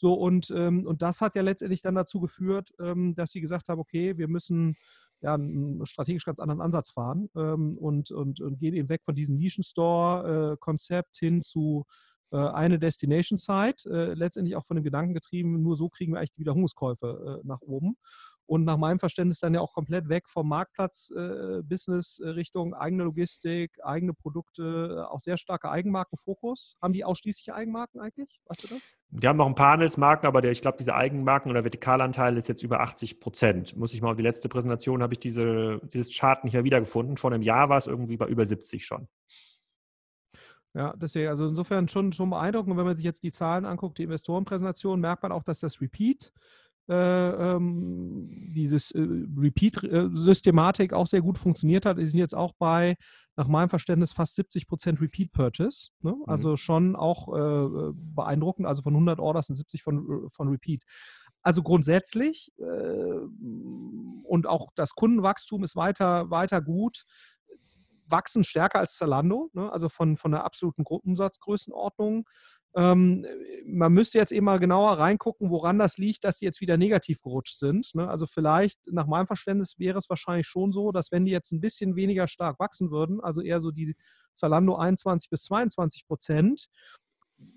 So, 0.00 0.14
und, 0.14 0.50
ähm, 0.54 0.86
und 0.86 1.02
das 1.02 1.20
hat 1.20 1.34
ja 1.34 1.42
letztendlich 1.42 1.82
dann 1.82 1.96
dazu 1.96 2.20
geführt, 2.20 2.72
ähm, 2.80 3.14
dass 3.16 3.32
sie 3.32 3.40
gesagt 3.40 3.68
haben, 3.68 3.80
okay, 3.80 4.16
wir 4.16 4.28
müssen 4.28 4.76
ja, 5.20 5.34
einen 5.34 5.84
strategisch 5.86 6.24
ganz 6.24 6.38
anderen 6.38 6.60
Ansatz 6.60 6.90
fahren 6.90 7.28
ähm, 7.34 7.76
und, 7.78 8.12
und, 8.12 8.40
und 8.40 8.60
gehen 8.60 8.74
eben 8.74 8.88
weg 8.88 9.02
von 9.04 9.16
diesem 9.16 9.36
Nischen-Store-Konzept 9.36 11.16
hin 11.16 11.42
zu 11.42 11.84
äh, 12.30 12.36
eine 12.36 12.78
Destination-Site, 12.78 13.90
äh, 13.90 14.14
letztendlich 14.14 14.54
auch 14.54 14.66
von 14.66 14.76
dem 14.76 14.84
Gedanken 14.84 15.14
getrieben, 15.14 15.62
nur 15.62 15.76
so 15.76 15.88
kriegen 15.88 16.12
wir 16.12 16.18
eigentlich 16.18 16.34
die 16.34 16.40
Wiederholungskäufe 16.40 17.40
äh, 17.42 17.46
nach 17.46 17.60
oben 17.60 17.96
und 18.48 18.64
nach 18.64 18.78
meinem 18.78 18.98
Verständnis 18.98 19.40
dann 19.40 19.52
ja 19.52 19.60
auch 19.60 19.74
komplett 19.74 20.08
weg 20.08 20.28
vom 20.28 20.48
Marktplatz-Business 20.48 22.20
äh, 22.20 22.28
Richtung 22.30 22.72
eigene 22.72 23.04
Logistik, 23.04 23.78
eigene 23.84 24.14
Produkte, 24.14 25.06
auch 25.10 25.20
sehr 25.20 25.36
starker 25.36 25.70
Eigenmarkenfokus. 25.70 26.78
Haben 26.80 26.94
die 26.94 27.04
ausschließlich 27.04 27.52
Eigenmarken 27.52 28.00
eigentlich? 28.00 28.40
Weißt 28.46 28.64
du 28.64 28.68
das? 28.68 28.94
Die 29.10 29.28
haben 29.28 29.36
noch 29.36 29.46
ein 29.46 29.54
paar 29.54 29.72
Handelsmarken, 29.72 30.26
aber 30.26 30.40
der, 30.40 30.50
ich 30.50 30.62
glaube, 30.62 30.78
diese 30.78 30.94
Eigenmarken 30.94 31.50
oder 31.50 31.62
Vertikalanteil 31.62 32.38
ist 32.38 32.48
jetzt 32.48 32.62
über 32.62 32.80
80 32.80 33.20
Prozent. 33.20 33.76
Muss 33.76 33.92
ich 33.92 34.00
mal 34.00 34.12
auf 34.12 34.16
die 34.16 34.22
letzte 34.22 34.48
Präsentation, 34.48 35.02
habe 35.02 35.12
ich 35.12 35.20
diese, 35.20 35.80
dieses 35.84 36.16
Chart 36.16 36.42
nicht 36.42 36.54
mehr 36.54 36.64
wiedergefunden. 36.64 37.18
Vor 37.18 37.30
einem 37.30 37.42
Jahr 37.42 37.68
war 37.68 37.76
es 37.76 37.86
irgendwie 37.86 38.16
bei 38.16 38.26
über 38.26 38.46
70 38.46 38.84
schon. 38.84 39.08
Ja, 40.74 40.94
deswegen, 40.96 41.28
also 41.28 41.46
insofern 41.46 41.88
schon, 41.88 42.14
schon 42.14 42.30
beeindruckend. 42.30 42.72
Und 42.72 42.78
wenn 42.78 42.86
man 42.86 42.96
sich 42.96 43.04
jetzt 43.04 43.22
die 43.24 43.32
Zahlen 43.32 43.66
anguckt, 43.66 43.98
die 43.98 44.04
Investorenpräsentation, 44.04 45.00
merkt 45.00 45.22
man 45.22 45.32
auch, 45.32 45.42
dass 45.42 45.60
das 45.60 45.80
Repeat 45.82 46.32
äh, 46.88 47.54
ähm, 47.54 48.52
dieses 48.54 48.90
äh, 48.92 49.06
Repeat-Systematik 49.36 50.92
auch 50.92 51.06
sehr 51.06 51.20
gut 51.20 51.38
funktioniert 51.38 51.86
hat. 51.86 51.98
Die 51.98 52.04
sind 52.04 52.18
jetzt 52.18 52.34
auch 52.34 52.52
bei, 52.58 52.96
nach 53.36 53.48
meinem 53.48 53.68
Verständnis, 53.68 54.12
fast 54.12 54.34
70 54.36 54.66
Prozent 54.66 55.00
Repeat-Purchase. 55.00 55.90
Ne? 56.00 56.12
Mhm. 56.12 56.24
Also 56.26 56.56
schon 56.56 56.96
auch 56.96 57.28
äh, 57.28 57.92
beeindruckend. 57.94 58.66
Also 58.66 58.82
von 58.82 58.94
100 58.94 59.20
Orders 59.20 59.46
sind 59.46 59.56
70 59.56 59.82
von, 59.82 60.28
von 60.28 60.48
Repeat. 60.48 60.84
Also 61.42 61.62
grundsätzlich 61.62 62.52
äh, 62.58 63.20
und 64.24 64.46
auch 64.46 64.68
das 64.74 64.94
Kundenwachstum 64.94 65.62
ist 65.64 65.76
weiter, 65.76 66.30
weiter 66.30 66.60
gut 66.60 67.04
wachsen 68.10 68.44
stärker 68.44 68.78
als 68.78 68.96
Zalando, 68.96 69.50
ne? 69.52 69.70
also 69.72 69.88
von, 69.88 70.16
von 70.16 70.32
der 70.32 70.44
absoluten 70.44 70.84
Umsatzgrößenordnung. 70.84 72.28
Ähm, 72.76 73.24
man 73.66 73.92
müsste 73.92 74.18
jetzt 74.18 74.32
eben 74.32 74.46
mal 74.46 74.58
genauer 74.58 74.92
reingucken, 74.98 75.50
woran 75.50 75.78
das 75.78 75.98
liegt, 75.98 76.24
dass 76.24 76.38
die 76.38 76.44
jetzt 76.44 76.60
wieder 76.60 76.76
negativ 76.76 77.20
gerutscht 77.22 77.58
sind. 77.58 77.94
Ne? 77.94 78.08
Also 78.08 78.26
vielleicht, 78.26 78.78
nach 78.86 79.06
meinem 79.06 79.26
Verständnis, 79.26 79.78
wäre 79.78 79.98
es 79.98 80.08
wahrscheinlich 80.08 80.46
schon 80.46 80.72
so, 80.72 80.92
dass 80.92 81.12
wenn 81.12 81.24
die 81.24 81.32
jetzt 81.32 81.52
ein 81.52 81.60
bisschen 81.60 81.96
weniger 81.96 82.28
stark 82.28 82.58
wachsen 82.58 82.90
würden, 82.90 83.20
also 83.20 83.40
eher 83.42 83.60
so 83.60 83.70
die 83.70 83.96
Zalando 84.34 84.76
21 84.76 85.30
bis 85.30 85.44
22 85.44 86.06
Prozent, 86.06 86.68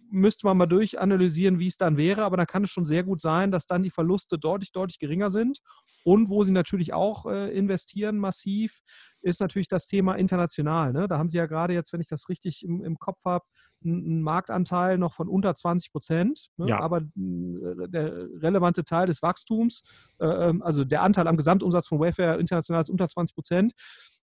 müsste 0.10 0.46
man 0.46 0.58
mal 0.58 0.66
durchanalysieren, 0.66 1.60
wie 1.60 1.68
es 1.68 1.78
dann 1.78 1.98
wäre. 1.98 2.24
Aber 2.24 2.38
dann 2.38 2.48
kann 2.48 2.64
es 2.64 2.70
schon 2.70 2.86
sehr 2.86 3.04
gut 3.04 3.22
sein, 3.22 3.52
dass 3.52 3.66
dann 3.66 3.84
die 3.84 3.90
Verluste 3.90 4.38
deutlich, 4.38 4.72
deutlich 4.72 5.00
geringer 5.00 5.30
sind. 5.30 5.60
Und 6.04 6.30
wo 6.30 6.44
sie 6.44 6.52
natürlich 6.52 6.94
auch 6.94 7.26
äh, 7.26 7.56
investieren 7.56 8.18
massiv, 8.18 8.80
ist 9.22 9.40
natürlich 9.40 9.68
das 9.68 9.88
Thema 9.88 10.16
international. 10.16 10.94
Ne? 10.94 11.08
Da 11.08 11.18
haben 11.18 11.30
sie 11.30 11.38
ja 11.38 11.46
gerade 11.46 11.74
jetzt, 11.74 11.94
wenn 11.94 12.02
ich 12.02 12.08
das 12.08 12.28
richtig 12.30 12.66
im, 12.66 12.84
im 12.84 12.98
Kopf 12.98 13.24
habe, 13.26 13.46
einen 13.84 14.22
Marktanteil 14.22 14.98
noch 14.98 15.14
von 15.14 15.28
unter 15.28 15.54
20 15.54 15.92
Prozent. 15.92 16.50
Ne? 16.58 16.70
Ja. 16.70 16.80
Aber 16.80 16.98
äh, 16.98 17.88
der 17.88 18.28
relevante 18.42 18.84
Teil 18.84 19.08
des 19.08 19.22
Wachstums, 19.22 19.84
äh, 20.20 20.26
ähm, 20.26 20.62
also 20.62 20.84
der 20.84 21.04
Anteil 21.04 21.28
am 21.28 21.38
Gesamtumsatz 21.38 21.88
von 21.88 22.00
Wayfair 22.00 22.40
international 22.40 22.82
ist 22.82 22.90
unter 22.90 23.08
20 23.08 23.36
Prozent. 23.36 23.74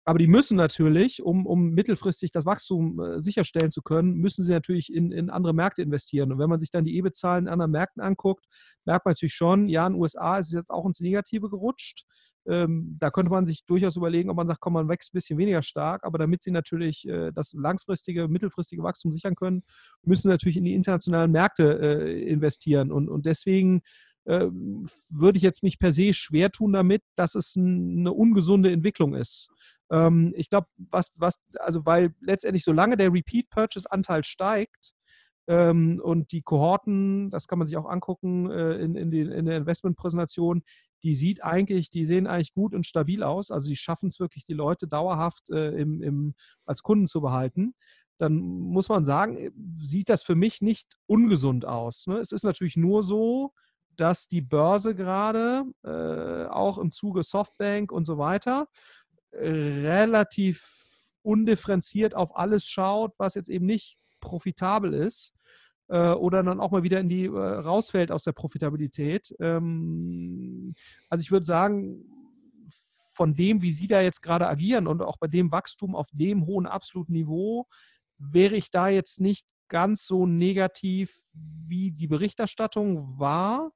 Aber 0.04 0.18
die 0.18 0.26
müssen 0.26 0.56
natürlich, 0.56 1.22
um, 1.22 1.46
um 1.46 1.70
mittelfristig 1.70 2.32
das 2.32 2.46
Wachstum 2.46 3.00
äh, 3.00 3.20
sicherstellen 3.20 3.70
zu 3.70 3.82
können, 3.82 4.14
müssen 4.14 4.44
sie 4.44 4.52
natürlich 4.52 4.92
in, 4.92 5.12
in 5.12 5.28
andere 5.28 5.52
Märkte 5.52 5.82
investieren. 5.82 6.32
Und 6.32 6.38
wenn 6.38 6.48
man 6.48 6.58
sich 6.58 6.70
dann 6.70 6.84
die 6.84 6.96
EBIT-Zahlen 6.96 7.46
in 7.46 7.52
anderen 7.52 7.70
Märkten 7.70 8.02
anguckt, 8.02 8.46
merkt 8.86 9.04
man 9.04 9.12
natürlich 9.12 9.34
schon, 9.34 9.68
ja, 9.68 9.86
in 9.86 9.92
den 9.92 10.00
USA 10.00 10.38
ist 10.38 10.46
es 10.48 10.54
jetzt 10.54 10.70
auch 10.70 10.86
ins 10.86 11.00
Negative 11.00 11.50
gerutscht. 11.50 12.06
Ähm, 12.46 12.96
da 12.98 13.10
könnte 13.10 13.30
man 13.30 13.44
sich 13.44 13.66
durchaus 13.66 13.96
überlegen, 13.96 14.30
ob 14.30 14.36
man 14.36 14.46
sagt, 14.46 14.60
komm, 14.60 14.72
man 14.72 14.88
wächst 14.88 15.12
ein 15.12 15.18
bisschen 15.18 15.38
weniger 15.38 15.62
stark. 15.62 16.02
Aber 16.04 16.16
damit 16.16 16.42
sie 16.42 16.50
natürlich 16.50 17.06
äh, 17.06 17.30
das 17.32 17.52
langfristige, 17.52 18.26
mittelfristige 18.26 18.82
Wachstum 18.82 19.12
sichern 19.12 19.34
können, 19.34 19.62
müssen 20.02 20.22
sie 20.22 20.28
natürlich 20.28 20.56
in 20.56 20.64
die 20.64 20.74
internationalen 20.74 21.30
Märkte 21.30 21.78
äh, 21.78 22.22
investieren. 22.22 22.90
Und, 22.90 23.10
und 23.10 23.26
deswegen 23.26 23.82
ähm, 24.26 24.86
würde 25.10 25.36
ich 25.36 25.42
jetzt 25.42 25.62
mich 25.62 25.78
per 25.78 25.92
se 25.92 26.14
schwer 26.14 26.50
tun 26.50 26.72
damit, 26.72 27.02
dass 27.16 27.34
es 27.34 27.54
eine 27.56 28.12
ungesunde 28.12 28.70
Entwicklung 28.70 29.14
ist. 29.14 29.50
Ähm, 29.90 30.32
ich 30.36 30.50
glaube, 30.50 30.68
was, 30.76 31.10
was, 31.16 31.40
also 31.58 31.84
weil 31.86 32.14
letztendlich, 32.20 32.64
solange 32.64 32.96
der 32.96 33.12
Repeat-Purchase-Anteil 33.12 34.24
steigt, 34.24 34.92
ähm, 35.50 36.00
und 36.02 36.30
die 36.30 36.42
Kohorten, 36.42 37.28
das 37.30 37.48
kann 37.48 37.58
man 37.58 37.66
sich 37.66 37.76
auch 37.76 37.88
angucken 37.88 38.50
äh, 38.50 38.76
in, 38.76 38.94
in, 38.94 39.10
die, 39.10 39.22
in 39.22 39.46
der 39.46 39.56
Investmentpräsentation, 39.56 40.62
die 41.02 41.16
sieht 41.16 41.42
eigentlich, 41.42 41.90
die 41.90 42.04
sehen 42.04 42.28
eigentlich 42.28 42.52
gut 42.52 42.72
und 42.72 42.86
stabil 42.86 43.24
aus. 43.24 43.50
Also 43.50 43.66
sie 43.66 43.76
schaffen 43.76 44.08
es 44.08 44.20
wirklich, 44.20 44.44
die 44.44 44.54
Leute 44.54 44.86
dauerhaft 44.86 45.50
äh, 45.50 45.70
im, 45.70 46.02
im, 46.02 46.34
als 46.66 46.82
Kunden 46.82 47.08
zu 47.08 47.20
behalten. 47.20 47.74
Dann 48.16 48.34
muss 48.36 48.88
man 48.88 49.04
sagen, 49.04 49.36
äh, 49.36 49.50
sieht 49.80 50.08
das 50.08 50.22
für 50.22 50.36
mich 50.36 50.60
nicht 50.60 50.96
ungesund 51.06 51.64
aus. 51.64 52.06
Ne? 52.06 52.18
Es 52.18 52.30
ist 52.30 52.44
natürlich 52.44 52.76
nur 52.76 53.02
so, 53.02 53.52
dass 53.96 54.28
die 54.28 54.42
Börse 54.42 54.94
gerade 54.94 55.64
äh, 55.82 56.46
auch 56.48 56.78
im 56.78 56.92
Zuge 56.92 57.24
Softbank 57.24 57.90
und 57.90 58.04
so 58.04 58.18
weiter 58.18 58.68
relativ 59.32 60.80
undifferenziert 61.22 62.14
auf 62.14 62.36
alles 62.36 62.66
schaut, 62.66 63.14
was 63.18 63.34
jetzt 63.34 63.50
eben 63.50 63.66
nicht 63.66 63.98
profitabel 64.20 64.94
ist 64.94 65.34
äh, 65.88 66.10
oder 66.10 66.42
dann 66.42 66.60
auch 66.60 66.70
mal 66.70 66.82
wieder 66.82 67.00
in 67.00 67.08
die 67.08 67.26
äh, 67.26 67.30
rausfällt 67.30 68.10
aus 68.10 68.24
der 68.24 68.32
Profitabilität. 68.32 69.34
Ähm, 69.40 70.74
also 71.08 71.22
ich 71.22 71.30
würde 71.30 71.46
sagen, 71.46 72.04
von 73.12 73.34
dem, 73.34 73.60
wie 73.60 73.72
Sie 73.72 73.86
da 73.86 74.00
jetzt 74.00 74.22
gerade 74.22 74.48
agieren 74.48 74.86
und 74.86 75.02
auch 75.02 75.18
bei 75.18 75.26
dem 75.26 75.52
Wachstum 75.52 75.94
auf 75.94 76.08
dem 76.12 76.46
hohen 76.46 76.66
absoluten 76.66 77.12
Niveau, 77.12 77.66
wäre 78.16 78.56
ich 78.56 78.70
da 78.70 78.88
jetzt 78.88 79.20
nicht 79.20 79.46
ganz 79.68 80.06
so 80.06 80.26
negativ, 80.26 81.16
wie 81.68 81.92
die 81.92 82.06
Berichterstattung 82.06 83.18
war. 83.18 83.72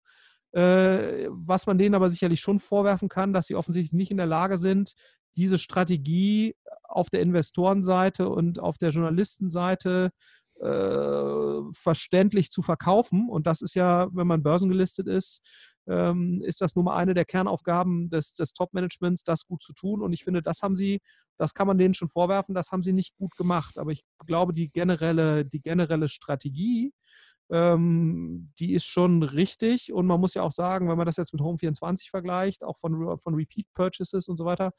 Äh, 0.52 1.28
was 1.30 1.66
man 1.66 1.78
denen 1.78 1.96
aber 1.96 2.08
sicherlich 2.08 2.40
schon 2.40 2.60
vorwerfen 2.60 3.08
kann, 3.08 3.32
dass 3.32 3.46
sie 3.46 3.56
offensichtlich 3.56 3.92
nicht 3.92 4.12
in 4.12 4.18
der 4.18 4.26
Lage 4.26 4.56
sind, 4.56 4.94
diese 5.36 5.58
Strategie 5.58 6.54
auf 6.82 7.10
der 7.10 7.20
Investorenseite 7.20 8.28
und 8.28 8.58
auf 8.60 8.78
der 8.78 8.90
Journalistenseite 8.90 10.10
äh, 10.60 11.72
verständlich 11.72 12.50
zu 12.50 12.62
verkaufen. 12.62 13.28
Und 13.28 13.46
das 13.46 13.62
ist 13.62 13.74
ja, 13.74 14.08
wenn 14.12 14.26
man 14.26 14.42
börsengelistet 14.42 15.08
ist, 15.08 15.42
ähm, 15.86 16.42
ist 16.42 16.60
das 16.60 16.74
nun 16.74 16.86
mal 16.86 16.96
eine 16.96 17.14
der 17.14 17.24
Kernaufgaben 17.24 18.08
des, 18.08 18.34
des 18.34 18.52
Top-Managements, 18.52 19.22
das 19.22 19.46
gut 19.46 19.62
zu 19.62 19.72
tun. 19.74 20.02
Und 20.02 20.12
ich 20.12 20.24
finde, 20.24 20.42
das 20.42 20.62
haben 20.62 20.74
sie, 20.74 21.00
das 21.38 21.54
kann 21.54 21.66
man 21.66 21.78
denen 21.78 21.94
schon 21.94 22.08
vorwerfen, 22.08 22.54
das 22.54 22.70
haben 22.70 22.82
sie 22.82 22.92
nicht 22.92 23.16
gut 23.16 23.36
gemacht. 23.36 23.78
Aber 23.78 23.90
ich 23.90 24.04
glaube, 24.26 24.54
die 24.54 24.70
generelle, 24.70 25.44
die 25.44 25.60
generelle 25.60 26.08
Strategie, 26.08 26.92
ähm, 27.50 28.52
die 28.58 28.72
ist 28.72 28.86
schon 28.86 29.22
richtig. 29.22 29.92
Und 29.92 30.06
man 30.06 30.20
muss 30.20 30.34
ja 30.34 30.42
auch 30.42 30.52
sagen, 30.52 30.88
wenn 30.88 30.96
man 30.96 31.06
das 31.06 31.16
jetzt 31.16 31.34
mit 31.34 31.42
Home24 31.42 32.08
vergleicht, 32.08 32.64
auch 32.64 32.78
von, 32.78 33.18
von 33.18 33.34
Repeat 33.34 33.66
Purchases 33.74 34.28
und 34.28 34.36
so 34.36 34.44
weiter, 34.44 34.72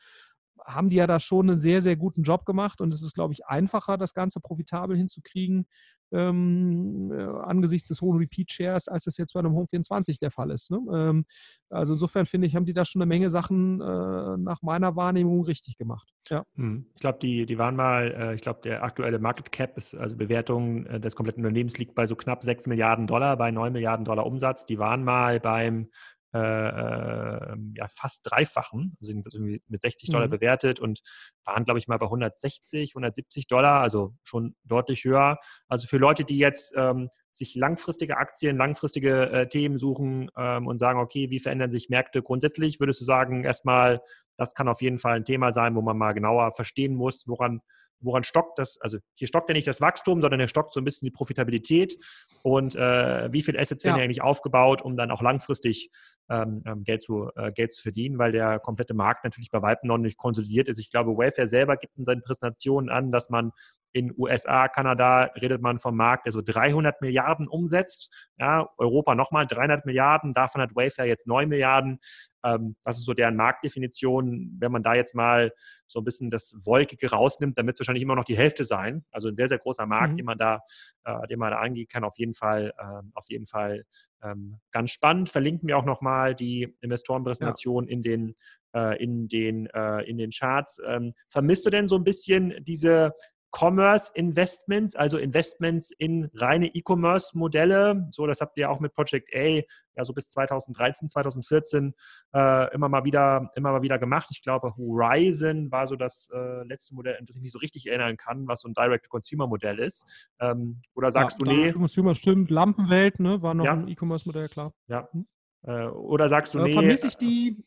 haben 0.64 0.90
die 0.90 0.98
ja 0.98 1.08
da 1.08 1.20
schon 1.20 1.50
einen 1.50 1.60
sehr, 1.60 1.82
sehr 1.82 1.96
guten 1.96 2.24
Job 2.24 2.46
gemacht 2.46 2.82
und 2.82 2.94
es 2.94 3.02
ist, 3.02 3.14
glaube 3.14 3.34
ich, 3.34 3.46
einfacher, 3.46 3.98
das 3.98 4.14
Ganze 4.14 4.40
profitabel 4.40 4.98
hinzukriegen 4.98 5.68
ähm, 6.12 7.12
äh, 7.12 7.24
angesichts 7.24 7.88
des 7.90 8.02
hohen 8.02 8.18
Repeat-Shares, 8.18 8.88
als 8.88 9.06
das 9.06 9.18
jetzt 9.18 9.34
bei 9.34 9.40
einem 9.40 9.54
Home 9.54 9.68
24 9.68 10.20
der 10.20 10.32
Fall 10.32 10.52
ist. 10.52 10.72
Ne? 10.72 10.80
Ähm, 10.94 11.26
also 11.70 11.94
insofern 11.94 12.26
finde 12.26 12.48
ich, 12.48 12.56
haben 12.56 12.66
die 12.66 12.74
da 12.74 12.86
schon 12.86 13.02
eine 13.02 13.10
Menge 13.10 13.30
Sachen 13.30 13.82
äh, 13.82 14.38
nach 14.38 14.62
meiner 14.62 14.96
Wahrnehmung 14.96 15.44
richtig 15.44 15.78
gemacht. 15.78 16.10
Ja. 16.30 16.44
Hm. 16.56 16.86
Ich 16.96 17.02
glaube, 17.02 17.20
die, 17.22 17.46
die 17.46 17.58
waren 17.58 17.76
mal, 17.76 18.12
äh, 18.12 18.36
ich 18.36 18.42
glaube, 18.42 18.62
der 18.64 18.84
aktuelle 18.84 19.20
Market 19.20 19.52
Cap, 19.52 19.78
ist, 19.78 19.96
also 19.96 20.16
Bewertung 20.16 20.86
äh, 20.86 21.00
des 21.00 21.16
kompletten 21.16 21.44
Unternehmens 21.44 21.78
liegt 21.78 21.96
bei 21.96 22.06
so 22.06 22.16
knapp 22.16 22.44
6 22.44 22.68
Milliarden 22.68 23.08
Dollar, 23.08 23.38
bei 23.38 23.52
9 23.52 23.74
Milliarden 23.74 24.06
Dollar 24.06 24.26
Umsatz. 24.26 24.66
Die 24.66 24.80
waren 24.80 25.04
mal 25.04 25.40
beim 25.40 25.90
äh, 26.36 27.54
ähm, 27.54 27.74
ja, 27.78 27.88
fast 27.88 28.22
dreifachen, 28.24 28.98
also 29.00 29.14
sind 29.14 29.26
irgendwie 29.34 29.62
mit 29.68 29.82
60 29.82 30.10
Dollar 30.10 30.28
mhm. 30.28 30.32
bewertet 30.32 30.80
und 30.80 31.00
waren, 31.46 31.64
glaube 31.64 31.80
ich, 31.80 31.88
mal 31.88 31.98
bei 31.98 32.06
160, 32.06 32.92
170 32.92 33.48
Dollar, 33.48 33.82
also 33.82 34.14
schon 34.24 34.56
deutlich 34.66 35.04
höher. 35.06 35.38
Also 35.68 35.88
für 35.88 35.98
Leute, 35.98 36.26
die 36.26 36.38
jetzt 36.38 36.74
ähm, 36.76 37.10
sich 37.32 37.56
langfristige 37.56 38.18
Aktien, 38.18 38.58
langfristige 38.58 39.30
äh, 39.30 39.48
Themen 39.48 39.78
suchen 39.78 40.30
ähm, 40.38 40.68
und 40.68 40.78
sagen, 40.78 41.00
okay, 41.00 41.30
wie 41.30 41.40
verändern 41.40 41.72
sich 41.72 41.90
Märkte 41.90 42.22
grundsätzlich, 42.22 42.80
würdest 42.80 43.02
du 43.02 43.06
sagen, 43.06 43.44
erstmal, 43.44 44.02
das 44.38 44.54
kann 44.54 44.68
auf 44.68 44.82
jeden 44.82 45.00
Fall 45.00 45.16
ein 45.16 45.26
Thema 45.26 45.52
sein, 45.52 45.76
wo 45.76 45.82
man 45.82 45.98
mal 45.98 46.14
genauer 46.14 46.52
verstehen 46.52 46.96
muss, 46.96 47.28
woran 47.28 47.62
woran 48.00 48.24
stockt 48.24 48.60
das? 48.60 48.80
Also 48.82 48.98
hier 49.16 49.28
stockt 49.28 49.50
ja 49.50 49.54
nicht 49.54 49.68
das 49.68 49.82
Wachstum, 49.82 50.22
sondern 50.22 50.40
hier 50.40 50.48
stockt 50.48 50.74
so 50.74 50.80
ein 50.80 50.84
bisschen 50.84 51.06
die 51.06 51.12
Profitabilität 51.12 51.98
und 52.44 52.76
äh, 52.76 53.32
wie 53.32 53.42
viele 53.42 53.60
Assets 53.60 53.84
werden 53.84 53.98
ja. 53.98 54.04
eigentlich 54.04 54.22
aufgebaut, 54.22 54.82
um 54.82 54.96
dann 54.98 55.12
auch 55.12 55.22
langfristig 55.22 55.90
ähm, 56.30 56.64
ähm, 56.66 56.84
Geld, 56.84 57.04
zu, 57.04 57.30
äh, 57.36 57.52
Geld 57.52 57.72
zu 57.72 57.82
verdienen, 57.82 58.18
weil 58.18 58.32
der 58.32 58.60
komplette 58.60 58.94
Markt 58.94 59.24
natürlich 59.24 59.50
bei 59.52 59.62
Weitem 59.62 59.88
noch 59.88 59.98
nicht 59.98 60.18
konsolidiert 60.18 60.68
ist. 60.68 60.80
Ich 60.80 60.92
glaube, 60.92 61.18
Wayfair 61.18 61.48
selber 61.48 61.78
gibt 61.78 61.98
in 61.98 62.06
seinen 62.06 62.22
Präsentationen 62.22 62.90
an, 62.90 63.12
dass 63.12 63.30
man 63.30 63.52
in 63.96 64.14
USA, 64.18 64.68
Kanada 64.68 65.32
redet 65.42 65.62
man 65.62 65.80
vom 65.80 65.96
Markt, 65.96 66.26
der 66.26 66.34
so 66.34 66.42
300 66.42 67.00
Milliarden 67.00 67.48
umsetzt. 67.48 68.14
Ja, 68.38 68.68
Europa 68.78 69.16
nochmal 69.16 69.48
300 69.48 69.86
Milliarden, 69.86 70.34
davon 70.34 70.62
hat 70.62 70.76
Wayfair 70.76 71.06
jetzt 71.06 71.28
9 71.28 71.48
Milliarden. 71.48 72.00
Ähm, 72.44 72.76
das 72.84 72.98
ist 72.98 73.06
so 73.06 73.14
deren 73.14 73.38
Marktdefinition. 73.38 74.58
Wenn 74.60 74.74
man 74.74 74.84
da 74.84 74.96
jetzt 74.96 75.16
mal 75.16 75.54
so 75.88 76.02
ein 76.02 76.04
bisschen 76.04 76.30
das 76.30 76.54
Wolkige 76.66 77.10
rausnimmt, 77.10 77.58
dann 77.58 77.68
wird 77.68 77.78
es 77.78 77.80
wahrscheinlich 77.80 78.04
immer 78.04 78.16
noch 78.16 78.26
die 78.26 78.36
Hälfte 78.36 78.66
sein. 78.66 79.06
Also 79.12 79.30
ein 79.30 79.36
sehr, 79.36 79.48
sehr 79.48 79.60
großer 79.60 79.86
Markt, 79.86 80.12
mhm. 80.12 80.18
den 80.18 80.26
man 80.26 80.38
da, 80.38 80.60
äh, 81.06 81.28
den 81.28 81.40
man 81.40 81.52
da 81.52 81.60
angeht, 81.60 81.90
kann 81.90 82.04
auf 82.04 82.18
jeden 82.18 82.34
Fall, 82.34 82.74
äh, 82.78 83.02
auf 83.14 83.30
jeden 83.30 83.48
Fall 83.48 83.86
ähm, 84.22 84.60
ganz 84.74 84.92
spannend. 84.92 85.30
Verlinken 85.30 85.70
wir 85.70 85.78
auch 85.78 85.86
nochmal 85.86 86.36
die 86.36 86.76
Investorenpräsentation 86.82 87.86
ja. 87.86 87.92
in 87.92 88.02
den 88.02 88.36
äh, 88.76 89.02
in, 89.02 89.30
den, 89.30 89.68
äh, 89.68 90.02
in 90.02 90.18
den 90.18 90.32
Charts. 90.32 90.82
Ähm, 90.86 91.14
vermisst 91.30 91.66
du 91.66 91.70
denn 91.70 91.88
so 91.88 91.96
ein 91.96 92.04
bisschen 92.04 92.54
diese 92.60 93.14
Commerce 93.56 94.12
Investments, 94.16 94.96
also 94.98 95.18
Investments 95.18 95.92
in 95.98 96.30
reine 96.34 96.68
E-Commerce-Modelle. 96.68 98.10
So, 98.12 98.28
das 98.28 98.42
habt 98.42 98.58
ihr 98.58 98.70
auch 98.70 98.82
mit 98.82 98.94
Project 98.94 99.34
A 99.34 99.62
ja 99.96 100.04
so 100.04 100.12
bis 100.12 100.28
2013, 100.30 101.08
2014 101.08 101.94
äh, 102.34 102.74
immer 102.74 102.90
mal 102.90 103.06
wieder, 103.06 103.52
immer 103.56 103.72
mal 103.72 103.82
wieder 103.82 103.98
gemacht. 103.98 104.28
Ich 104.32 104.42
glaube, 104.42 104.76
Horizon 104.76 105.72
war 105.72 105.88
so 105.88 105.96
das 105.96 106.30
äh, 106.34 106.64
letzte 106.64 106.96
Modell, 106.96 107.16
an 107.18 107.26
das 107.26 107.38
ich 107.38 107.42
mich 107.42 107.54
so 107.54 107.60
richtig 107.60 107.88
erinnern 107.88 108.18
kann, 108.18 108.46
was 108.46 108.60
so 108.60 108.68
ein 108.68 108.74
Direct-to-Consumer-Modell 108.74 109.80
ist. 109.80 110.06
Ähm, 110.40 110.82
oder 110.94 111.12
sagst 111.12 111.40
ja, 111.40 111.46
du, 111.46 111.52
nee? 111.52 111.72
Consumer 111.72 112.14
stimmt, 112.14 112.52
Lampenwelt, 112.52 113.22
ne, 113.22 113.42
war 113.42 113.54
noch 113.54 113.64
ja. 113.64 113.72
ein 113.72 113.88
E-Commerce-Modell, 113.88 114.50
klar. 114.50 114.74
Ja. 114.88 115.08
Hm? 115.12 115.28
Äh, 115.64 115.86
oder 115.88 116.28
sagst 116.28 116.54
du, 116.54 116.60
nee? 116.60 116.74
Vermisse 116.74 117.08
ich 117.08 117.16
die? 117.16 117.64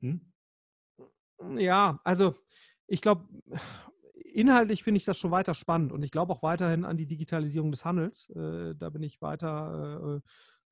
Hm? 0.00 0.20
Ja, 1.58 2.00
also 2.02 2.34
ich 2.88 3.00
glaube, 3.00 3.24
inhaltlich 4.34 4.82
finde 4.82 4.98
ich 4.98 5.04
das 5.04 5.18
schon 5.18 5.30
weiter 5.30 5.54
spannend 5.54 5.92
und 5.92 6.02
ich 6.02 6.10
glaube 6.10 6.32
auch 6.32 6.42
weiterhin 6.42 6.84
an 6.84 6.96
die 6.96 7.06
Digitalisierung 7.06 7.70
des 7.70 7.84
Handels. 7.84 8.30
Äh, 8.30 8.74
da 8.76 8.90
bin 8.90 9.02
ich 9.02 9.20
weiter 9.20 10.20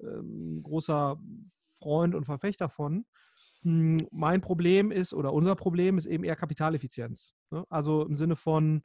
äh, 0.00 0.04
äh, 0.04 0.22
großer 0.62 1.20
Freund 1.74 2.14
und 2.14 2.24
Verfechter 2.24 2.68
von. 2.68 3.06
Hm, 3.62 4.06
mein 4.10 4.40
Problem 4.40 4.90
ist 4.90 5.14
oder 5.14 5.32
unser 5.32 5.54
Problem 5.54 5.98
ist 5.98 6.06
eben 6.06 6.24
eher 6.24 6.36
Kapitaleffizienz. 6.36 7.34
Ne? 7.50 7.64
Also 7.68 8.06
im 8.06 8.16
Sinne 8.16 8.36
von, 8.36 8.82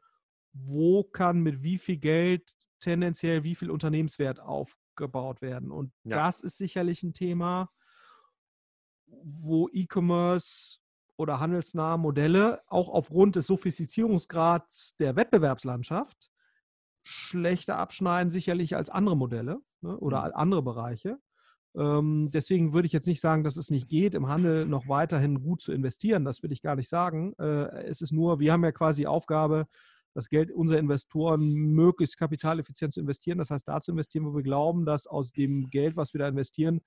wo 0.53 1.03
kann 1.03 1.41
mit 1.41 1.63
wie 1.63 1.77
viel 1.77 1.97
Geld 1.97 2.49
tendenziell 2.79 3.43
wie 3.43 3.55
viel 3.55 3.69
Unternehmenswert 3.69 4.39
aufgebaut 4.39 5.41
werden. 5.41 5.71
Und 5.71 5.91
ja. 6.03 6.15
das 6.17 6.41
ist 6.41 6.57
sicherlich 6.57 7.03
ein 7.03 7.13
Thema, 7.13 7.69
wo 9.07 9.69
E-Commerce 9.69 10.79
oder 11.17 11.39
handelsnahe 11.39 11.97
Modelle 11.97 12.61
auch 12.67 12.89
aufgrund 12.89 13.35
des 13.35 13.47
Sophistizierungsgrads 13.47 14.95
der 14.97 15.15
Wettbewerbslandschaft 15.15 16.29
schlechter 17.03 17.77
abschneiden, 17.77 18.29
sicherlich 18.31 18.75
als 18.75 18.89
andere 18.89 19.15
Modelle 19.15 19.59
ne, 19.81 19.97
oder 19.97 20.25
mhm. 20.25 20.31
andere 20.33 20.63
Bereiche. 20.63 21.19
Ähm, 21.75 22.31
deswegen 22.31 22.73
würde 22.73 22.85
ich 22.85 22.93
jetzt 22.93 23.07
nicht 23.07 23.21
sagen, 23.21 23.43
dass 23.43 23.57
es 23.57 23.69
nicht 23.69 23.89
geht, 23.89 24.15
im 24.15 24.27
Handel 24.27 24.65
noch 24.65 24.87
weiterhin 24.87 25.41
gut 25.41 25.61
zu 25.61 25.71
investieren. 25.71 26.25
Das 26.25 26.41
will 26.41 26.51
ich 26.51 26.61
gar 26.61 26.75
nicht 26.75 26.89
sagen. 26.89 27.33
Äh, 27.37 27.83
es 27.83 28.01
ist 28.01 28.11
nur, 28.11 28.39
wir 28.39 28.53
haben 28.53 28.63
ja 28.63 28.71
quasi 28.71 29.03
die 29.03 29.07
Aufgabe, 29.07 29.67
das 30.15 30.29
Geld 30.29 30.49
unserer 30.49 30.79
Investoren 30.79 31.41
möglichst 31.53 32.17
kapitaleffizient 32.17 32.93
zu 32.93 33.01
investieren. 33.01 33.37
Das 33.37 33.49
heißt, 33.49 33.67
da 33.67 33.81
zu 33.81 33.91
investieren, 33.91 34.25
wo 34.25 34.33
wir 34.33 34.43
glauben, 34.43 34.85
dass 34.85 35.07
aus 35.07 35.33
dem 35.33 35.69
Geld, 35.69 35.97
was 35.97 36.13
wir 36.13 36.19
da 36.19 36.27
investieren, 36.29 36.79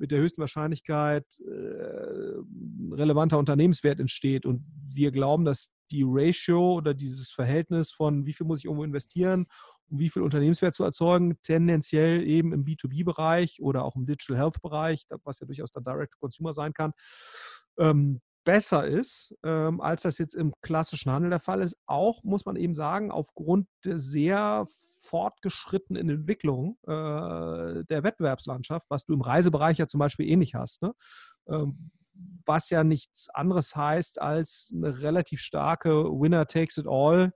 mit 0.00 0.10
der 0.10 0.18
höchsten 0.18 0.40
Wahrscheinlichkeit 0.40 1.26
äh, 1.40 2.94
relevanter 2.94 3.38
Unternehmenswert 3.38 4.00
entsteht. 4.00 4.46
Und 4.46 4.64
wir 4.88 5.12
glauben, 5.12 5.44
dass 5.44 5.72
die 5.90 6.04
Ratio 6.06 6.72
oder 6.72 6.94
dieses 6.94 7.30
Verhältnis 7.30 7.92
von 7.92 8.24
wie 8.24 8.32
viel 8.32 8.46
muss 8.46 8.60
ich 8.60 8.64
irgendwo 8.64 8.84
investieren, 8.84 9.46
um 9.90 9.98
wie 9.98 10.08
viel 10.08 10.22
Unternehmenswert 10.22 10.74
zu 10.74 10.84
erzeugen, 10.84 11.36
tendenziell 11.42 12.26
eben 12.26 12.54
im 12.54 12.64
B2B-Bereich 12.64 13.60
oder 13.60 13.84
auch 13.84 13.94
im 13.94 14.06
Digital 14.06 14.38
Health-Bereich, 14.38 15.04
was 15.24 15.40
ja 15.40 15.46
durchaus 15.46 15.70
dann 15.70 15.84
Direct-to-Consumer 15.84 16.54
sein 16.54 16.72
kann, 16.72 16.92
ähm, 17.78 18.22
besser 18.50 18.84
ist, 18.84 19.32
ähm, 19.44 19.80
als 19.80 20.02
das 20.02 20.18
jetzt 20.18 20.34
im 20.34 20.52
klassischen 20.60 21.12
Handel 21.12 21.30
der 21.30 21.38
Fall 21.38 21.62
ist. 21.62 21.76
Auch 21.86 22.24
muss 22.24 22.44
man 22.44 22.56
eben 22.56 22.74
sagen, 22.74 23.12
aufgrund 23.12 23.68
der 23.84 23.96
sehr 24.00 24.66
fortgeschrittenen 25.02 26.10
Entwicklung 26.10 26.76
äh, 26.82 27.84
der 27.84 28.02
Wettbewerbslandschaft, 28.02 28.90
was 28.90 29.04
du 29.04 29.14
im 29.14 29.20
Reisebereich 29.20 29.78
ja 29.78 29.86
zum 29.86 30.00
Beispiel 30.00 30.28
ähnlich 30.28 30.56
hast. 30.56 30.82
Ne? 30.82 30.94
Ähm, 31.46 31.90
was 32.44 32.70
ja 32.70 32.82
nichts 32.82 33.28
anderes 33.30 33.76
heißt 33.76 34.20
als 34.20 34.72
eine 34.74 34.98
relativ 35.00 35.40
starke 35.40 36.06
Winner 36.06 36.44
takes 36.46 36.76
it 36.76 36.86
all. 36.88 37.32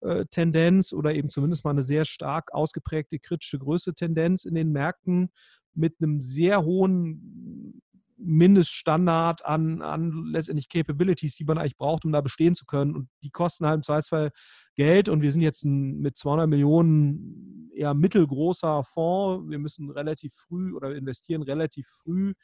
Äh, 0.00 0.26
Tendenz 0.26 0.92
oder 0.92 1.12
eben 1.12 1.28
zumindest 1.28 1.64
mal 1.64 1.70
eine 1.70 1.82
sehr 1.82 2.04
stark 2.04 2.54
ausgeprägte 2.54 3.18
kritische 3.18 3.58
Größe 3.58 3.94
Tendenz 3.94 4.44
in 4.44 4.54
den 4.54 4.70
Märkten 4.70 5.32
mit 5.74 5.96
einem 6.00 6.22
sehr 6.22 6.62
hohen 6.62 7.82
Mindeststandard 8.24 9.44
an, 9.44 9.82
an 9.82 10.26
letztendlich 10.26 10.68
Capabilities, 10.68 11.36
die 11.36 11.44
man 11.44 11.58
eigentlich 11.58 11.76
braucht, 11.76 12.04
um 12.04 12.12
da 12.12 12.20
bestehen 12.20 12.54
zu 12.54 12.64
können. 12.64 12.94
Und 12.94 13.08
die 13.22 13.30
kosten 13.30 13.66
halt 13.66 13.76
im 13.76 13.82
Zweifelsfall 13.82 14.30
Geld. 14.74 15.08
Und 15.08 15.22
wir 15.22 15.32
sind 15.32 15.42
jetzt 15.42 15.64
ein, 15.64 16.00
mit 16.00 16.16
200 16.16 16.48
Millionen 16.48 17.70
eher 17.74 17.94
mittelgroßer 17.94 18.84
Fonds. 18.84 19.50
Wir 19.50 19.58
müssen 19.58 19.90
relativ 19.90 20.32
früh 20.34 20.74
oder 20.74 20.94
investieren 20.94 21.42
relativ 21.42 21.86
früh. 22.02 22.34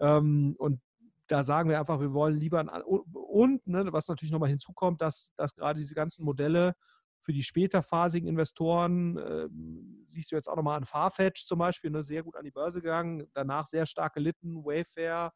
Ähm, 0.00 0.54
und 0.58 0.80
da 1.28 1.42
sagen 1.42 1.68
wir 1.68 1.78
einfach, 1.78 2.00
wir 2.00 2.12
wollen 2.12 2.38
lieber, 2.38 2.64
und 3.12 3.66
ne, 3.66 3.92
was 3.92 4.08
natürlich 4.08 4.32
nochmal 4.32 4.48
hinzukommt, 4.48 5.00
dass, 5.00 5.32
dass 5.36 5.54
gerade 5.54 5.78
diese 5.78 5.94
ganzen 5.94 6.24
Modelle 6.24 6.74
für 7.20 7.32
die 7.32 7.42
späterphasigen 7.42 8.28
Investoren 8.28 9.16
äh, 9.18 9.48
siehst 10.04 10.32
du 10.32 10.36
jetzt 10.36 10.48
auch 10.48 10.56
nochmal 10.56 10.78
an 10.78 10.86
Farfetch 10.86 11.46
zum 11.46 11.58
Beispiel, 11.58 11.90
ne, 11.90 12.02
sehr 12.02 12.22
gut 12.22 12.36
an 12.36 12.44
die 12.44 12.50
Börse 12.50 12.80
gegangen, 12.80 13.28
danach 13.34 13.66
sehr 13.66 13.86
stark 13.86 14.14
gelitten, 14.14 14.64
Wayfair 14.64 15.32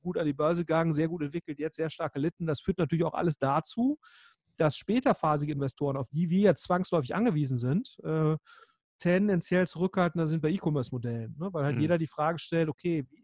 gut 0.00 0.18
an 0.18 0.26
die 0.26 0.32
Börse 0.32 0.62
gegangen, 0.62 0.92
sehr 0.92 1.08
gut 1.08 1.22
entwickelt, 1.22 1.58
jetzt 1.58 1.76
sehr 1.76 1.90
stark 1.90 2.14
gelitten. 2.14 2.46
Das 2.46 2.60
führt 2.60 2.78
natürlich 2.78 3.04
auch 3.04 3.14
alles 3.14 3.38
dazu, 3.38 3.98
dass 4.56 4.76
späterphasige 4.76 5.52
Investoren, 5.52 5.96
auf 5.96 6.08
die 6.10 6.30
wir 6.30 6.40
jetzt 6.40 6.64
zwangsläufig 6.64 7.14
angewiesen 7.14 7.58
sind, 7.58 7.96
äh, 8.04 8.36
tendenziell 8.98 9.66
zurückhaltender 9.66 10.26
sind 10.26 10.40
bei 10.40 10.50
E-Commerce-Modellen, 10.50 11.36
ne? 11.38 11.48
weil 11.52 11.64
halt 11.64 11.76
mhm. 11.76 11.82
jeder 11.82 11.98
die 11.98 12.06
Frage 12.06 12.38
stellt, 12.38 12.68
okay, 12.68 13.06
wie, 13.10 13.17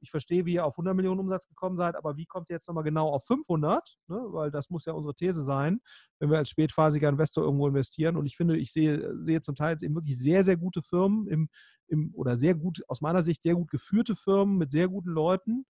ich 0.00 0.10
verstehe, 0.10 0.44
wie 0.46 0.54
ihr 0.54 0.64
auf 0.64 0.74
100 0.74 0.94
Millionen 0.94 1.20
Umsatz 1.20 1.48
gekommen 1.48 1.76
seid, 1.76 1.96
aber 1.96 2.16
wie 2.16 2.26
kommt 2.26 2.50
ihr 2.50 2.54
jetzt 2.54 2.68
nochmal 2.68 2.84
genau 2.84 3.08
auf 3.08 3.24
500? 3.26 3.96
Ne? 4.08 4.20
Weil 4.28 4.50
das 4.50 4.70
muss 4.70 4.84
ja 4.84 4.92
unsere 4.92 5.14
These 5.14 5.42
sein, 5.42 5.80
wenn 6.18 6.30
wir 6.30 6.38
als 6.38 6.50
spätphasiger 6.50 7.08
Investor 7.08 7.44
irgendwo 7.44 7.66
investieren. 7.68 8.16
Und 8.16 8.26
ich 8.26 8.36
finde, 8.36 8.56
ich 8.56 8.72
sehe, 8.72 9.14
sehe 9.22 9.40
zum 9.40 9.54
Teil 9.54 9.72
jetzt 9.72 9.82
eben 9.82 9.94
wirklich 9.94 10.18
sehr, 10.18 10.42
sehr 10.42 10.56
gute 10.56 10.82
Firmen 10.82 11.26
im, 11.28 11.48
im, 11.88 12.12
oder 12.14 12.36
sehr 12.36 12.54
gut, 12.54 12.82
aus 12.88 13.00
meiner 13.00 13.22
Sicht 13.22 13.42
sehr 13.42 13.54
gut 13.54 13.70
geführte 13.70 14.14
Firmen 14.16 14.58
mit 14.58 14.70
sehr 14.70 14.88
guten 14.88 15.10
Leuten, 15.10 15.66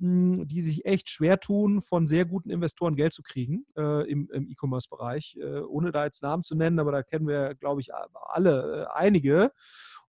hm, 0.00 0.46
die 0.46 0.60
sich 0.60 0.84
echt 0.84 1.10
schwer 1.10 1.40
tun, 1.40 1.82
von 1.82 2.06
sehr 2.06 2.24
guten 2.24 2.50
Investoren 2.50 2.94
Geld 2.94 3.12
zu 3.12 3.22
kriegen 3.22 3.66
äh, 3.76 4.08
im, 4.08 4.30
im 4.30 4.48
E-Commerce-Bereich, 4.48 5.36
äh, 5.40 5.60
ohne 5.60 5.90
da 5.90 6.04
jetzt 6.04 6.22
Namen 6.22 6.44
zu 6.44 6.54
nennen, 6.54 6.78
aber 6.78 6.92
da 6.92 7.02
kennen 7.02 7.26
wir, 7.26 7.56
glaube 7.56 7.80
ich, 7.80 7.90
alle 7.92 8.84
äh, 8.84 8.96
einige. 8.96 9.50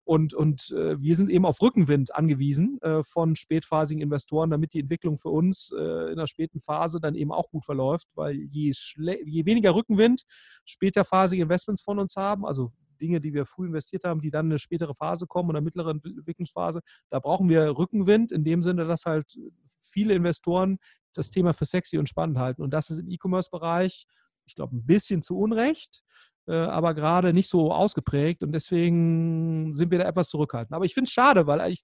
Und, 0.07 0.35
und 0.35 0.71
äh, 0.71 1.01
wir 1.01 1.17
sind 1.17 1.31
eben 1.31 1.45
auf 1.45 1.61
Rückenwind 1.61 2.15
angewiesen 2.15 2.81
äh, 2.81 3.03
von 3.03 3.35
spätphasigen 3.35 4.01
Investoren, 4.01 4.51
damit 4.51 4.73
die 4.73 4.79
Entwicklung 4.79 5.19
für 5.19 5.31
uns 5.31 5.73
äh, 5.77 6.13
in 6.13 6.17
der 6.17 6.29
späten 6.29 6.61
Phase 6.61 7.01
dann 7.01 7.17
eben 7.17 7.33
auch 7.33 7.51
gut 7.51 7.65
verläuft, 7.65 8.07
weil 8.15 8.37
je, 8.37 8.73
je 8.97 9.45
weniger 9.47 9.75
Rückenwind 9.75 10.23
späterphasige 10.65 11.43
Investments 11.43 11.83
von 11.83 11.99
uns 11.99 12.15
haben, 12.15 12.47
also 12.47 12.73
Dinge, 13.01 13.21
die 13.21 13.35
wir 13.35 13.47
früh 13.47 13.67
investiert 13.67 14.05
haben, 14.05 14.21
die 14.21 14.31
dann 14.31 14.47
in 14.47 14.53
eine 14.53 14.59
spätere 14.61 14.95
Phase 14.95 15.27
kommen 15.27 15.51
oder 15.51 15.61
mittlere 15.61 15.91
Entwicklungsphase, 15.91 16.83
da 17.11 17.19
brauchen 17.19 17.49
wir 17.49 17.77
Rückenwind 17.77 18.31
in 18.31 18.45
dem 18.45 18.63
Sinne, 18.63 18.87
dass 18.87 19.07
halt 19.07 19.37
viele 19.83 20.15
Investoren 20.15 20.79
das 21.15 21.31
Thema 21.31 21.53
für 21.53 21.65
sexy 21.65 21.99
und 21.99 22.09
spannend 22.09 22.39
halten. 22.39 22.63
Und 22.63 22.71
das 22.71 22.91
ist 22.91 23.01
im 23.01 23.11
E-Commerce-Bereich, 23.11 24.07
ich 24.45 24.55
glaube, 24.55 24.77
ein 24.77 24.87
bisschen 24.87 25.21
zu 25.21 25.37
Unrecht. 25.37 26.05
Äh, 26.49 26.55
aber 26.55 26.95
gerade 26.95 27.33
nicht 27.33 27.49
so 27.49 27.73
ausgeprägt 27.73 28.43
und 28.43 28.53
deswegen 28.53 29.75
sind 29.75 29.91
wir 29.91 29.99
da 29.99 30.05
etwas 30.09 30.29
zurückhaltend. 30.29 30.75
Aber 30.75 30.85
ich 30.85 30.95
finde 30.95 31.09
es 31.09 31.13
schade, 31.13 31.47
weil 31.47 31.73
ich, 31.73 31.83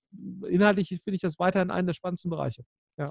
inhaltlich 0.49 0.89
finde 0.89 1.17
ich 1.17 1.21
das 1.21 1.39
weiterhin 1.39 1.71
einen 1.71 1.87
der 1.87 1.95
spannendsten 1.95 2.31
Bereiche. 2.31 2.63
Ja. 2.97 3.11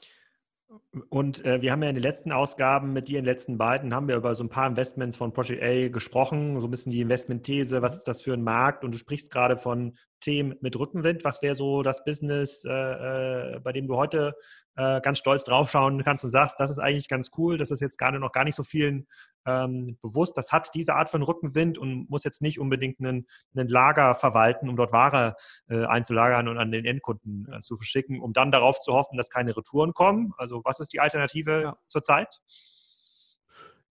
Und 1.10 1.44
äh, 1.44 1.62
wir 1.62 1.74
haben 1.74 1.84
ja 1.84 1.90
in 1.90 1.96
den 1.96 2.04
letzten 2.04 2.32
Ausgaben 2.32 2.94
mit 2.94 3.10
dir, 3.10 3.20
in 3.20 3.26
den 3.26 3.34
letzten 3.34 3.58
beiden, 3.58 3.94
haben 3.94 4.08
wir 4.08 4.16
über 4.16 4.34
so 4.36 4.46
ein 4.46 4.50
paar 4.50 4.68
Investments 4.68 5.18
von 5.18 5.34
Project 5.34 5.62
A 5.62 5.90
gesprochen, 5.90 6.62
so 6.62 6.68
ein 6.68 6.72
bisschen 6.72 6.94
die 6.94 7.02
Investmentthese, 7.02 7.82
was 7.82 7.98
ist 7.98 8.08
das 8.08 8.22
für 8.22 8.34
ein 8.34 8.44
Markt? 8.44 8.86
Und 8.86 8.94
du 8.94 8.98
sprichst 8.98 9.30
gerade 9.32 9.58
von 9.58 9.98
Themen 10.22 10.56
mit 10.62 10.80
Rückenwind. 10.80 11.26
Was 11.26 11.42
wäre 11.42 11.56
so 11.56 11.84
das 11.84 12.04
Business, 12.06 12.64
äh, 12.64 12.72
äh, 12.72 13.60
bei 13.60 13.74
dem 13.74 13.88
du 13.88 13.98
heute 13.98 14.36
äh, 14.76 15.02
ganz 15.02 15.18
stolz 15.20 15.44
draufschauen 15.44 16.04
kannst 16.04 16.24
und 16.24 16.30
sagst, 16.30 16.60
das 16.60 16.70
ist 16.70 16.80
eigentlich 16.80 17.10
ganz 17.10 17.32
cool, 17.38 17.58
das 17.58 17.72
ist 17.72 17.82
jetzt 17.82 17.98
gerade 17.98 18.20
noch 18.20 18.32
gar 18.32 18.46
nicht 18.46 18.56
so 18.56 18.64
vielen 18.64 19.08
ähm, 19.46 19.98
bewusst. 20.02 20.38
Das 20.38 20.52
hat 20.52 20.70
diese 20.74 20.96
Art 20.96 21.10
von 21.10 21.24
Rückenwind 21.24 21.78
und 21.78 22.10
muss 22.10 22.24
jetzt 22.24 22.42
nicht 22.42 22.60
unbedingt 22.60 23.00
einen, 23.00 23.28
einen 23.56 23.68
Lager 23.68 24.16
verwalten, 24.16 24.70
um 24.70 24.78
dort 24.78 24.94
Ware 24.94 25.36
äh, 25.70 25.86
einzulagern 25.86 26.48
und 26.48 26.58
an 26.58 26.72
den 26.72 26.86
Endkunden 26.86 27.52
äh, 27.52 27.60
zu 27.60 27.76
verschicken, 27.76 28.22
um 28.22 28.34
dann 28.34 28.52
darauf 28.52 28.80
zu 28.80 28.94
hoffen, 28.94 29.18
dass 29.18 29.30
keine 29.30 29.58
Retouren 29.58 29.94
kommen. 29.94 30.34
Also 30.38 30.62
was 30.64 30.80
ist 30.80 30.94
die 30.94 31.00
Alternative 31.00 31.62
ja. 31.62 31.78
zurzeit? 31.88 32.40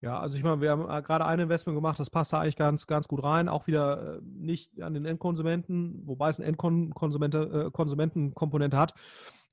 Ja, 0.01 0.21
also 0.21 0.37
ich 0.37 0.45
meine, 0.45 0.61
wir 0.61 0.71
haben 0.71 0.89
äh, 0.89 1.03
gerade 1.03 1.27
ein 1.27 1.41
Investment 1.41 1.77
gemacht, 1.77 1.99
das 1.99 2.09
passt 2.09 2.33
da 2.33 2.39
eigentlich 2.41 2.55
ganz, 2.57 2.87
ganz 2.87 3.09
gut 3.09 3.25
rein. 3.25 3.49
Auch 3.49 3.67
wieder 3.67 4.19
äh, 4.19 4.21
nicht 4.23 4.81
an 4.81 4.95
den 4.95 5.05
Endkonsumenten, 5.05 6.07
wobei 6.07 6.29
es 6.29 6.39
eine 6.39 6.47
Endkonsumentenkomponente 6.47 8.77
hat. 8.77 8.95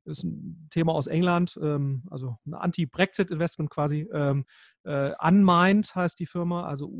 ist 0.06 0.24
ein 0.24 0.68
Thema 0.70 0.93
aus 0.93 1.08
England, 1.08 1.60
ähm, 1.62 2.04
also 2.12 2.38
ein 2.46 2.54
Anti-Brexit-Investment 2.54 3.72
quasi. 3.72 4.08
Ähm, 4.14 4.46
äh, 4.84 5.14
Unmind 5.20 5.96
heißt 5.96 6.20
die 6.20 6.28
Firma, 6.28 6.68
also 6.68 6.93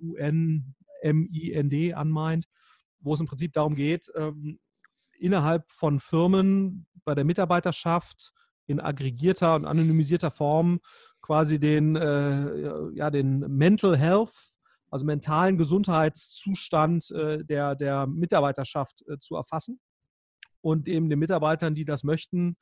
U-N-M-I-N-D, 0.00 1.94
Unmind, 1.94 2.48
wo 2.98 3.14
es 3.14 3.20
im 3.20 3.26
Prinzip 3.26 3.52
darum 3.52 3.76
geht, 3.76 4.10
ähm, 4.16 4.58
innerhalb 5.16 5.70
von 5.70 6.00
Firmen 6.00 6.86
bei 7.04 7.14
der 7.14 7.24
Mitarbeiterschaft 7.24 8.32
in 8.66 8.80
aggregierter 8.80 9.54
und 9.54 9.64
anonymisierter 9.64 10.30
Form 10.30 10.80
quasi 11.28 11.60
den, 11.60 11.94
äh, 11.94 12.88
ja, 12.94 13.10
den 13.10 13.40
Mental 13.40 13.98
Health, 13.98 14.32
also 14.90 15.04
mentalen 15.04 15.58
Gesundheitszustand 15.58 17.10
äh, 17.10 17.44
der, 17.44 17.76
der 17.76 18.06
Mitarbeiterschaft 18.06 19.04
äh, 19.06 19.18
zu 19.18 19.36
erfassen 19.36 19.78
und 20.62 20.88
eben 20.88 21.10
den 21.10 21.18
Mitarbeitern, 21.18 21.74
die 21.74 21.84
das 21.84 22.02
möchten, 22.02 22.56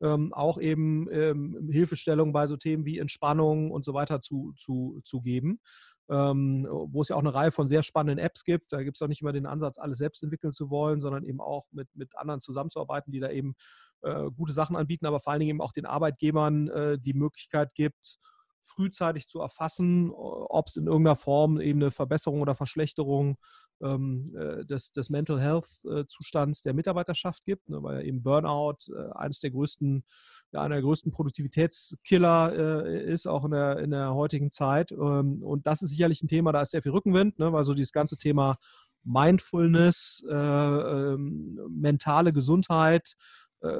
ähm, 0.00 0.32
auch 0.32 0.58
eben 0.58 1.08
ähm, 1.12 1.68
Hilfestellung 1.70 2.32
bei 2.32 2.46
so 2.46 2.56
Themen 2.56 2.86
wie 2.86 2.98
Entspannung 2.98 3.70
und 3.70 3.84
so 3.84 3.92
weiter 3.92 4.22
zu, 4.22 4.54
zu, 4.56 4.98
zu 5.04 5.20
geben. 5.20 5.60
Ähm, 6.08 6.66
wo 6.70 7.02
es 7.02 7.08
ja 7.08 7.16
auch 7.16 7.20
eine 7.20 7.34
Reihe 7.34 7.50
von 7.50 7.66
sehr 7.66 7.82
spannenden 7.82 8.24
Apps 8.24 8.44
gibt. 8.44 8.72
Da 8.72 8.82
gibt 8.84 8.96
es 8.96 9.02
auch 9.02 9.08
nicht 9.08 9.22
immer 9.22 9.32
den 9.32 9.44
Ansatz, 9.44 9.76
alles 9.76 9.98
selbst 9.98 10.22
entwickeln 10.22 10.52
zu 10.52 10.70
wollen, 10.70 11.00
sondern 11.00 11.24
eben 11.24 11.40
auch 11.40 11.66
mit, 11.72 11.88
mit 11.96 12.16
anderen 12.16 12.40
zusammenzuarbeiten, 12.40 13.12
die 13.12 13.18
da 13.18 13.28
eben 13.28 13.56
äh, 14.02 14.30
gute 14.36 14.52
Sachen 14.52 14.76
anbieten, 14.76 15.06
aber 15.06 15.20
vor 15.20 15.32
allen 15.32 15.40
Dingen 15.40 15.50
eben 15.50 15.60
auch 15.60 15.72
den 15.72 15.86
Arbeitgebern 15.86 16.68
äh, 16.68 16.98
die 16.98 17.14
Möglichkeit 17.14 17.74
gibt, 17.74 18.18
frühzeitig 18.66 19.28
zu 19.28 19.40
erfassen, 19.40 20.10
ob 20.10 20.66
es 20.66 20.76
in 20.76 20.86
irgendeiner 20.86 21.16
Form 21.16 21.60
eben 21.60 21.80
eine 21.80 21.90
Verbesserung 21.90 22.42
oder 22.42 22.54
Verschlechterung 22.54 23.38
ähm, 23.82 24.34
äh, 24.36 24.64
des, 24.64 24.92
des 24.92 25.10
Mental 25.10 25.40
Health-Zustands 25.40 26.60
äh, 26.60 26.62
der 26.64 26.74
Mitarbeiterschaft 26.74 27.44
gibt, 27.44 27.68
ne, 27.68 27.82
weil 27.82 28.04
eben 28.06 28.22
Burnout 28.22 28.78
äh, 28.88 29.12
eines 29.14 29.40
der 29.40 29.50
größten, 29.50 30.04
ja, 30.52 30.62
einer 30.62 30.76
der 30.76 30.82
größten 30.82 31.12
Produktivitätskiller 31.12 32.84
äh, 32.86 33.12
ist, 33.12 33.26
auch 33.26 33.44
in 33.44 33.50
der, 33.52 33.78
in 33.78 33.90
der 33.90 34.14
heutigen 34.14 34.50
Zeit. 34.50 34.92
Ähm, 34.92 35.42
und 35.42 35.66
das 35.66 35.82
ist 35.82 35.90
sicherlich 35.90 36.22
ein 36.22 36.28
Thema, 36.28 36.52
da 36.52 36.62
ist 36.62 36.70
sehr 36.70 36.82
viel 36.82 36.92
Rückenwind, 36.92 37.38
ne, 37.38 37.52
weil 37.52 37.64
so 37.64 37.74
dieses 37.74 37.92
ganze 37.92 38.16
Thema 38.16 38.56
Mindfulness, 39.04 40.24
äh, 40.28 40.34
ähm, 40.34 41.60
mentale 41.70 42.32
Gesundheit, 42.32 43.14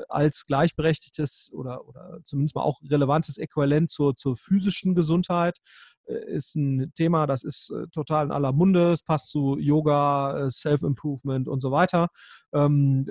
als 0.09 0.47
gleichberechtigtes 0.47 1.51
oder, 1.53 1.87
oder 1.87 2.20
zumindest 2.24 2.55
mal 2.55 2.62
auch 2.62 2.80
relevantes 2.89 3.39
Äquivalent 3.39 3.91
zur, 3.91 4.16
zur 4.16 4.37
physischen 4.37 4.95
Gesundheit 4.95 5.59
äh, 6.07 6.32
ist 6.32 6.55
ein 6.57 6.93
Thema, 6.95 7.26
das 7.26 7.43
ist 7.45 7.70
äh, 7.70 7.87
total 7.89 8.26
in 8.26 8.32
aller 8.32 8.53
Munde. 8.53 8.93
Es 8.93 9.03
passt 9.03 9.30
zu 9.30 9.59
Yoga, 9.59 10.49
Self-Improvement 10.51 11.49
und 11.49 11.61
so 11.61 11.70
weiter. 11.70 12.09
Ähm, 12.53 13.07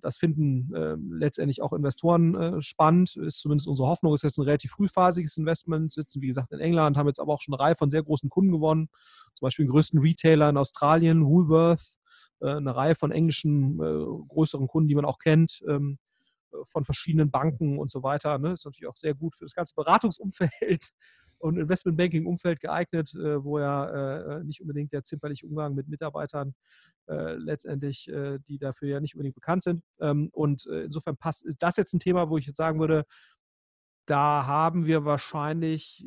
das 0.00 0.16
finden 0.18 0.70
ähm, 0.76 1.12
letztendlich 1.12 1.62
auch 1.62 1.72
Investoren 1.72 2.60
spannend. 2.62 3.16
Ist 3.16 3.40
zumindest 3.40 3.68
unsere 3.68 3.88
Hoffnung, 3.88 4.14
ist 4.14 4.22
jetzt 4.22 4.38
ein 4.38 4.44
relativ 4.44 4.72
frühphasiges 4.72 5.36
Investment. 5.36 5.92
Sitzen, 5.92 6.22
wie 6.22 6.26
gesagt, 6.26 6.52
in 6.52 6.60
England, 6.60 6.96
haben 6.96 7.06
jetzt 7.06 7.20
aber 7.20 7.32
auch 7.32 7.40
schon 7.40 7.54
eine 7.54 7.62
Reihe 7.62 7.76
von 7.76 7.90
sehr 7.90 8.02
großen 8.02 8.28
Kunden 8.28 8.52
gewonnen. 8.52 8.88
Zum 9.34 9.46
Beispiel 9.46 9.66
den 9.66 9.72
größten 9.72 10.00
Retailer 10.00 10.48
in 10.50 10.56
Australien, 10.56 11.24
Woolworth. 11.24 11.98
Eine 12.40 12.76
Reihe 12.76 12.94
von 12.94 13.10
englischen 13.10 13.78
größeren 14.28 14.66
Kunden, 14.66 14.88
die 14.88 14.94
man 14.94 15.04
auch 15.06 15.18
kennt. 15.18 15.62
Von 16.64 16.84
verschiedenen 16.84 17.30
Banken 17.30 17.78
und 17.78 17.90
so 17.90 18.02
weiter. 18.02 18.38
Ne? 18.38 18.52
Ist 18.52 18.64
natürlich 18.64 18.88
auch 18.88 18.96
sehr 18.96 19.14
gut 19.14 19.34
für 19.34 19.44
das 19.44 19.54
ganze 19.54 19.74
Beratungsumfeld 19.74 20.90
und 21.38 21.58
Investmentbanking-Umfeld 21.58 22.60
geeignet, 22.60 23.14
äh, 23.14 23.44
wo 23.44 23.58
ja 23.58 24.38
äh, 24.38 24.44
nicht 24.44 24.62
unbedingt 24.62 24.92
der 24.92 25.02
zimperliche 25.02 25.46
Umgang 25.46 25.74
mit 25.74 25.88
Mitarbeitern 25.88 26.54
äh, 27.06 27.34
letztendlich, 27.34 28.10
die 28.48 28.58
dafür 28.58 28.88
ja 28.88 29.00
nicht 29.00 29.14
unbedingt 29.14 29.34
bekannt 29.34 29.62
sind. 29.62 29.82
Ähm, 30.00 30.30
und 30.32 30.64
insofern 30.66 31.16
passt, 31.16 31.44
ist 31.44 31.62
das 31.62 31.76
jetzt 31.76 31.92
ein 31.92 32.00
Thema, 32.00 32.30
wo 32.30 32.38
ich 32.38 32.46
jetzt 32.46 32.56
sagen 32.56 32.80
würde, 32.80 33.04
da 34.06 34.46
haben 34.46 34.86
wir 34.86 35.04
wahrscheinlich 35.04 36.06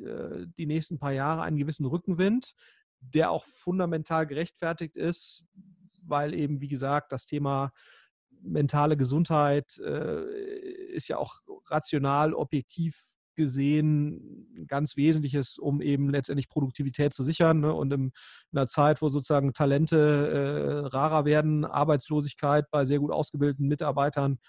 die 0.58 0.66
nächsten 0.68 1.00
paar 1.00 1.14
Jahre 1.14 1.42
einen 1.42 1.58
gewissen 1.58 1.86
Rückenwind, 1.86 2.54
der 3.00 3.32
auch 3.32 3.46
fundamental 3.46 4.28
gerechtfertigt 4.28 4.96
ist, 4.96 5.44
weil 6.04 6.34
eben, 6.34 6.62
wie 6.62 6.68
gesagt, 6.68 7.12
das 7.12 7.26
Thema 7.26 7.72
mentale 8.42 8.98
Gesundheit 8.98 9.78
äh, 9.80 10.24
ist 10.94 11.08
ja 11.08 11.18
auch 11.18 11.40
rational, 11.68 12.34
objektiv 12.34 13.18
gesehen 13.36 14.66
ganz 14.68 14.98
Wesentliches, 14.98 15.58
um 15.58 15.82
eben 15.82 16.10
letztendlich 16.10 16.50
Produktivität 16.50 17.14
zu 17.14 17.24
sichern. 17.24 17.62
Ne? 17.62 17.74
Und 17.74 17.94
in 17.94 18.12
einer 18.52 18.68
Zeit, 18.68 19.02
wo 19.02 19.10
sozusagen 19.10 19.54
Talente 19.54 19.98
äh, 19.98 20.88
rarer 20.88 21.24
werden, 21.24 21.64
Arbeitslosigkeit 21.64 22.66
bei 22.72 22.84
sehr 22.84 23.00
gut 23.00 23.12
ausgebildeten 23.12 23.68
Mitarbeitern 23.68 24.40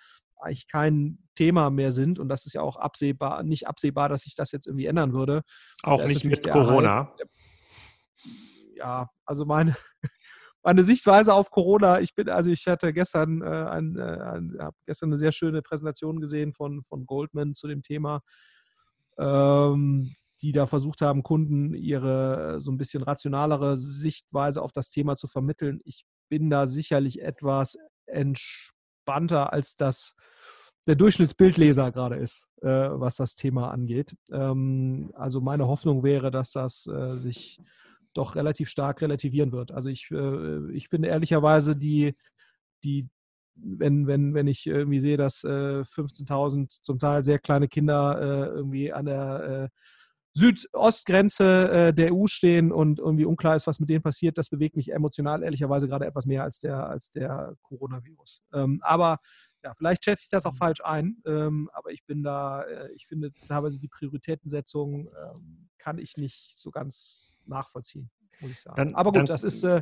eigentlich 0.40 0.68
kein 0.68 1.18
Thema 1.34 1.70
mehr 1.70 1.92
sind. 1.92 2.18
Und 2.18 2.28
das 2.28 2.46
ist 2.46 2.54
ja 2.54 2.62
auch 2.62 2.76
absehbar, 2.76 3.42
nicht 3.42 3.68
absehbar, 3.68 4.08
dass 4.08 4.22
sich 4.22 4.34
das 4.34 4.52
jetzt 4.52 4.66
irgendwie 4.66 4.86
ändern 4.86 5.12
würde. 5.12 5.42
Auch 5.82 6.04
nicht 6.04 6.24
mit 6.24 6.48
Corona. 6.48 6.88
Erhalt, 6.88 7.30
ja, 8.76 9.10
also 9.24 9.44
meine, 9.44 9.76
meine 10.68 10.84
Sichtweise 10.84 11.32
auf 11.32 11.50
Corona. 11.50 12.00
Ich 12.00 12.14
bin, 12.14 12.28
also 12.28 12.50
ich 12.50 12.66
hatte 12.66 12.92
gestern, 12.92 13.40
äh, 13.40 13.46
ein, 13.46 13.96
äh, 13.96 14.02
ein, 14.02 14.54
gestern 14.84 15.08
eine 15.08 15.16
sehr 15.16 15.32
schöne 15.32 15.62
Präsentation 15.62 16.20
gesehen 16.20 16.52
von, 16.52 16.82
von 16.82 17.06
Goldman 17.06 17.54
zu 17.54 17.68
dem 17.68 17.80
Thema, 17.80 18.20
ähm, 19.18 20.14
die 20.42 20.52
da 20.52 20.66
versucht 20.66 21.00
haben, 21.00 21.22
Kunden 21.22 21.72
ihre 21.72 22.56
äh, 22.56 22.60
so 22.60 22.70
ein 22.70 22.76
bisschen 22.76 23.02
rationalere 23.02 23.78
Sichtweise 23.78 24.60
auf 24.60 24.72
das 24.72 24.90
Thema 24.90 25.16
zu 25.16 25.26
vermitteln. 25.26 25.80
Ich 25.86 26.04
bin 26.28 26.50
da 26.50 26.66
sicherlich 26.66 27.22
etwas 27.22 27.78
entspannter 28.04 29.54
als 29.54 29.74
das 29.76 30.16
der 30.86 30.96
Durchschnittsbildleser 30.96 31.92
gerade 31.92 32.16
ist, 32.16 32.46
äh, 32.60 32.68
was 32.68 33.16
das 33.16 33.36
Thema 33.36 33.70
angeht. 33.70 34.14
Ähm, 34.30 35.12
also 35.14 35.40
meine 35.40 35.66
Hoffnung 35.66 36.02
wäre, 36.02 36.30
dass 36.30 36.52
das 36.52 36.86
äh, 36.86 37.16
sich 37.16 37.58
doch 38.14 38.36
relativ 38.36 38.68
stark 38.68 39.02
relativieren 39.02 39.52
wird. 39.52 39.72
Also 39.72 39.88
ich, 39.88 40.10
äh, 40.10 40.72
ich 40.72 40.88
finde 40.88 41.08
ehrlicherweise 41.08 41.76
die, 41.76 42.14
die, 42.84 43.08
wenn, 43.54 44.06
wenn, 44.06 44.34
wenn 44.34 44.46
ich 44.46 44.66
irgendwie 44.66 45.00
sehe, 45.00 45.16
dass 45.16 45.44
äh, 45.44 45.82
15.000 45.82 46.82
zum 46.82 46.98
Teil 46.98 47.24
sehr 47.24 47.38
kleine 47.38 47.68
Kinder 47.68 48.20
äh, 48.20 48.46
irgendwie 48.56 48.92
an 48.92 49.06
der 49.06 49.70
äh, 49.72 49.78
Südostgrenze 50.34 51.70
äh, 51.70 51.92
der 51.92 52.14
EU 52.14 52.26
stehen 52.26 52.70
und 52.70 53.00
irgendwie 53.00 53.24
unklar 53.24 53.56
ist, 53.56 53.66
was 53.66 53.80
mit 53.80 53.90
denen 53.90 54.02
passiert, 54.02 54.38
das 54.38 54.50
bewegt 54.50 54.76
mich 54.76 54.92
emotional 54.92 55.42
ehrlicherweise 55.42 55.88
gerade 55.88 56.06
etwas 56.06 56.26
mehr 56.26 56.44
als 56.44 56.60
der, 56.60 56.88
als 56.88 57.10
der 57.10 57.56
Coronavirus. 57.62 58.42
Ähm, 58.52 58.78
aber 58.82 59.18
ja, 59.64 59.74
vielleicht 59.74 60.04
schätze 60.04 60.24
ich 60.24 60.30
das 60.30 60.46
auch 60.46 60.54
falsch 60.54 60.80
ein, 60.84 61.16
ähm, 61.26 61.68
aber 61.72 61.90
ich 61.90 62.04
bin 62.06 62.22
da, 62.22 62.62
äh, 62.62 62.92
ich 62.92 63.06
finde 63.06 63.32
teilweise 63.46 63.80
die 63.80 63.88
Prioritätensetzung 63.88 65.08
ähm, 65.08 65.67
kann 65.88 65.98
ich 65.98 66.18
nicht 66.18 66.58
so 66.58 66.70
ganz 66.70 67.38
nachvollziehen, 67.46 68.10
muss 68.40 68.50
ich 68.50 68.60
sagen. 68.60 68.76
Dann, 68.76 68.94
aber 68.94 69.10
gut, 69.10 69.16
dann, 69.16 69.26
das 69.26 69.42
ist. 69.42 69.64
Äh, 69.64 69.80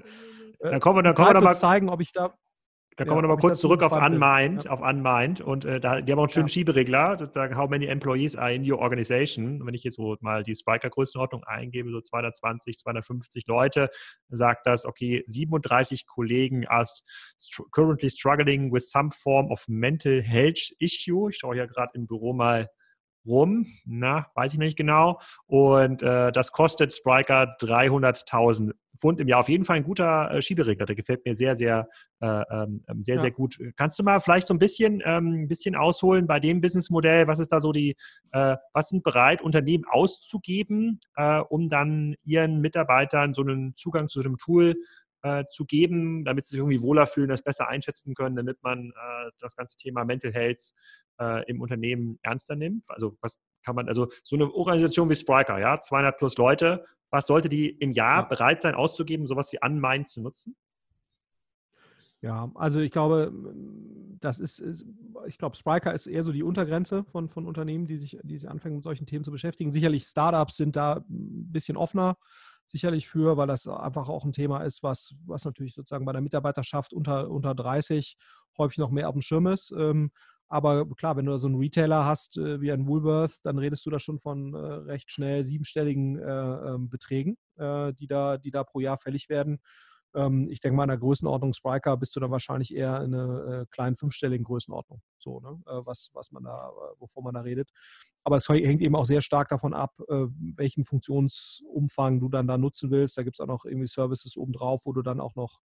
dann 0.61 0.81
kommen 0.81 0.99
wir, 0.99 1.03
dann 1.03 1.15
kommen 1.15 1.35
wir 1.35 1.41
mal 1.41 1.55
zeigen, 1.55 1.89
ob 1.89 2.01
ich 2.01 2.13
da 2.13 2.33
da 2.97 3.05
kommen 3.05 3.19
ja, 3.19 3.25
wir 3.25 3.29
nochmal 3.29 3.43
kurz 3.43 3.61
zurück 3.61 3.83
auf 3.83 3.93
Unmind, 3.93 4.65
ja. 4.65 4.71
auf 4.71 4.81
Unmind. 4.81 5.43
Und 5.43 5.67
äh, 5.67 5.81
da, 5.81 6.01
die 6.01 6.11
haben 6.11 6.19
auch 6.19 6.23
einen 6.23 6.31
schönen 6.31 6.47
ja. 6.47 6.53
Schieberegler, 6.55 7.19
sozusagen, 7.19 7.55
how 7.55 7.69
many 7.69 7.85
employees 7.85 8.37
are 8.37 8.55
in 8.55 8.63
your 8.71 8.79
organization. 8.79 9.61
Und 9.61 9.67
wenn 9.67 9.75
ich 9.75 9.85
jetzt 9.85 9.97
so 9.97 10.17
mal 10.21 10.43
die 10.43 10.55
Spiker-Größenordnung 10.55 11.45
eingebe, 11.45 11.91
so 11.91 12.01
220, 12.01 12.79
250 12.79 13.47
Leute, 13.49 13.91
sagt 14.31 14.67
das, 14.67 14.87
okay, 14.87 15.25
37 15.27 16.07
Kollegen 16.07 16.67
are 16.69 16.87
currently 17.71 18.09
struggling 18.09 18.73
with 18.73 18.91
some 18.91 19.11
form 19.11 19.51
of 19.53 19.63
mental 19.69 20.23
health 20.23 20.73
issue. 20.79 21.29
Ich 21.29 21.37
schaue 21.37 21.55
hier 21.55 21.67
gerade 21.67 21.91
im 21.93 22.07
Büro 22.07 22.33
mal 22.33 22.71
rum, 23.27 23.67
na, 23.85 24.27
weiß 24.35 24.53
ich 24.53 24.59
nicht 24.59 24.77
genau. 24.77 25.21
Und 25.47 26.03
äh, 26.03 26.33
das 26.33 26.53
kostet 26.53 26.93
Spriker 26.93 27.57
300.000 27.61 28.73
Pfund 28.97 29.21
im 29.21 29.29
Jahr. 29.29 29.41
Auf 29.41 29.49
jeden 29.49 29.65
Fall 29.65 29.77
ein 29.77 29.85
guter 29.85 30.31
äh, 30.31 30.43
Schieberegler. 30.43 30.87
Der 30.87 30.97
gefällt 30.97 31.25
mir 31.25 31.37
sehr, 31.37 31.57
sehr, 31.57 31.89
äh, 32.21 32.27
ähm, 32.27 32.83
ähm, 32.89 33.03
sehr, 33.03 33.17
ja. 33.17 33.21
sehr 33.23 33.31
gut. 33.31 33.59
Kannst 33.77 33.99
du 33.99 34.03
mal 34.03 34.21
vielleicht 34.21 34.47
so 34.47 34.55
ein 34.55 34.59
bisschen, 34.59 35.03
ähm, 35.05 35.49
bisschen 35.49 35.77
ausholen 35.77 36.27
bei 36.27 36.41
dem 36.41 36.61
Businessmodell? 36.61 37.27
Was 37.27 37.39
ist 37.39 37.53
da 37.53 37.61
so 37.61 37.73
die, 37.73 37.97
äh, 38.33 38.57
was 38.73 38.89
sind 38.89 39.03
bereit, 39.03 39.43
Unternehmen 39.43 39.85
auszugeben, 39.89 41.01
äh, 41.17 41.41
um 41.41 41.69
dann 41.69 42.17
ihren 42.25 42.61
Mitarbeitern 42.61 43.35
so 43.35 43.43
einen 43.43 43.75
Zugang 43.75 44.09
zu 44.09 44.23
dem 44.23 44.37
Tool 44.39 44.75
äh, 45.23 45.45
zu 45.51 45.65
geben, 45.65 46.25
damit 46.25 46.45
sie 46.45 46.53
sich 46.53 46.59
irgendwie 46.59 46.83
wohler 46.83 47.07
fühlen, 47.07 47.29
das 47.29 47.43
besser 47.43 47.69
einschätzen 47.69 48.15
können, 48.15 48.37
damit 48.37 48.63
man 48.63 48.91
äh, 48.91 49.31
das 49.39 49.57
ganze 49.57 49.77
Thema 49.77 50.05
Mental 50.05 50.33
Health 50.33 50.73
äh, 51.21 51.45
im 51.51 51.61
Unternehmen 51.61 52.19
ernster 52.23 52.57
nimmt? 52.57 52.85
Also 52.89 53.17
was 53.21 53.39
kann 53.65 53.75
man, 53.75 53.89
also 53.89 54.09
so 54.23 54.37
eine 54.37 54.53
Organisation 54.53 55.11
wie 55.11 55.17
Spriker, 55.17 55.59
ja, 55.59 55.81
200 55.81 56.17
plus 56.19 56.37
Leute, 56.37 56.85
was 57.11 57.27
sollte 57.27 57.49
die 57.49 57.69
im 57.69 57.93
Jahr 57.93 58.23
ja. 58.23 58.29
bereit 58.29 58.63
sein 58.63 58.75
auszugeben, 58.75 59.27
sowas 59.27 59.53
wie 59.53 59.59
Unmind 59.63 60.09
zu 60.09 60.21
nutzen? 60.21 60.57
Ja, 62.23 62.51
also 62.55 62.81
ich 62.81 62.91
glaube, 62.91 63.33
das 64.21 64.41
ist, 64.41 64.59
ist, 64.59 64.87
ich 65.27 65.39
glaube, 65.39 65.55
Spriker 65.55 65.93
ist 65.93 66.07
eher 66.07 66.23
so 66.23 66.33
die 66.33 66.43
Untergrenze 66.43 67.05
von, 67.05 67.29
von 67.29 67.47
Unternehmen, 67.47 67.87
die 67.87 67.97
sich, 67.97 68.19
die 68.23 68.39
sich 68.39 68.49
anfangen, 68.49 68.77
mit 68.77 68.85
solchen 68.85 69.07
Themen 69.07 69.25
zu 69.25 69.31
beschäftigen. 69.31 69.71
Sicherlich 69.71 70.05
Startups 70.05 70.57
sind 70.57 70.77
da 70.77 71.05
ein 71.09 71.53
bisschen 71.53 71.77
offener, 71.77 72.17
sicherlich 72.67 73.09
für, 73.09 73.37
weil 73.37 73.47
das 73.47 73.67
einfach 73.69 74.09
auch 74.09 74.25
ein 74.25 74.33
Thema 74.33 74.63
ist, 74.63 74.83
was, 74.83 75.15
was 75.25 75.45
natürlich 75.45 75.75
sozusagen 75.75 76.05
bei 76.05 76.13
der 76.13 76.21
Mitarbeiterschaft 76.23 76.93
unter, 76.93 77.31
unter 77.31 77.55
30 77.55 78.17
häufig 78.59 78.79
noch 78.79 78.91
mehr 78.91 79.09
auf 79.09 79.15
dem 79.15 79.23
Schirm 79.23 79.47
ist. 79.47 79.73
Ähm, 79.77 80.11
Aber 80.49 80.87
klar, 80.95 81.17
wenn 81.17 81.27
du 81.27 81.33
da 81.33 81.39
so 81.39 81.49
einen 81.49 81.57
Retailer 81.57 82.05
hast 82.05 82.37
äh, 82.39 82.61
wie 82.61 82.71
ein 82.73 82.87
Woolworth, 82.87 83.39
dann 83.43 83.59
redest 83.59 83.85
du 83.87 83.91
da 83.91 83.99
schon 83.99 84.19
von 84.19 84.55
äh, 84.55 84.59
recht 84.59 85.11
schnell 85.11 85.43
siebenstelligen 85.43 86.19
äh, 86.19 86.25
ähm, 86.75 86.89
Beträgen, 86.89 87.37
die, 87.59 88.07
da, 88.07 88.37
die 88.37 88.51
da 88.51 88.65
pro 88.65 88.81
Jahr 88.81 88.99
fällig 88.99 89.31
werden. 89.31 89.61
Ähm, 90.17 90.49
ich 90.51 90.61
denke 90.61 90.77
mal, 90.77 90.85
in 90.85 90.89
der 90.89 90.99
Größenordnung 90.99 91.53
Spriker 91.53 91.97
bist 91.97 92.17
du 92.17 92.21
dann 92.21 92.31
wahrscheinlich 92.31 92.75
eher 92.75 93.03
in 93.03 93.15
einer 93.15 93.61
äh, 93.61 93.67
kleinen 93.71 93.97
fünfstelligen 93.97 94.45
Größenordnung, 94.45 95.03
so, 95.19 95.41
ne? 95.41 95.61
Äh, 95.67 95.87
was, 95.87 96.11
was 96.15 96.33
man 96.33 96.45
da, 96.45 96.71
wovon 96.99 97.25
man 97.25 97.35
da 97.35 97.41
redet. 97.41 97.71
Aber 98.25 98.37
es 98.37 98.49
hängt 98.49 98.83
eben 98.83 98.97
auch 98.97 99.05
sehr 99.05 99.23
stark 99.23 99.49
davon 99.51 99.73
ab, 99.73 99.95
welchen 100.09 100.83
Funktionsumfang 100.83 102.19
du 102.19 102.29
dann 102.29 102.49
da 102.49 102.59
nutzen 102.59 102.91
willst. 102.91 103.17
Da 103.17 103.23
gibt 103.23 103.37
es 103.37 103.41
auch 103.41 103.47
noch 103.47 103.65
irgendwie 103.65 103.87
Services 103.87 104.37
obendrauf, 104.37 104.81
wo 104.85 104.93
du 104.93 105.03
dann 105.03 105.21
auch 105.21 105.37
noch 105.37 105.61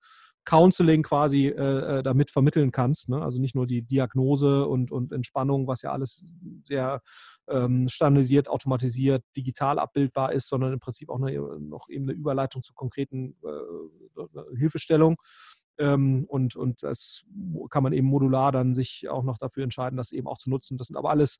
Counseling 0.46 1.04
quasi 1.04 1.48
äh, 1.48 2.00
äh, 2.00 2.04
damit 2.04 2.32
vermitteln 2.32 2.72
kannst. 2.72 3.10
Ne? 3.10 3.22
Also 3.22 3.40
nicht 3.40 3.56
nur 3.56 3.68
die 3.68 3.84
Diagnose 3.84 4.66
und, 4.66 4.92
und 4.92 5.12
Entspannung, 5.12 5.68
was 5.68 5.82
ja 5.84 5.92
alles 5.92 6.24
sehr 6.64 7.02
ähm, 7.48 7.88
standardisiert, 7.90 8.50
automatisiert, 8.50 9.24
digital 9.36 9.80
abbildbar 9.80 10.34
ist, 10.34 10.48
sondern 10.50 10.74
im 10.74 10.80
Prinzip 10.80 11.10
auch 11.10 11.22
eine, 11.22 11.32
noch 11.60 11.90
eben 11.90 12.06
eine 12.06 12.14
Überleitung 12.14 12.64
zu 12.64 12.74
konkreten 12.74 13.36
äh, 13.44 14.58
Hilfestellung. 14.58 15.18
Ähm, 15.78 16.26
und, 16.28 16.56
und 16.56 16.84
das 16.84 17.24
kann 17.70 17.84
man 17.84 17.94
eben 17.94 18.08
modular 18.08 18.52
dann 18.52 18.74
sich 18.74 19.10
auch 19.10 19.24
noch 19.24 19.38
dafür 19.38 19.64
entscheiden, 19.64 19.98
das 19.98 20.12
eben 20.12 20.28
auch 20.28 20.38
zu 20.38 20.50
nutzen. 20.50 20.78
Das 20.78 20.88
sind 20.88 20.98
aber 20.98 21.10
alles, 21.10 21.38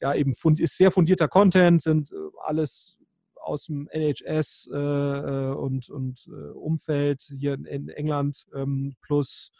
ja, 0.00 0.14
eben 0.14 0.34
ist 0.58 0.76
sehr 0.76 0.90
fundierter 0.90 1.28
Content, 1.28 1.82
sind 1.82 2.12
äh, 2.12 2.16
alles 2.42 2.98
aus 3.42 3.66
dem 3.66 3.88
NHS 3.88 4.70
äh, 4.72 4.76
äh, 4.76 5.54
und, 5.54 5.90
und 5.90 6.26
äh, 6.28 6.50
Umfeld 6.52 7.22
hier 7.22 7.54
in, 7.54 7.64
in 7.64 7.88
England 7.88 8.46
ähm, 8.54 8.94
plus 9.02 9.50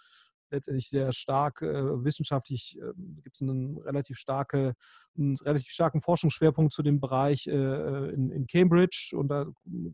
letztendlich 0.53 0.89
sehr 0.89 1.13
stark 1.13 1.63
äh, 1.63 2.05
wissenschaftlich 2.05 2.79
äh, 2.79 2.93
gibt 3.23 3.37
es 3.37 3.43
einen 3.43 3.79
relativ 3.79 4.19
starke, 4.19 4.75
einen 5.17 5.37
relativ 5.39 5.71
starken 5.71 6.01
Forschungsschwerpunkt 6.01 6.73
zu 6.73 6.83
dem 6.83 7.01
Bereich 7.01 7.47
äh, 7.47 8.11
in, 8.11 8.31
in, 8.31 8.47
Cambridge 8.47 9.13
und 9.17 9.29
da 9.29 9.47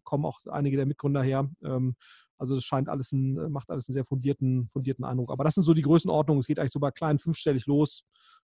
kommen 0.03 0.27
auch 0.27 0.41
einige 0.51 0.77
der 0.77 0.87
Mitgründer 0.87 1.23
her. 1.23 1.49
Ähm, 1.65 1.95
also 2.37 2.57
es 2.57 2.65
scheint 2.65 2.89
alles 2.89 3.13
ein, 3.13 3.51
macht 3.51 3.71
alles 3.71 3.89
einen 3.89 3.95
sehr 3.95 4.05
fundierten, 4.05 4.69
fundierten 4.69 5.05
Eindruck. 5.05 5.33
Aber 5.33 5.45
das 5.45 5.55
sind 5.55 5.65
so 5.65 5.75
die 5.75 5.83
Größenordnungen. 5.83 6.41
Es 6.41 6.47
geht 6.47 6.59
eigentlich 6.59 6.73
so 6.73 6.81
bei 6.81 6.93
kleinen 6.93 7.19
fünfstellig 7.19 7.67
los. 7.67 8.05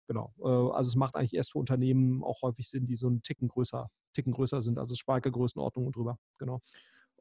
Genau. 0.07 0.33
Äh, 0.39 0.75
also 0.75 0.89
es 0.89 0.95
macht 0.95 1.15
eigentlich 1.15 1.33
erst 1.33 1.51
für 1.51 1.59
Unternehmen 1.59 2.23
auch 2.23 2.41
häufig 2.41 2.69
Sinn, 2.69 2.85
die 2.85 2.95
so 2.95 3.07
einen 3.07 3.21
Ticken 3.21 3.47
größer, 3.47 3.89
Ticken 4.13 4.33
größer 4.33 4.61
sind. 4.61 4.77
Also 4.77 4.95
Speichergrößenordnung 4.95 5.87
und 5.87 5.95
drüber. 5.95 6.17
Genau. 6.37 6.61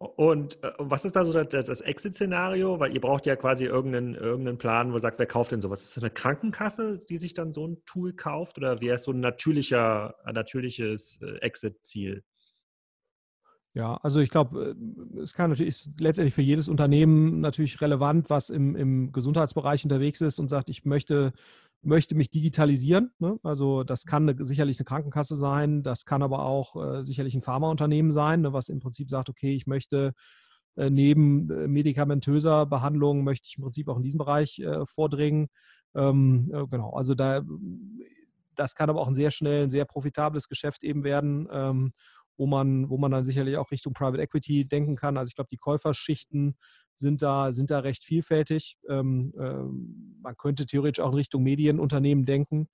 Und 0.00 0.62
äh, 0.64 0.72
was 0.78 1.04
ist 1.04 1.14
da 1.14 1.24
so 1.24 1.44
das, 1.44 1.80
Exit-Szenario? 1.82 2.80
Weil 2.80 2.94
ihr 2.94 3.02
braucht 3.02 3.26
ja 3.26 3.36
quasi 3.36 3.66
irgendeinen, 3.66 4.14
irgendeinen 4.14 4.56
Plan, 4.56 4.92
wo 4.92 4.96
ihr 4.96 5.00
sagt, 5.00 5.18
wer 5.18 5.26
kauft 5.26 5.52
denn 5.52 5.60
sowas? 5.60 5.82
Ist 5.82 5.96
das 5.96 6.02
eine 6.02 6.10
Krankenkasse, 6.10 6.98
die 7.06 7.18
sich 7.18 7.34
dann 7.34 7.52
so 7.52 7.66
ein 7.66 7.82
Tool 7.84 8.14
kauft? 8.14 8.56
Oder 8.56 8.80
wäre 8.80 8.96
es 8.96 9.02
so 9.02 9.12
ein 9.12 9.20
natürlicher, 9.20 10.14
ein 10.24 10.34
natürliches 10.34 11.20
äh, 11.20 11.36
Exit-Ziel? 11.40 12.24
Ja, 13.72 13.96
also 14.02 14.20
ich 14.20 14.30
glaube, 14.30 14.74
es 15.22 15.34
kann 15.34 15.50
natürlich 15.50 15.68
ist 15.68 16.00
letztendlich 16.00 16.34
für 16.34 16.42
jedes 16.42 16.66
Unternehmen 16.66 17.40
natürlich 17.40 17.80
relevant, 17.80 18.28
was 18.28 18.50
im, 18.50 18.74
im 18.74 19.12
Gesundheitsbereich 19.12 19.84
unterwegs 19.84 20.20
ist 20.22 20.40
und 20.40 20.48
sagt, 20.48 20.70
ich 20.70 20.84
möchte, 20.84 21.32
möchte 21.82 22.14
mich 22.14 22.30
digitalisieren. 22.30 23.10
Ne? 23.18 23.38
Also 23.42 23.84
das 23.84 24.04
kann 24.04 24.28
eine, 24.28 24.44
sicherlich 24.44 24.78
eine 24.78 24.84
Krankenkasse 24.84 25.36
sein, 25.36 25.82
das 25.82 26.04
kann 26.04 26.22
aber 26.22 26.44
auch 26.44 26.76
äh, 26.76 27.04
sicherlich 27.04 27.34
ein 27.34 27.42
Pharmaunternehmen 27.42 28.12
sein, 28.12 28.42
ne, 28.42 28.52
was 28.52 28.68
im 28.68 28.80
Prinzip 28.80 29.08
sagt, 29.08 29.30
okay, 29.30 29.54
ich 29.54 29.66
möchte 29.66 30.12
äh, 30.76 30.90
neben 30.90 31.50
äh, 31.50 31.68
medikamentöser 31.68 32.66
Behandlung 32.66 33.24
möchte 33.24 33.46
ich 33.48 33.56
im 33.56 33.64
Prinzip 33.64 33.88
auch 33.88 33.96
in 33.96 34.02
diesen 34.02 34.18
Bereich 34.18 34.58
äh, 34.58 34.84
vordringen. 34.86 35.48
Ähm, 35.94 36.50
äh, 36.54 36.66
genau, 36.66 36.90
also 36.90 37.14
da 37.14 37.42
das 38.54 38.74
kann 38.74 38.90
aber 38.90 39.00
auch 39.00 39.08
ein 39.08 39.14
sehr 39.14 39.30
schnell, 39.30 39.64
ein 39.64 39.70
sehr 39.70 39.86
profitables 39.86 40.48
Geschäft 40.48 40.84
eben 40.84 41.02
werden. 41.02 41.48
Ähm, 41.50 41.92
wo 42.36 42.46
man, 42.46 42.88
wo 42.88 42.98
man 42.98 43.10
dann 43.10 43.24
sicherlich 43.24 43.56
auch 43.56 43.70
Richtung 43.70 43.92
Private 43.92 44.22
Equity 44.22 44.66
denken 44.66 44.96
kann. 44.96 45.16
Also 45.16 45.28
ich 45.30 45.34
glaube, 45.34 45.48
die 45.50 45.58
Käuferschichten 45.58 46.56
sind 46.94 47.22
da, 47.22 47.52
sind 47.52 47.70
da 47.70 47.80
recht 47.80 48.04
vielfältig. 48.04 48.76
Ähm, 48.88 49.32
ähm, 49.38 50.18
man 50.22 50.36
könnte 50.36 50.66
theoretisch 50.66 51.02
auch 51.02 51.10
in 51.10 51.16
Richtung 51.16 51.42
Medienunternehmen 51.42 52.24
denken, 52.24 52.68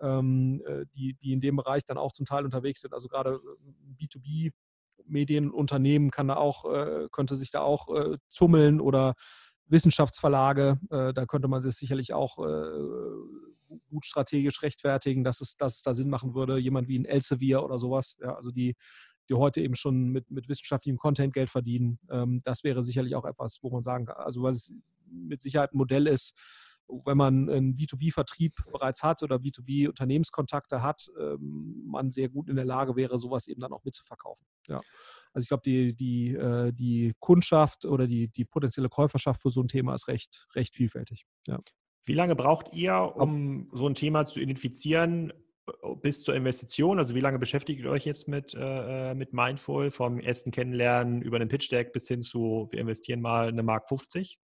ähm, 0.00 0.62
äh, 0.66 0.86
die, 0.94 1.14
die 1.14 1.32
in 1.32 1.40
dem 1.40 1.56
Bereich 1.56 1.84
dann 1.84 1.98
auch 1.98 2.12
zum 2.12 2.26
Teil 2.26 2.44
unterwegs 2.44 2.80
sind. 2.80 2.94
Also 2.94 3.08
gerade 3.08 3.40
äh, 3.40 4.04
B2B 4.04 4.52
Medienunternehmen 5.06 6.10
kann 6.10 6.28
da 6.28 6.36
auch, 6.36 6.64
äh, 6.72 7.08
könnte 7.10 7.36
sich 7.36 7.50
da 7.50 7.60
auch 7.60 7.88
äh, 7.94 8.18
tummeln 8.34 8.80
oder 8.80 9.14
Wissenschaftsverlage, 9.66 10.78
äh, 10.90 11.12
da 11.12 11.26
könnte 11.26 11.48
man 11.48 11.62
sich 11.62 11.74
sicherlich 11.76 12.12
auch 12.12 12.38
äh, 12.38 13.51
gut 13.88 14.04
strategisch 14.04 14.62
rechtfertigen, 14.62 15.24
dass 15.24 15.40
es, 15.40 15.56
dass 15.56 15.76
es 15.76 15.82
da 15.82 15.94
Sinn 15.94 16.10
machen 16.10 16.34
würde, 16.34 16.58
jemand 16.58 16.88
wie 16.88 16.98
ein 16.98 17.04
Elsevier 17.04 17.62
oder 17.62 17.78
sowas, 17.78 18.16
ja, 18.20 18.34
also 18.34 18.50
die 18.50 18.74
die 19.28 19.34
heute 19.34 19.60
eben 19.60 19.74
schon 19.74 20.08
mit, 20.08 20.30
mit 20.30 20.48
wissenschaftlichem 20.48 20.98
Content 20.98 21.32
Geld 21.32 21.50
verdienen. 21.50 21.98
Ähm, 22.10 22.40
das 22.44 22.64
wäre 22.64 22.82
sicherlich 22.82 23.14
auch 23.14 23.24
etwas, 23.24 23.58
wo 23.62 23.70
man 23.70 23.82
sagen 23.82 24.06
kann, 24.06 24.16
also 24.16 24.42
weil 24.42 24.52
es 24.52 24.74
mit 25.06 25.42
Sicherheit 25.42 25.72
ein 25.72 25.78
Modell 25.78 26.06
ist, 26.06 26.34
wenn 27.04 27.16
man 27.16 27.48
einen 27.48 27.76
B2B-Vertrieb 27.76 28.56
bereits 28.70 29.02
hat 29.02 29.22
oder 29.22 29.36
B2B-Unternehmenskontakte 29.36 30.82
hat, 30.82 31.10
ähm, 31.18 31.84
man 31.86 32.10
sehr 32.10 32.28
gut 32.28 32.48
in 32.48 32.56
der 32.56 32.64
Lage 32.64 32.96
wäre, 32.96 33.18
sowas 33.18 33.46
eben 33.48 33.60
dann 33.60 33.72
auch 33.72 33.84
mitzuverkaufen. 33.84 34.46
Ja. 34.68 34.80
Also 35.32 35.44
ich 35.44 35.48
glaube, 35.48 35.62
die, 35.64 35.94
die, 35.94 36.34
äh, 36.34 36.72
die 36.72 37.14
Kundschaft 37.18 37.84
oder 37.84 38.06
die, 38.06 38.28
die 38.28 38.44
potenzielle 38.44 38.88
Käuferschaft 38.88 39.40
für 39.40 39.50
so 39.50 39.62
ein 39.62 39.68
Thema 39.68 39.94
ist 39.94 40.08
recht, 40.08 40.48
recht 40.54 40.74
vielfältig. 40.74 41.24
Ja. 41.46 41.58
Wie 42.04 42.14
lange 42.14 42.34
braucht 42.34 42.72
ihr, 42.72 43.12
um 43.16 43.68
so 43.72 43.86
ein 43.86 43.94
Thema 43.94 44.26
zu 44.26 44.40
identifizieren? 44.40 45.32
bis 46.02 46.22
zur 46.22 46.34
Investition? 46.34 46.98
Also 46.98 47.14
wie 47.14 47.20
lange 47.20 47.38
beschäftigt 47.38 47.80
ihr 47.80 47.90
euch 47.90 48.04
jetzt 48.04 48.28
mit, 48.28 48.56
äh, 48.58 49.14
mit 49.14 49.32
Mindful, 49.32 49.90
vom 49.90 50.18
ersten 50.18 50.50
Kennenlernen 50.50 51.22
über 51.22 51.38
den 51.38 51.48
Pitch 51.48 51.70
Deck 51.70 51.92
bis 51.92 52.08
hin 52.08 52.22
zu, 52.22 52.68
wir 52.70 52.80
investieren 52.80 53.20
mal 53.20 53.48
eine 53.48 53.62
Mark 53.62 53.88
50? 53.88 54.38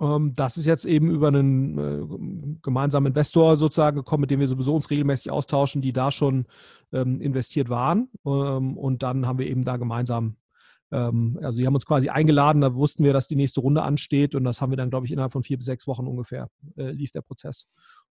Ähm, 0.00 0.32
das 0.34 0.56
ist 0.56 0.66
jetzt 0.66 0.84
eben 0.84 1.10
über 1.10 1.28
einen 1.28 1.78
äh, 1.78 2.58
gemeinsamen 2.62 3.06
Investor 3.06 3.56
sozusagen 3.56 3.96
gekommen, 3.96 4.22
mit 4.22 4.30
dem 4.30 4.40
wir 4.40 4.48
sowieso 4.48 4.74
uns 4.74 4.90
regelmäßig 4.90 5.30
austauschen, 5.30 5.82
die 5.82 5.92
da 5.92 6.10
schon 6.10 6.46
ähm, 6.92 7.20
investiert 7.20 7.68
waren. 7.68 8.10
Ähm, 8.26 8.76
und 8.76 9.02
dann 9.02 9.26
haben 9.26 9.38
wir 9.38 9.46
eben 9.46 9.64
da 9.64 9.76
gemeinsam 9.76 10.36
also 10.96 11.58
die 11.58 11.66
haben 11.66 11.74
uns 11.74 11.86
quasi 11.86 12.08
eingeladen, 12.08 12.60
da 12.60 12.74
wussten 12.74 13.04
wir, 13.04 13.12
dass 13.12 13.26
die 13.26 13.36
nächste 13.36 13.60
Runde 13.60 13.82
ansteht 13.82 14.34
und 14.34 14.44
das 14.44 14.60
haben 14.60 14.70
wir 14.70 14.76
dann, 14.76 14.90
glaube 14.90 15.06
ich, 15.06 15.12
innerhalb 15.12 15.32
von 15.32 15.42
vier 15.42 15.56
bis 15.56 15.66
sechs 15.66 15.86
Wochen 15.86 16.06
ungefähr 16.06 16.48
äh, 16.76 16.90
lief 16.90 17.10
der 17.10 17.22
Prozess 17.22 17.66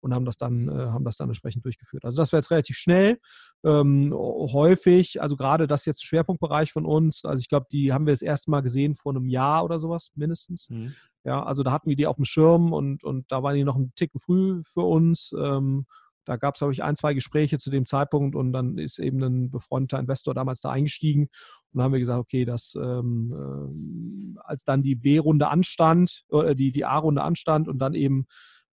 und 0.02 0.14
haben 0.14 0.26
das 0.26 0.38
dann, 0.38 0.70
äh, 0.70 0.88
haben 0.88 1.04
das 1.04 1.18
dann 1.18 1.30
entsprechend 1.30 1.66
durchgeführt. 1.66 2.06
Also 2.06 2.22
das 2.22 2.32
wäre 2.32 2.40
jetzt 2.40 2.52
relativ 2.52 2.78
schnell. 2.78 3.20
Ähm, 3.66 4.14
häufig, 4.14 5.22
also 5.22 5.36
gerade 5.36 5.68
das 5.68 5.86
jetzt 5.86 6.06
Schwerpunktbereich 6.06 6.72
von 6.72 6.86
uns, 6.86 7.26
also 7.26 7.42
ich 7.42 7.50
glaube, 7.50 7.68
die 7.72 7.92
haben 7.92 8.06
wir 8.06 8.14
das 8.14 8.22
erste 8.22 8.50
Mal 8.52 8.62
gesehen 8.62 8.96
vor 8.96 9.14
einem 9.14 9.28
Jahr 9.28 9.66
oder 9.66 9.80
sowas 9.80 10.12
mindestens. 10.16 10.70
Mhm. 10.70 10.96
Ja, 11.26 11.44
also 11.44 11.64
da 11.64 11.72
hatten 11.72 11.90
wir 11.90 11.98
die 11.98 12.08
auf 12.08 12.16
dem 12.16 12.26
Schirm 12.26 12.72
und, 12.72 13.04
und 13.04 13.30
da 13.30 13.44
waren 13.44 13.56
die 13.56 13.66
noch 13.66 13.76
ein 13.76 13.92
Ticken 13.96 14.20
früh 14.20 14.62
für 14.64 14.84
uns. 14.84 15.34
Ähm, 15.38 15.86
da 16.30 16.38
gab 16.38 16.54
es, 16.54 16.60
glaube 16.60 16.74
ich, 16.74 16.84
ein, 16.84 16.96
zwei 16.96 17.16
Gespräche 17.16 17.58
zu 17.58 17.72
dem 17.72 17.88
Zeitpunkt 17.88 18.36
und 18.36 18.54
dann 18.54 18.78
ist 18.78 19.00
eben 19.00 19.24
ein 19.24 19.50
befreundeter 19.50 19.98
Investor 19.98 20.36
damals 20.36 20.62
da 20.62 20.70
eingestiegen 20.70 21.24
und 21.24 21.30
dann 21.74 21.86
haben 21.86 21.94
wir 21.94 22.00
gesagt, 22.00 22.20
okay, 22.20 22.46
das, 22.46 22.76
ähm, 22.76 24.38
äh, 24.38 24.40
als 24.44 24.64
dann 24.64 24.84
die 24.84 24.94
B-Runde 24.94 25.48
anstand, 25.48 26.26
äh, 26.32 26.56
die, 26.56 26.72
die 26.72 26.86
A-Runde 26.86 27.24
anstand 27.24 27.68
und 27.68 27.80
dann 27.80 27.96
eben 27.96 28.28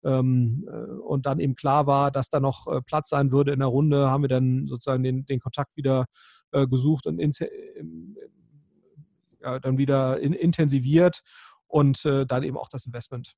ähm, 0.03 0.67
äh, 0.67 0.99
und 0.99 1.25
dann 1.25 1.39
eben 1.39 1.55
klar 1.55 1.87
war, 1.87 2.11
dass 2.11 2.27
da 2.27 2.41
noch 2.41 2.67
äh, 2.67 2.81
Platz 2.81 3.07
sein 3.07 3.31
würde 3.31 3.53
in 3.53 3.59
der 3.59 3.69
Runde, 3.69 4.09
haben 4.09 4.23
wir 4.23 4.27
dann 4.27 4.67
sozusagen 4.67 5.03
den, 5.03 5.25
den 5.25 5.39
Kontakt 5.39 5.77
wieder 5.77 6.07
äh, 6.51 6.67
gesucht 6.67 7.07
und 7.07 7.19
in, 7.19 7.31
ja, 9.41 9.59
dann 9.59 9.77
wieder 9.77 10.19
in, 10.19 10.33
intensiviert 10.33 11.21
und 11.67 12.03
äh, 12.03 12.25
dann 12.25 12.43
eben 12.43 12.57
auch 12.57 12.67
das 12.67 12.85
Investment 12.85 13.37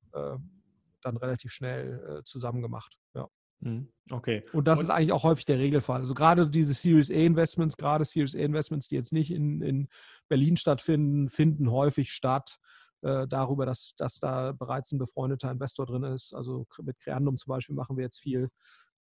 dann 1.02 1.16
relativ 1.16 1.52
schnell 1.52 2.22
zusammen 2.24 2.60
gemacht. 2.60 2.98
Ja. 3.14 3.28
Mhm. 3.60 3.88
Okay. 4.10 4.42
Und 4.52 4.66
das 4.66 4.78
und 4.78 4.84
ist 4.84 4.90
eigentlich 4.90 5.12
auch 5.12 5.24
häufig 5.24 5.44
der 5.44 5.58
Regelfall. 5.58 6.00
Also 6.00 6.14
gerade 6.14 6.48
diese 6.48 6.74
Series 6.74 7.10
A 7.10 7.14
Investments, 7.14 7.76
gerade 7.76 8.04
Series 8.04 8.34
A 8.34 8.38
Investments, 8.38 8.88
die 8.88 8.94
jetzt 8.94 9.12
nicht 9.12 9.30
in, 9.32 9.60
in 9.62 9.88
Berlin 10.28 10.56
stattfinden, 10.56 11.28
finden 11.28 11.70
häufig 11.70 12.10
statt 12.10 12.58
äh, 13.02 13.26
darüber, 13.28 13.66
dass, 13.66 13.94
dass 13.96 14.18
da 14.18 14.52
bereits 14.52 14.92
ein 14.92 14.98
befreundeter 14.98 15.50
Investor 15.50 15.86
drin 15.86 16.04
ist. 16.04 16.34
Also 16.34 16.66
mit 16.82 16.98
Creandum 17.00 17.36
zum 17.36 17.50
Beispiel 17.50 17.74
machen 17.74 17.96
wir 17.96 18.04
jetzt 18.04 18.20
viel. 18.20 18.48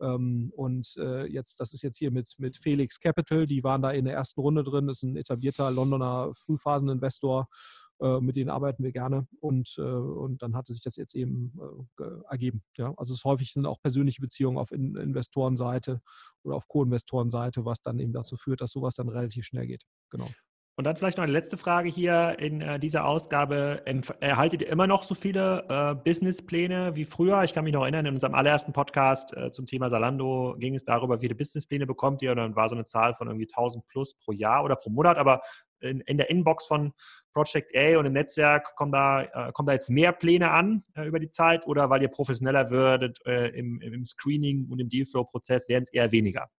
Ähm, 0.01 0.53
und 0.55 0.95
äh, 0.99 1.27
jetzt, 1.27 1.61
das 1.61 1.73
ist 1.73 1.83
jetzt 1.83 1.99
hier 1.99 2.11
mit, 2.11 2.35
mit 2.39 2.57
Felix 2.57 3.01
Capital, 3.01 3.47
die 3.47 3.65
waren 3.65 3.83
da 3.83 3.93
in 3.93 4.05
der 4.05 4.15
ersten 4.15 4.41
Runde 4.41 4.63
drin, 4.63 4.87
das 4.87 4.99
ist 4.99 5.03
ein 5.05 5.17
etablierter 5.17 5.71
Londoner 5.71 6.33
Frühphaseninvestor 6.35 7.49
äh, 8.01 8.21
mit 8.21 8.37
denen 8.37 8.51
arbeiten 8.51 8.83
wir 8.85 8.93
gerne 8.93 9.27
und, 9.41 9.77
äh, 9.79 9.83
und 9.83 10.43
dann 10.43 10.55
hatte 10.55 10.73
sich 10.73 10.83
das 10.83 10.97
jetzt 10.97 11.15
eben 11.15 11.59
äh, 11.99 12.05
ergeben. 12.29 12.63
Ja? 12.77 12.93
Also 12.97 13.15
es 13.15 13.25
häufig 13.25 13.53
sind 13.53 13.67
auch 13.67 13.81
persönliche 13.81 14.21
Beziehungen 14.21 14.59
auf 14.59 14.73
in 14.73 14.97
Investorenseite 14.97 16.01
oder 16.43 16.57
auf 16.57 16.69
Co-Investorenseite, 16.69 17.65
was 17.65 17.81
dann 17.83 17.99
eben 17.99 18.13
dazu 18.13 18.37
führt, 18.37 18.61
dass 18.61 18.73
sowas 18.73 18.95
dann 18.95 19.09
relativ 19.09 19.47
schnell 19.47 19.67
geht. 19.67 19.85
Genau. 20.11 20.29
Und 20.79 20.85
dann 20.85 20.95
vielleicht 20.95 21.17
noch 21.17 21.25
eine 21.25 21.33
letzte 21.33 21.57
Frage 21.57 21.89
hier 21.89 22.37
in 22.39 22.61
äh, 22.61 22.79
dieser 22.79 23.07
Ausgabe. 23.07 23.83
Erhaltet 24.21 24.61
ihr 24.61 24.69
immer 24.69 24.87
noch 24.87 25.05
so 25.05 25.15
viele 25.15 25.65
äh, 25.71 25.95
Businesspläne 25.95 26.95
wie 26.95 27.07
früher? 27.07 27.43
Ich 27.45 27.55
kann 27.55 27.65
mich 27.65 27.73
noch 27.73 27.81
erinnern, 27.81 28.05
in 28.05 28.13
unserem 28.13 28.35
allerersten 28.35 28.75
Podcast 28.75 29.35
äh, 29.35 29.51
zum 29.51 29.65
Thema 29.65 29.89
Salando 29.89 30.55
ging 30.59 30.75
es 30.75 30.85
darüber, 30.85 31.17
wie 31.17 31.25
viele 31.25 31.35
Businesspläne 31.35 31.87
bekommt 31.87 32.21
ihr? 32.21 32.33
Und 32.33 32.37
dann 32.37 32.57
war 32.57 32.69
so 32.69 32.75
eine 32.75 32.85
Zahl 32.85 33.15
von 33.15 33.29
irgendwie 33.29 33.49
1000 33.51 33.87
plus 33.87 34.19
pro 34.19 34.33
Jahr 34.33 34.65
oder 34.65 34.77
pro 34.77 34.91
Monat. 34.91 35.17
Aber 35.17 35.41
in, 35.81 36.01
in 36.03 36.19
der 36.19 36.29
Inbox 36.29 36.67
von 36.67 36.93
Project 37.33 37.75
A 37.75 37.99
und 37.99 38.05
im 38.05 38.13
Netzwerk 38.13 38.75
kommen 38.77 38.93
da, 38.93 39.23
äh, 39.23 39.53
kommen 39.53 39.67
da 39.69 39.73
jetzt 39.73 39.89
mehr 39.89 40.13
Pläne 40.13 40.51
an 40.51 40.83
äh, 40.95 41.07
über 41.07 41.21
die 41.21 41.31
Zeit? 41.31 41.67
Oder 41.67 41.89
weil 41.89 42.03
ihr 42.03 42.09
professioneller 42.09 42.71
würdet 42.71 43.19
äh, 43.25 43.49
im, 43.49 43.81
im 43.81 44.05
Screening 44.05 44.67
und 44.69 44.79
im 44.79 44.91
Dealflow-Prozess, 44.91 45.71
werden 45.71 45.85
es 45.85 45.93
eher 45.95 46.13
weniger? 46.13 46.51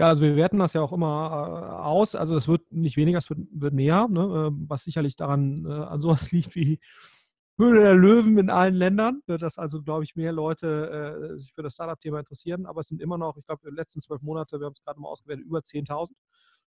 Ja, 0.00 0.06
also 0.06 0.22
wir 0.22 0.34
werten 0.34 0.58
das 0.58 0.72
ja 0.72 0.80
auch 0.80 0.94
immer 0.94 1.06
äh, 1.06 1.82
aus. 1.82 2.14
Also 2.14 2.34
es 2.34 2.48
wird 2.48 2.72
nicht 2.72 2.96
weniger, 2.96 3.18
es 3.18 3.28
wird, 3.28 3.40
wird 3.52 3.74
mehr, 3.74 4.08
ne? 4.08 4.46
Ähm, 4.48 4.64
was 4.66 4.84
sicherlich 4.84 5.14
daran 5.14 5.66
äh, 5.66 5.72
an 5.74 6.00
sowas 6.00 6.32
liegt 6.32 6.54
wie 6.54 6.80
Höhle 7.58 7.82
der 7.82 7.94
Löwen 7.96 8.38
in 8.38 8.48
allen 8.48 8.74
Ländern, 8.76 9.20
ne? 9.26 9.36
dass 9.36 9.58
also, 9.58 9.82
glaube 9.82 10.04
ich, 10.04 10.16
mehr 10.16 10.32
Leute 10.32 11.34
äh, 11.34 11.38
sich 11.38 11.52
für 11.52 11.62
das 11.62 11.74
Startup-Thema 11.74 12.20
interessieren. 12.20 12.64
Aber 12.64 12.80
es 12.80 12.88
sind 12.88 13.02
immer 13.02 13.18
noch, 13.18 13.36
ich 13.36 13.44
glaube, 13.44 13.60
in 13.64 13.72
den 13.72 13.76
letzten 13.76 14.00
zwölf 14.00 14.22
Monate, 14.22 14.58
wir 14.58 14.64
haben 14.64 14.72
es 14.72 14.82
gerade 14.82 14.98
mal 14.98 15.08
ausgewertet, 15.08 15.44
über 15.44 15.58
10.000 15.58 16.12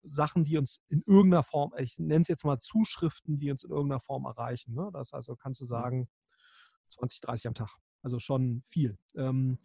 Sachen, 0.02 0.44
die 0.44 0.56
uns 0.56 0.80
in 0.88 1.02
irgendeiner 1.06 1.42
Form, 1.42 1.74
ich 1.76 1.98
nenne 1.98 2.22
es 2.22 2.28
jetzt 2.28 2.46
mal 2.46 2.58
Zuschriften, 2.58 3.38
die 3.38 3.50
uns 3.50 3.64
in 3.64 3.70
irgendeiner 3.70 4.00
Form 4.00 4.24
erreichen. 4.24 4.72
Ne? 4.72 4.88
Das 4.94 5.12
also 5.12 5.36
kannst 5.36 5.60
du 5.60 5.66
sagen, 5.66 6.08
20, 6.88 7.20
30 7.20 7.48
am 7.48 7.54
Tag. 7.54 7.76
Also 8.00 8.18
schon 8.18 8.62
viel. 8.64 8.96
Ähm, 9.14 9.58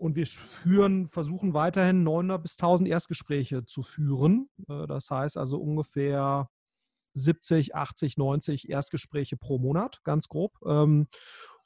und 0.00 0.16
wir 0.16 0.26
führen, 0.26 1.08
versuchen 1.08 1.52
weiterhin 1.52 2.02
900 2.02 2.42
bis 2.42 2.56
1000 2.58 2.88
Erstgespräche 2.88 3.66
zu 3.66 3.82
führen. 3.82 4.48
Äh, 4.68 4.86
das 4.86 5.10
heißt 5.10 5.36
also 5.36 5.58
ungefähr 5.58 6.48
70, 7.14 7.74
80, 7.74 8.16
90 8.16 8.70
Erstgespräche 8.70 9.36
pro 9.36 9.58
Monat, 9.58 10.02
ganz 10.02 10.28
grob. 10.28 10.52
Ähm, 10.66 11.06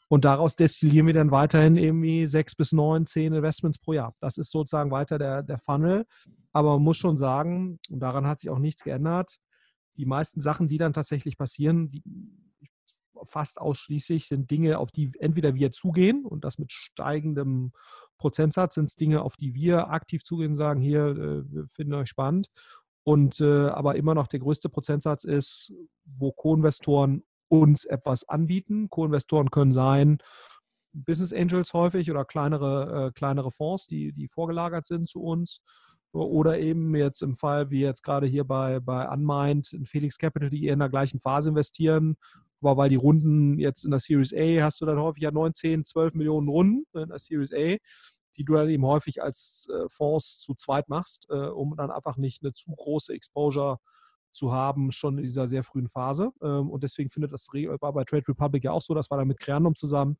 und 0.08 0.24
daraus 0.24 0.56
destillieren 0.56 1.06
wir 1.06 1.14
dann 1.14 1.30
weiterhin 1.30 1.76
irgendwie 1.76 2.26
sechs 2.26 2.54
bis 2.54 2.72
neun, 2.72 3.06
zehn 3.06 3.32
Investments 3.32 3.78
pro 3.78 3.92
Jahr. 3.94 4.14
Das 4.20 4.36
ist 4.36 4.50
sozusagen 4.50 4.90
weiter 4.90 5.18
der, 5.18 5.42
der 5.42 5.58
Funnel. 5.58 6.04
Aber 6.52 6.74
man 6.74 6.82
muss 6.82 6.96
schon 6.96 7.16
sagen, 7.16 7.78
und 7.88 8.00
daran 8.00 8.26
hat 8.26 8.40
sich 8.40 8.50
auch 8.50 8.58
nichts 8.58 8.82
geändert, 8.82 9.38
die 9.96 10.06
meisten 10.06 10.40
Sachen, 10.40 10.68
die 10.68 10.78
dann 10.78 10.92
tatsächlich 10.92 11.38
passieren, 11.38 11.90
die, 11.90 12.02
fast 13.26 13.60
ausschließlich 13.60 14.26
sind 14.26 14.50
Dinge, 14.50 14.78
auf 14.78 14.92
die 14.92 15.12
entweder 15.18 15.54
wir 15.54 15.72
zugehen 15.72 16.24
und 16.24 16.44
das 16.44 16.58
mit 16.58 16.72
steigendem 16.72 17.72
Prozentsatz 18.18 18.74
sind 18.74 18.86
es 18.86 18.96
Dinge, 18.96 19.22
auf 19.22 19.36
die 19.36 19.54
wir 19.54 19.90
aktiv 19.90 20.24
zugehen 20.24 20.52
und 20.52 20.56
sagen, 20.56 20.80
hier, 20.80 21.06
äh, 21.06 21.52
wir 21.52 21.66
finden 21.72 21.94
euch 21.94 22.08
spannend. 22.08 22.48
Und 23.04 23.40
äh, 23.40 23.68
aber 23.68 23.96
immer 23.96 24.14
noch 24.14 24.26
der 24.26 24.40
größte 24.40 24.70
Prozentsatz 24.70 25.24
ist, 25.24 25.74
wo 26.04 26.32
Co-Investoren 26.32 27.22
uns 27.48 27.84
etwas 27.84 28.28
anbieten. 28.28 28.88
Co-Investoren 28.88 29.50
können 29.50 29.72
sein 29.72 30.18
Business 30.94 31.32
Angels 31.32 31.74
häufig 31.74 32.10
oder 32.10 32.24
kleinere, 32.24 33.08
äh, 33.08 33.12
kleinere 33.12 33.50
Fonds, 33.50 33.86
die, 33.86 34.12
die 34.12 34.28
vorgelagert 34.28 34.86
sind 34.86 35.08
zu 35.08 35.22
uns. 35.22 35.60
Oder 36.12 36.60
eben 36.60 36.94
jetzt 36.94 37.22
im 37.22 37.34
Fall, 37.34 37.70
wie 37.70 37.80
jetzt 37.80 38.02
gerade 38.02 38.28
hier 38.28 38.44
bei, 38.44 38.78
bei 38.78 39.08
Unmind, 39.08 39.72
in 39.72 39.84
Felix 39.84 40.16
Capital, 40.16 40.48
die 40.48 40.68
in 40.68 40.78
der 40.78 40.88
gleichen 40.88 41.18
Phase 41.18 41.48
investieren, 41.48 42.16
aber 42.64 42.76
weil 42.76 42.88
die 42.88 42.96
Runden 42.96 43.58
jetzt 43.58 43.84
in 43.84 43.90
der 43.90 44.00
Series 44.00 44.32
A 44.32 44.62
hast 44.62 44.80
du 44.80 44.86
dann 44.86 44.98
häufig 44.98 45.22
ja 45.22 45.30
19, 45.30 45.84
12 45.84 46.14
Millionen 46.14 46.48
Runden 46.48 46.84
in 46.94 47.08
der 47.08 47.18
Series 47.18 47.52
A, 47.52 47.76
die 48.36 48.44
du 48.44 48.54
dann 48.54 48.68
eben 48.68 48.84
häufig 48.84 49.22
als 49.22 49.68
äh, 49.72 49.88
Fonds 49.88 50.38
zu 50.38 50.54
zweit 50.54 50.88
machst, 50.88 51.26
äh, 51.30 51.34
um 51.34 51.76
dann 51.76 51.90
einfach 51.90 52.16
nicht 52.16 52.42
eine 52.42 52.52
zu 52.52 52.74
große 52.74 53.12
Exposure 53.12 53.78
zu 54.32 54.52
haben, 54.52 54.90
schon 54.90 55.18
in 55.18 55.24
dieser 55.24 55.46
sehr 55.46 55.62
frühen 55.62 55.88
Phase. 55.88 56.32
Ähm, 56.42 56.70
und 56.70 56.82
deswegen 56.82 57.10
findet 57.10 57.32
das 57.32 57.46
war 57.46 57.92
bei 57.92 58.04
Trade 58.04 58.28
Republic 58.28 58.64
ja 58.64 58.72
auch 58.72 58.82
so, 58.82 58.94
das 58.94 59.10
war 59.10 59.18
dann 59.18 59.28
mit 59.28 59.38
Creandum 59.38 59.74
zusammen, 59.76 60.16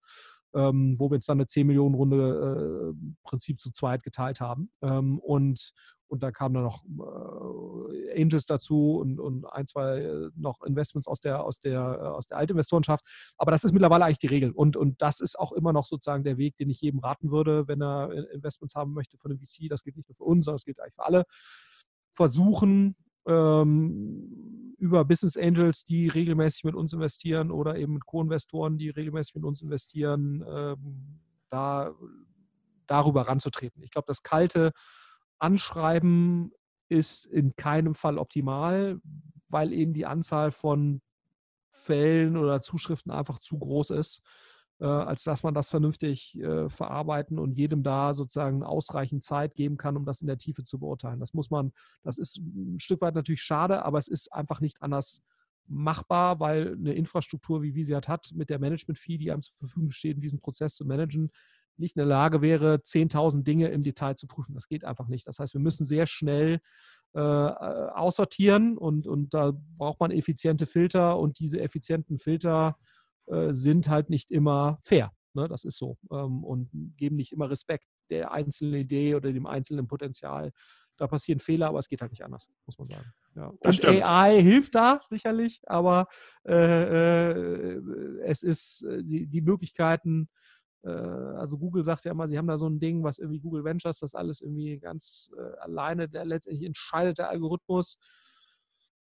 ähm, 0.55 0.97
wo 0.99 1.11
wir 1.11 1.17
uns 1.17 1.27
dann 1.27 1.39
eine 1.39 1.47
10 1.47 1.67
Millionen 1.67 1.95
Runde 1.95 2.95
äh, 2.95 3.13
Prinzip 3.23 3.61
zu 3.61 3.73
zweit 3.73 4.03
geteilt 4.03 4.41
haben. 4.41 4.71
Ähm, 4.83 5.19
und 5.19 5.73
und 6.15 6.23
da 6.23 6.31
kamen 6.31 6.55
dann 6.55 6.65
noch 6.65 6.85
äh, 6.85 8.23
Angels 8.23 8.47
dazu 8.47 8.99
und, 8.99 9.19
und 9.19 9.47
ein, 9.47 9.67
zwei 9.67 9.99
äh, 10.01 10.31
noch 10.37 10.63
Investments 10.63 11.09
aus 11.09 11.19
der, 11.21 11.43
aus 11.43 11.61
der, 11.61 11.81
äh, 11.81 12.07
aus 12.07 12.27
der 12.27 12.37
Altinvestorenschaft. 12.39 13.05
Aber 13.37 13.51
das 13.51 13.65
ist 13.65 13.73
mittlerweile 13.73 14.05
eigentlich 14.05 14.21
die 14.21 14.29
Regel. 14.29 14.53
Und, 14.53 14.77
und 14.77 15.03
das 15.03 15.21
ist 15.21 15.37
auch 15.37 15.51
immer 15.51 15.73
noch 15.73 15.87
sozusagen 15.87 16.23
der 16.23 16.39
Weg, 16.39 16.57
den 16.57 16.71
ich 16.71 16.81
jedem 16.81 17.01
raten 17.01 17.33
würde, 17.33 17.67
wenn 17.67 17.83
er 17.83 18.13
Investments 18.33 18.77
haben 18.77 18.93
möchte 18.93 19.19
von 19.19 19.31
dem 19.31 19.41
VC. 19.41 19.69
Das 19.69 19.83
gilt 19.83 19.97
nicht 19.97 20.09
nur 20.09 20.15
für 20.15 20.25
uns, 20.25 20.45
sondern 20.45 20.57
das 20.57 20.65
gilt 20.65 20.81
eigentlich 20.81 20.95
für 20.95 21.05
alle. 21.05 21.25
Versuchen, 22.13 22.95
ähm, 23.27 24.64
über 24.85 25.07
Business 25.07 25.39
Angels, 25.39 25.85
die 25.85 26.09
regelmäßig 26.09 26.65
mit 26.65 26.75
uns 26.75 26.93
investieren 26.93 27.51
oder 27.51 27.77
eben 27.77 27.95
mit 27.95 28.05
Co-Investoren, 28.05 28.77
die 28.77 28.91
regelmäßig 28.91 29.35
mit 29.37 29.45
uns 29.45 29.63
investieren, 29.63 30.45
ähm, 30.47 31.21
da 31.49 31.95
darüber 32.87 33.23
ranzutreten. 33.23 33.83
Ich 33.83 33.91
glaube, 33.91 34.05
das 34.07 34.23
kalte 34.23 34.73
Anschreiben 35.39 36.53
ist 36.91 37.25
in 37.25 37.57
keinem 37.57 37.95
Fall 37.95 38.19
optimal, 38.19 39.01
weil 39.49 39.73
eben 39.73 39.95
die 39.95 40.05
Anzahl 40.05 40.53
von 40.53 41.01
Fällen 41.71 42.37
oder 42.37 42.61
Zuschriften 42.61 43.11
einfach 43.11 43.39
zu 43.39 43.59
groß 43.59 43.89
ist, 43.89 44.21
als 44.87 45.25
dass 45.25 45.43
man 45.43 45.55
das 45.55 45.71
vernünftig 45.71 46.39
äh, 46.41 46.69
verarbeiten 46.69 47.39
und 47.39 47.53
jedem 47.53 47.83
da 47.83 48.13
sozusagen 48.15 48.63
ausreichend 48.63 49.23
Zeit 49.23 49.55
geben 49.55 49.77
kann, 49.77 49.97
um 49.97 50.05
das 50.05 50.21
in 50.21 50.27
der 50.27 50.39
Tiefe 50.39 50.65
zu 50.65 50.79
beurteilen. 50.79 51.21
Das 51.21 51.35
muss 51.35 51.51
man, 51.51 51.73
das 52.03 52.19
ist 52.19 52.39
ein 52.39 52.79
Stück 52.79 53.01
weit 53.01 53.15
natürlich 53.15 53.43
schade, 53.43 53.85
aber 53.85 53.99
es 53.99 54.09
ist 54.09 54.33
einfach 54.33 54.61
nicht 54.61 54.83
anders 54.83 55.23
machbar, 55.67 56.41
weil 56.41 56.75
eine 56.75 56.93
Infrastruktur, 56.95 57.63
wie 57.63 57.75
Visiat 57.75 58.09
hat, 58.09 58.33
mit 58.35 58.51
der 58.51 58.59
Management-Fee, 58.59 59.19
die 59.19 59.33
einem 59.33 59.43
zur 59.43 59.55
Verfügung 59.57 59.91
steht, 59.91 60.23
diesen 60.23 60.41
Prozess 60.41 60.75
zu 60.75 60.85
managen, 60.85 61.31
nicht 61.77 61.97
in 61.97 62.01
der 62.01 62.07
Lage 62.07 62.41
wäre, 62.41 62.77
10.000 62.77 63.43
Dinge 63.43 63.69
im 63.69 63.83
Detail 63.83 64.15
zu 64.15 64.27
prüfen. 64.27 64.55
Das 64.55 64.69
geht 64.69 64.85
einfach 64.85 65.09
nicht. 65.09 65.27
Das 65.27 65.39
heißt, 65.39 65.55
wir 65.55 65.61
müssen 65.61 65.85
sehr 65.85 66.07
schnell 66.07 66.61
äh, 67.15 67.19
aussortieren 67.19 68.79
und, 68.79 69.07
und 69.07 69.35
da 69.35 69.53
braucht 69.77 70.01
man 70.01 70.11
effiziente 70.11 70.67
Filter 70.67 71.19
und 71.19 71.39
diese 71.39 71.61
effizienten 71.61 72.19
Filter 72.19 72.77
äh, 73.27 73.53
sind 73.53 73.89
halt 73.89 74.11
nicht 74.11 74.31
immer 74.31 74.79
fair. 74.83 75.13
Ne? 75.35 75.49
Das 75.49 75.65
ist 75.65 75.79
so 75.79 75.97
ähm, 76.11 76.45
und 76.45 76.71
geben 76.97 77.17
nicht 77.17 77.33
immer 77.33 77.51
Respekt 77.51 77.87
der 78.11 78.33
einzelnen 78.33 78.75
Idee 78.75 79.15
oder 79.15 79.33
dem 79.33 79.47
einzelnen 79.47 79.87
Potenzial. 79.87 80.53
Da 80.97 81.09
passieren 81.09 81.41
Fehler, 81.41 81.69
aber 81.69 81.81
es 81.81 81.89
geht 81.89 82.01
halt 82.03 82.13
nicht 82.13 82.25
anders, 82.25 82.49
muss 82.67 82.79
man 82.79 82.87
sagen. 82.87 83.13
Ja. 83.35 83.53
Und 83.59 83.85
AI 83.85 84.41
hilft 84.41 84.77
da 84.77 85.01
sicherlich, 85.11 85.61
aber 85.67 86.07
äh, 86.47 86.53
äh 86.53 87.81
es 88.23 88.45
ist 88.45 88.83
äh, 88.85 89.03
die, 89.03 89.27
die 89.27 89.41
Möglichkeiten, 89.41 90.29
also 90.87 91.57
Google 91.57 91.83
sagt 91.83 92.05
ja 92.05 92.13
immer, 92.13 92.29
sie 92.29 92.37
haben 92.37 92.47
da 92.47 92.59
so 92.59 92.69
ein 92.69 92.79
Ding, 92.79 93.03
was 93.03 93.19
irgendwie 93.19 93.41
Google 93.41 93.65
Ventures, 93.65 94.01
das 94.01 94.15
alles 94.15 94.43
irgendwie 94.43 94.79
ganz 94.79 95.33
äh, 95.35 95.59
alleine, 95.61 96.11
der 96.11 96.27
letztendlich 96.27 96.67
entscheidet 96.67 97.17
der 97.17 97.31
Algorithmus. 97.31 97.97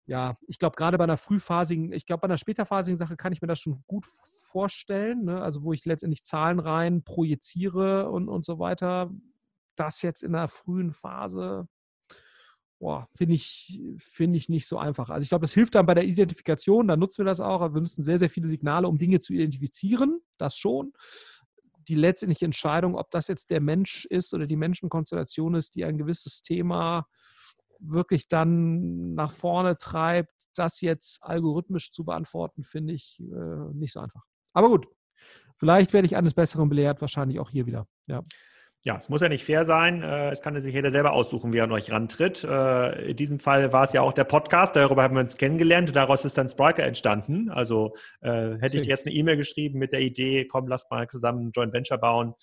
Ja, 0.06 0.38
ich 0.47 0.60
glaube, 0.60 0.76
gerade 0.76 0.97
bei 0.97 1.06
einer 1.06 1.18
frühphasigen, 1.18 1.93
ich 1.93 2.06
glaube, 2.06 2.22
bei 2.22 2.26
einer 2.26 2.38
späterphasigen 2.38 2.97
Sache 2.97 3.16
kann 3.16 3.32
ich 3.32 3.41
mir 3.41 3.47
das 3.47 3.60
schon 3.60 3.84
gut 3.88 4.06
vorstellen, 4.51 5.24
ne? 5.26 5.41
also 5.41 5.64
wo 5.64 5.72
ich 5.72 5.86
letztendlich 5.86 6.24
Zahlen 6.24 6.60
rein 6.60 7.04
projiziere 7.04 8.10
und, 8.10 8.28
und 8.28 8.43
so 8.43 8.60
weiter. 8.60 9.12
Das 9.76 10.01
jetzt 10.01 10.22
in 10.22 10.34
der 10.34 10.49
frühen 10.49 10.91
Phase, 10.91 11.68
finde 13.16 13.36
ich, 13.36 13.82
find 13.97 14.36
ich 14.36 14.49
nicht 14.49 14.68
so 14.68 14.78
einfach. 14.78 15.10
Also 15.10 15.24
ich 15.24 15.30
glaube, 15.30 15.43
das 15.43 15.54
hilft 15.54 15.76
dann 15.76 15.86
bei 15.86 15.93
der 15.93 16.04
Identifikation, 16.04 16.88
da 16.88 16.97
nutzen 16.97 17.20
wir 17.20 17.30
das 17.30 17.39
auch, 17.39 17.62
aber 17.62 17.76
wir 17.76 17.82
nutzen 17.82 18.04
sehr, 18.04 18.20
sehr 18.20 18.30
viele 18.30 18.47
Signale, 18.47 18.89
um 18.89 18.97
Dinge 18.97 19.20
zu 19.20 19.34
identifizieren, 19.34 20.20
das 20.38 20.58
schon 20.58 20.91
die 21.88 21.95
letztendliche 21.95 22.45
Entscheidung, 22.45 22.95
ob 22.95 23.12
das 23.12 23.28
jetzt 23.28 23.49
der 23.49 23.62
Mensch 23.62 24.06
ist 24.06 24.34
oder 24.34 24.47
die 24.47 24.56
Menschenkonstellation 24.56 25.56
ist, 25.56 25.76
die 25.76 25.86
ein 25.86 25.97
gewisses 25.97 26.41
Thema 26.41 27.08
wirklich 27.86 28.28
dann 28.28 28.98
nach 29.14 29.32
vorne 29.32 29.78
treibt, 29.78 30.34
das 30.56 30.82
jetzt 30.82 31.24
algorithmisch 31.24 31.92
zu 31.92 32.06
beantworten, 32.06 32.64
finde 32.64 32.94
ich 32.94 33.20
äh, 33.20 33.74
nicht 33.74 33.94
so 33.94 34.00
einfach. 34.00 34.24
Aber 34.54 34.70
gut, 34.70 34.88
vielleicht 35.58 35.94
werde 35.94 36.06
ich 36.06 36.16
eines 36.16 36.34
Besseren 36.34 36.70
belehrt, 36.70 37.02
wahrscheinlich 37.02 37.40
auch 37.40 37.50
hier 37.50 37.66
wieder. 37.66 37.88
Ja 38.08 38.22
ja, 38.86 38.98
es 38.98 39.08
muss 39.08 39.22
ja 39.22 39.30
nicht 39.30 39.46
fair 39.46 39.64
sein. 39.64 40.04
Äh, 40.04 40.32
es 40.32 40.42
kann 40.42 40.60
sich 40.60 40.74
jeder 40.74 40.92
selber 40.92 41.14
aussuchen, 41.14 41.54
wie 41.54 41.60
er 41.60 41.64
an 41.64 41.72
euch 41.72 41.90
rantritt. 41.90 42.44
Äh, 42.44 43.12
in 43.12 43.16
diesem 43.16 43.40
Fall 43.40 43.72
war 43.72 43.86
es 43.86 43.94
ja 43.94 44.02
auch 44.02 44.12
der 44.12 44.26
Podcast, 44.26 44.76
darüber 44.76 45.04
haben 45.04 45.16
wir 45.16 45.22
uns 45.22 45.38
kennengelernt. 45.38 45.96
Daraus 45.96 46.26
ist 46.26 46.38
dann 46.38 46.50
Spriker 46.50 46.84
entstanden. 46.84 47.50
Also 47.50 47.94
äh, 48.22 48.58
hätte 48.60 48.76
ich 48.76 48.84
dir 48.84 48.90
jetzt 48.90 49.08
eine 49.08 49.16
E-Mail 49.16 49.38
geschrieben 49.38 49.80
mit 49.80 49.94
der 49.94 50.02
Idee, 50.02 50.46
komm, 50.48 50.68
lasst 50.68 50.92
mal 50.92 51.08
zusammen 51.08 51.48
ein 51.48 51.52
Joint 51.52 51.72
Venture 51.72 51.98
bauen 51.98 52.34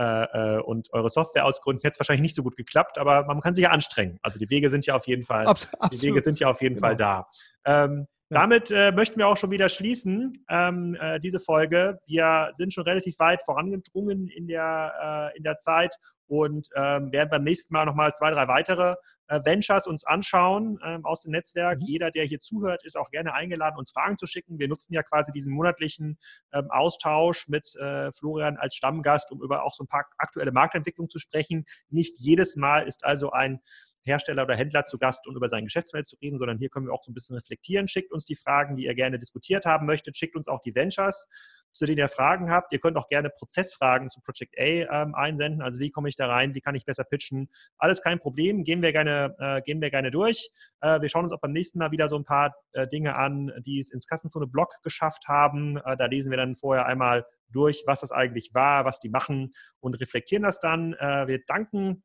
äh, 0.00 0.56
äh, 0.56 0.60
und 0.62 0.88
eure 0.92 1.10
Software 1.10 1.44
ausgründen, 1.44 1.82
hätte 1.82 1.92
es 1.92 2.00
wahrscheinlich 2.00 2.22
nicht 2.22 2.34
so 2.36 2.42
gut 2.42 2.56
geklappt, 2.56 2.96
aber 2.96 3.26
man 3.26 3.42
kann 3.42 3.54
sich 3.54 3.64
ja 3.64 3.70
anstrengen. 3.70 4.18
Also 4.22 4.38
die 4.38 4.48
Wege 4.48 4.70
sind 4.70 4.86
ja 4.86 4.94
auf 4.94 5.06
jeden 5.06 5.24
Fall, 5.24 5.46
Absolut. 5.46 5.92
die 5.92 6.00
Wege 6.00 6.22
sind 6.22 6.40
ja 6.40 6.48
auf 6.48 6.62
jeden 6.62 6.76
genau. 6.76 6.86
Fall 6.86 6.96
da. 6.96 7.26
Ähm, 7.66 8.06
damit 8.30 8.70
äh, 8.70 8.92
möchten 8.92 9.18
wir 9.18 9.26
auch 9.26 9.36
schon 9.36 9.50
wieder 9.50 9.68
schließen, 9.68 10.32
ähm, 10.48 10.96
äh, 11.00 11.18
diese 11.18 11.40
Folge. 11.40 11.98
Wir 12.06 12.50
sind 12.54 12.72
schon 12.72 12.84
relativ 12.84 13.18
weit 13.18 13.42
vorangedrungen 13.42 14.28
in 14.28 14.46
der, 14.46 15.32
äh, 15.34 15.36
in 15.36 15.42
der 15.42 15.58
Zeit 15.58 15.94
und 16.30 16.68
ähm, 16.76 17.10
werden 17.10 17.28
beim 17.28 17.42
nächsten 17.42 17.74
Mal 17.74 17.84
nochmal 17.84 18.12
zwei, 18.14 18.30
drei 18.30 18.46
weitere 18.46 18.94
äh, 19.26 19.40
Ventures 19.44 19.88
uns 19.88 20.04
anschauen 20.04 20.78
ähm, 20.84 21.04
aus 21.04 21.22
dem 21.22 21.32
Netzwerk. 21.32 21.80
Mhm. 21.80 21.86
Jeder, 21.86 22.10
der 22.12 22.24
hier 22.24 22.40
zuhört, 22.40 22.84
ist 22.84 22.96
auch 22.96 23.10
gerne 23.10 23.34
eingeladen, 23.34 23.76
uns 23.76 23.90
Fragen 23.90 24.16
zu 24.16 24.26
schicken. 24.26 24.60
Wir 24.60 24.68
nutzen 24.68 24.94
ja 24.94 25.02
quasi 25.02 25.32
diesen 25.32 25.52
monatlichen 25.52 26.18
ähm, 26.52 26.70
Austausch 26.70 27.48
mit 27.48 27.74
äh, 27.74 28.12
Florian 28.12 28.56
als 28.58 28.76
Stammgast, 28.76 29.32
um 29.32 29.42
über 29.42 29.64
auch 29.64 29.74
so 29.74 29.82
ein 29.82 29.88
paar 29.88 30.06
aktuelle 30.18 30.52
Marktentwicklungen 30.52 31.10
zu 31.10 31.18
sprechen. 31.18 31.64
Nicht 31.88 32.18
jedes 32.20 32.54
Mal 32.54 32.86
ist 32.86 33.04
also 33.04 33.32
ein 33.32 33.60
Hersteller 34.02 34.44
oder 34.44 34.56
Händler 34.56 34.84
zu 34.86 34.98
Gast 34.98 35.26
und 35.26 35.36
über 35.36 35.48
sein 35.48 35.64
Geschäftsmodell 35.64 36.04
zu 36.04 36.16
reden, 36.16 36.38
sondern 36.38 36.58
hier 36.58 36.68
können 36.68 36.86
wir 36.86 36.92
auch 36.92 37.02
so 37.02 37.10
ein 37.10 37.14
bisschen 37.14 37.36
reflektieren. 37.36 37.88
Schickt 37.88 38.12
uns 38.12 38.24
die 38.24 38.36
Fragen, 38.36 38.76
die 38.76 38.84
ihr 38.84 38.94
gerne 38.94 39.18
diskutiert 39.18 39.66
haben 39.66 39.86
möchtet. 39.86 40.16
Schickt 40.16 40.36
uns 40.36 40.48
auch 40.48 40.60
die 40.60 40.74
Ventures, 40.74 41.28
zu 41.72 41.86
denen 41.86 41.98
ihr 41.98 42.08
Fragen 42.08 42.50
habt. 42.50 42.72
Ihr 42.72 42.80
könnt 42.80 42.96
auch 42.96 43.08
gerne 43.08 43.30
Prozessfragen 43.30 44.10
zu 44.10 44.20
Project 44.20 44.58
A 44.58 44.62
ähm, 45.02 45.14
einsenden. 45.14 45.62
Also 45.62 45.80
wie 45.80 45.90
komme 45.90 46.08
ich 46.08 46.16
da 46.16 46.26
rein? 46.26 46.54
Wie 46.54 46.60
kann 46.60 46.74
ich 46.74 46.84
besser 46.84 47.04
pitchen? 47.04 47.48
Alles 47.78 48.02
kein 48.02 48.18
Problem. 48.18 48.64
Gehen 48.64 48.82
wir 48.82 48.92
gerne, 48.92 49.34
äh, 49.38 49.62
gehen 49.62 49.80
wir 49.80 49.90
gerne 49.90 50.10
durch. 50.10 50.50
Äh, 50.80 51.00
wir 51.00 51.08
schauen 51.08 51.24
uns 51.24 51.32
auch 51.32 51.40
beim 51.40 51.52
nächsten 51.52 51.78
Mal 51.78 51.90
wieder 51.90 52.08
so 52.08 52.16
ein 52.16 52.24
paar 52.24 52.54
äh, 52.72 52.86
Dinge 52.88 53.16
an, 53.16 53.52
die 53.64 53.78
es 53.78 53.90
ins 53.90 54.06
Kassenzone-Blog 54.06 54.82
geschafft 54.82 55.28
haben. 55.28 55.76
Äh, 55.78 55.96
da 55.96 56.06
lesen 56.06 56.30
wir 56.30 56.38
dann 56.38 56.54
vorher 56.54 56.86
einmal 56.86 57.24
durch, 57.52 57.82
was 57.86 58.00
das 58.00 58.12
eigentlich 58.12 58.50
war, 58.54 58.84
was 58.84 59.00
die 59.00 59.08
machen 59.08 59.52
und 59.80 60.00
reflektieren 60.00 60.42
das 60.42 60.60
dann. 60.60 60.94
Äh, 60.94 61.26
wir 61.26 61.40
danken 61.46 62.02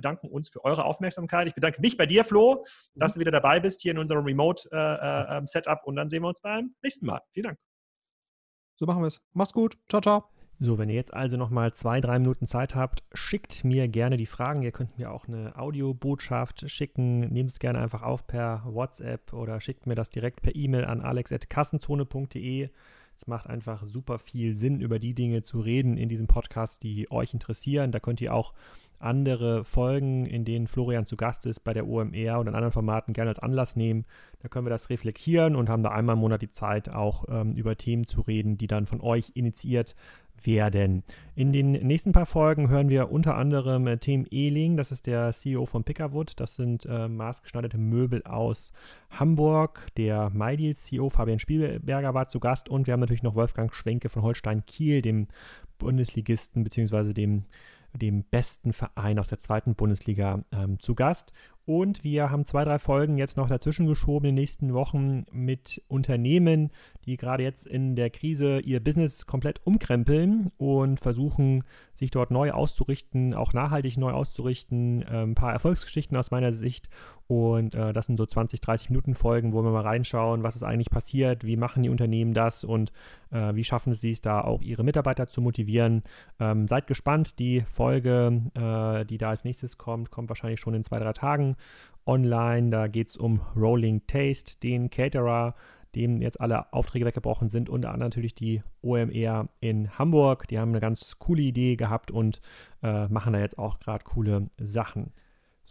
bedanken 0.00 0.28
uns 0.28 0.48
für 0.48 0.64
eure 0.64 0.84
Aufmerksamkeit. 0.84 1.46
Ich 1.46 1.54
bedanke 1.54 1.80
mich 1.80 1.96
bei 1.96 2.06
dir, 2.06 2.24
Flo, 2.24 2.64
dass 2.94 3.12
mhm. 3.12 3.14
du 3.14 3.20
wieder 3.20 3.32
dabei 3.32 3.60
bist 3.60 3.82
hier 3.82 3.92
in 3.92 3.98
unserem 3.98 4.24
Remote-Setup 4.24 4.72
äh, 4.72 5.70
äh, 5.70 5.84
und 5.84 5.96
dann 5.96 6.08
sehen 6.08 6.22
wir 6.22 6.28
uns 6.28 6.40
beim 6.40 6.74
nächsten 6.82 7.06
Mal. 7.06 7.20
Vielen 7.30 7.44
Dank. 7.44 7.58
So 8.76 8.86
machen 8.86 9.02
wir 9.02 9.08
es. 9.08 9.20
Mach's 9.34 9.52
gut. 9.52 9.76
Ciao, 9.88 10.00
ciao. 10.00 10.24
So, 10.62 10.76
wenn 10.76 10.90
ihr 10.90 10.94
jetzt 10.94 11.14
also 11.14 11.38
nochmal 11.38 11.72
zwei, 11.72 12.02
drei 12.02 12.18
Minuten 12.18 12.46
Zeit 12.46 12.74
habt, 12.74 13.02
schickt 13.14 13.64
mir 13.64 13.88
gerne 13.88 14.18
die 14.18 14.26
Fragen. 14.26 14.62
Ihr 14.62 14.72
könnt 14.72 14.98
mir 14.98 15.10
auch 15.10 15.26
eine 15.26 15.56
Audiobotschaft 15.56 16.70
schicken. 16.70 17.20
Nehmt 17.32 17.50
es 17.50 17.58
gerne 17.58 17.78
einfach 17.78 18.02
auf 18.02 18.26
per 18.26 18.62
WhatsApp 18.66 19.32
oder 19.32 19.60
schickt 19.60 19.86
mir 19.86 19.94
das 19.94 20.10
direkt 20.10 20.42
per 20.42 20.54
E-Mail 20.54 20.84
an 20.84 21.00
alex.kassenzone.de. 21.00 22.68
Es 23.16 23.26
macht 23.26 23.48
einfach 23.48 23.84
super 23.86 24.18
viel 24.18 24.54
Sinn, 24.54 24.80
über 24.80 24.98
die 24.98 25.14
Dinge 25.14 25.42
zu 25.42 25.60
reden 25.60 25.96
in 25.96 26.08
diesem 26.08 26.26
Podcast, 26.26 26.82
die 26.82 27.10
euch 27.10 27.32
interessieren. 27.32 27.92
Da 27.92 28.00
könnt 28.00 28.20
ihr 28.20 28.34
auch 28.34 28.52
andere 29.00 29.64
Folgen, 29.64 30.26
in 30.26 30.44
denen 30.44 30.66
Florian 30.66 31.06
zu 31.06 31.16
Gast 31.16 31.46
ist, 31.46 31.60
bei 31.60 31.72
der 31.72 31.86
OMR 31.86 32.40
oder 32.40 32.50
in 32.50 32.54
anderen 32.54 32.72
Formaten 32.72 33.12
gerne 33.12 33.30
als 33.30 33.38
Anlass 33.38 33.76
nehmen. 33.76 34.04
Da 34.40 34.48
können 34.48 34.66
wir 34.66 34.70
das 34.70 34.90
reflektieren 34.90 35.56
und 35.56 35.68
haben 35.68 35.82
da 35.82 35.90
einmal 35.90 36.14
im 36.14 36.20
Monat 36.20 36.42
die 36.42 36.50
Zeit, 36.50 36.88
auch 36.88 37.24
ähm, 37.28 37.54
über 37.54 37.76
Themen 37.76 38.06
zu 38.06 38.20
reden, 38.20 38.56
die 38.56 38.66
dann 38.66 38.86
von 38.86 39.00
euch 39.00 39.32
initiiert 39.34 39.94
werden. 40.46 41.02
In 41.34 41.52
den 41.52 41.72
nächsten 41.72 42.12
paar 42.12 42.26
Folgen 42.26 42.68
hören 42.68 42.88
wir 42.88 43.10
unter 43.10 43.36
anderem 43.36 43.86
äh, 43.86 43.98
Tim 43.98 44.26
Ehling, 44.30 44.76
das 44.76 44.92
ist 44.92 45.06
der 45.06 45.32
CEO 45.32 45.66
von 45.66 45.84
Pickerwood. 45.84 46.38
Das 46.38 46.56
sind 46.56 46.86
äh, 46.86 47.08
maßgeschneiderte 47.08 47.78
Möbel 47.78 48.22
aus 48.24 48.72
Hamburg. 49.10 49.88
Der 49.96 50.30
MyDeals 50.30 50.84
CEO 50.84 51.10
Fabian 51.10 51.38
Spielberger 51.38 52.14
war 52.14 52.28
zu 52.28 52.40
Gast 52.40 52.68
und 52.68 52.86
wir 52.86 52.92
haben 52.92 53.00
natürlich 53.00 53.22
noch 53.22 53.34
Wolfgang 53.34 53.74
Schwenke 53.74 54.08
von 54.08 54.22
Holstein 54.22 54.64
Kiel, 54.66 55.02
dem 55.02 55.28
Bundesligisten 55.78 56.64
bzw. 56.64 57.12
dem 57.12 57.44
dem 57.94 58.24
besten 58.24 58.72
Verein 58.72 59.18
aus 59.18 59.28
der 59.28 59.38
zweiten 59.38 59.74
Bundesliga 59.74 60.44
ähm, 60.52 60.78
zu 60.78 60.94
Gast. 60.94 61.32
Und 61.66 62.02
wir 62.02 62.30
haben 62.30 62.44
zwei, 62.46 62.64
drei 62.64 62.80
Folgen 62.80 63.16
jetzt 63.16 63.36
noch 63.36 63.48
dazwischen 63.48 63.86
geschoben 63.86 64.26
in 64.26 64.34
den 64.34 64.40
nächsten 64.40 64.74
Wochen 64.74 65.24
mit 65.30 65.80
Unternehmen, 65.86 66.70
die 67.04 67.16
gerade 67.16 67.44
jetzt 67.44 67.66
in 67.66 67.94
der 67.94 68.10
Krise 68.10 68.58
ihr 68.58 68.82
Business 68.82 69.24
komplett 69.24 69.64
umkrempeln 69.64 70.50
und 70.56 70.98
versuchen, 70.98 71.62
sich 71.94 72.10
dort 72.10 72.32
neu 72.32 72.50
auszurichten, 72.50 73.34
auch 73.34 73.52
nachhaltig 73.52 73.98
neu 73.98 74.10
auszurichten. 74.10 75.02
Äh, 75.02 75.22
ein 75.22 75.34
paar 75.34 75.52
Erfolgsgeschichten 75.52 76.16
aus 76.16 76.30
meiner 76.30 76.52
Sicht. 76.52 76.88
Und 77.30 77.76
äh, 77.76 77.92
das 77.92 78.06
sind 78.06 78.16
so 78.16 78.26
20, 78.26 78.60
30 78.60 78.90
Minuten 78.90 79.14
Folgen, 79.14 79.52
wo 79.52 79.62
wir 79.62 79.70
mal 79.70 79.82
reinschauen, 79.82 80.42
was 80.42 80.56
ist 80.56 80.64
eigentlich 80.64 80.90
passiert, 80.90 81.44
wie 81.44 81.56
machen 81.56 81.84
die 81.84 81.88
Unternehmen 81.88 82.34
das 82.34 82.64
und 82.64 82.90
äh, 83.30 83.54
wie 83.54 83.62
schaffen 83.62 83.94
sie 83.94 84.10
es 84.10 84.20
da 84.20 84.40
auch 84.40 84.62
ihre 84.62 84.82
Mitarbeiter 84.82 85.28
zu 85.28 85.40
motivieren. 85.40 86.02
Ähm, 86.40 86.66
seid 86.66 86.88
gespannt, 86.88 87.38
die 87.38 87.60
Folge, 87.60 88.42
äh, 88.54 89.04
die 89.04 89.16
da 89.16 89.30
als 89.30 89.44
nächstes 89.44 89.78
kommt, 89.78 90.10
kommt 90.10 90.28
wahrscheinlich 90.28 90.58
schon 90.58 90.74
in 90.74 90.82
zwei, 90.82 90.98
drei 90.98 91.12
Tagen 91.12 91.54
online. 92.04 92.70
Da 92.70 92.88
geht 92.88 93.10
es 93.10 93.16
um 93.16 93.40
Rolling 93.54 94.02
Taste, 94.08 94.58
den 94.58 94.90
Caterer, 94.90 95.54
dem 95.94 96.22
jetzt 96.22 96.40
alle 96.40 96.72
Aufträge 96.72 97.06
weggebrochen 97.06 97.48
sind, 97.48 97.68
unter 97.68 97.90
anderem 97.90 98.08
natürlich 98.08 98.34
die 98.34 98.64
OMR 98.82 99.48
in 99.60 99.96
Hamburg. 99.96 100.48
Die 100.48 100.58
haben 100.58 100.70
eine 100.70 100.80
ganz 100.80 101.20
coole 101.20 101.42
Idee 101.42 101.76
gehabt 101.76 102.10
und 102.10 102.40
äh, 102.82 103.06
machen 103.06 103.34
da 103.34 103.38
jetzt 103.38 103.56
auch 103.56 103.78
gerade 103.78 104.02
coole 104.02 104.50
Sachen. 104.58 105.12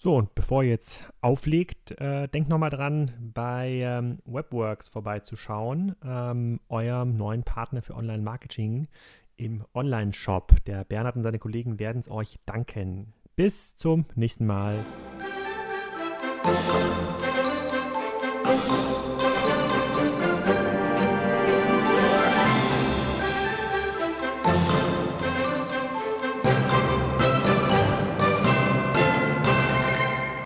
So, 0.01 0.15
und 0.15 0.33
bevor 0.33 0.63
ihr 0.63 0.69
jetzt 0.69 1.03
auflegt, 1.19 1.91
äh, 1.99 2.29
denkt 2.29 2.47
nochmal 2.47 2.69
dran, 2.69 3.11
bei 3.19 3.81
ähm, 3.83 4.19
Webworks 4.23 4.87
vorbeizuschauen, 4.87 5.93
ähm, 6.05 6.61
eurem 6.69 7.17
neuen 7.17 7.43
Partner 7.43 7.81
für 7.81 7.95
Online-Marketing 7.95 8.87
im 9.35 9.65
Online-Shop. 9.73 10.55
Der 10.67 10.85
Bernhard 10.85 11.17
und 11.17 11.23
seine 11.23 11.37
Kollegen 11.37 11.79
werden 11.79 11.99
es 11.99 12.09
euch 12.09 12.37
danken. 12.45 13.11
Bis 13.35 13.75
zum 13.75 14.05
nächsten 14.15 14.45
Mal. 14.45 14.85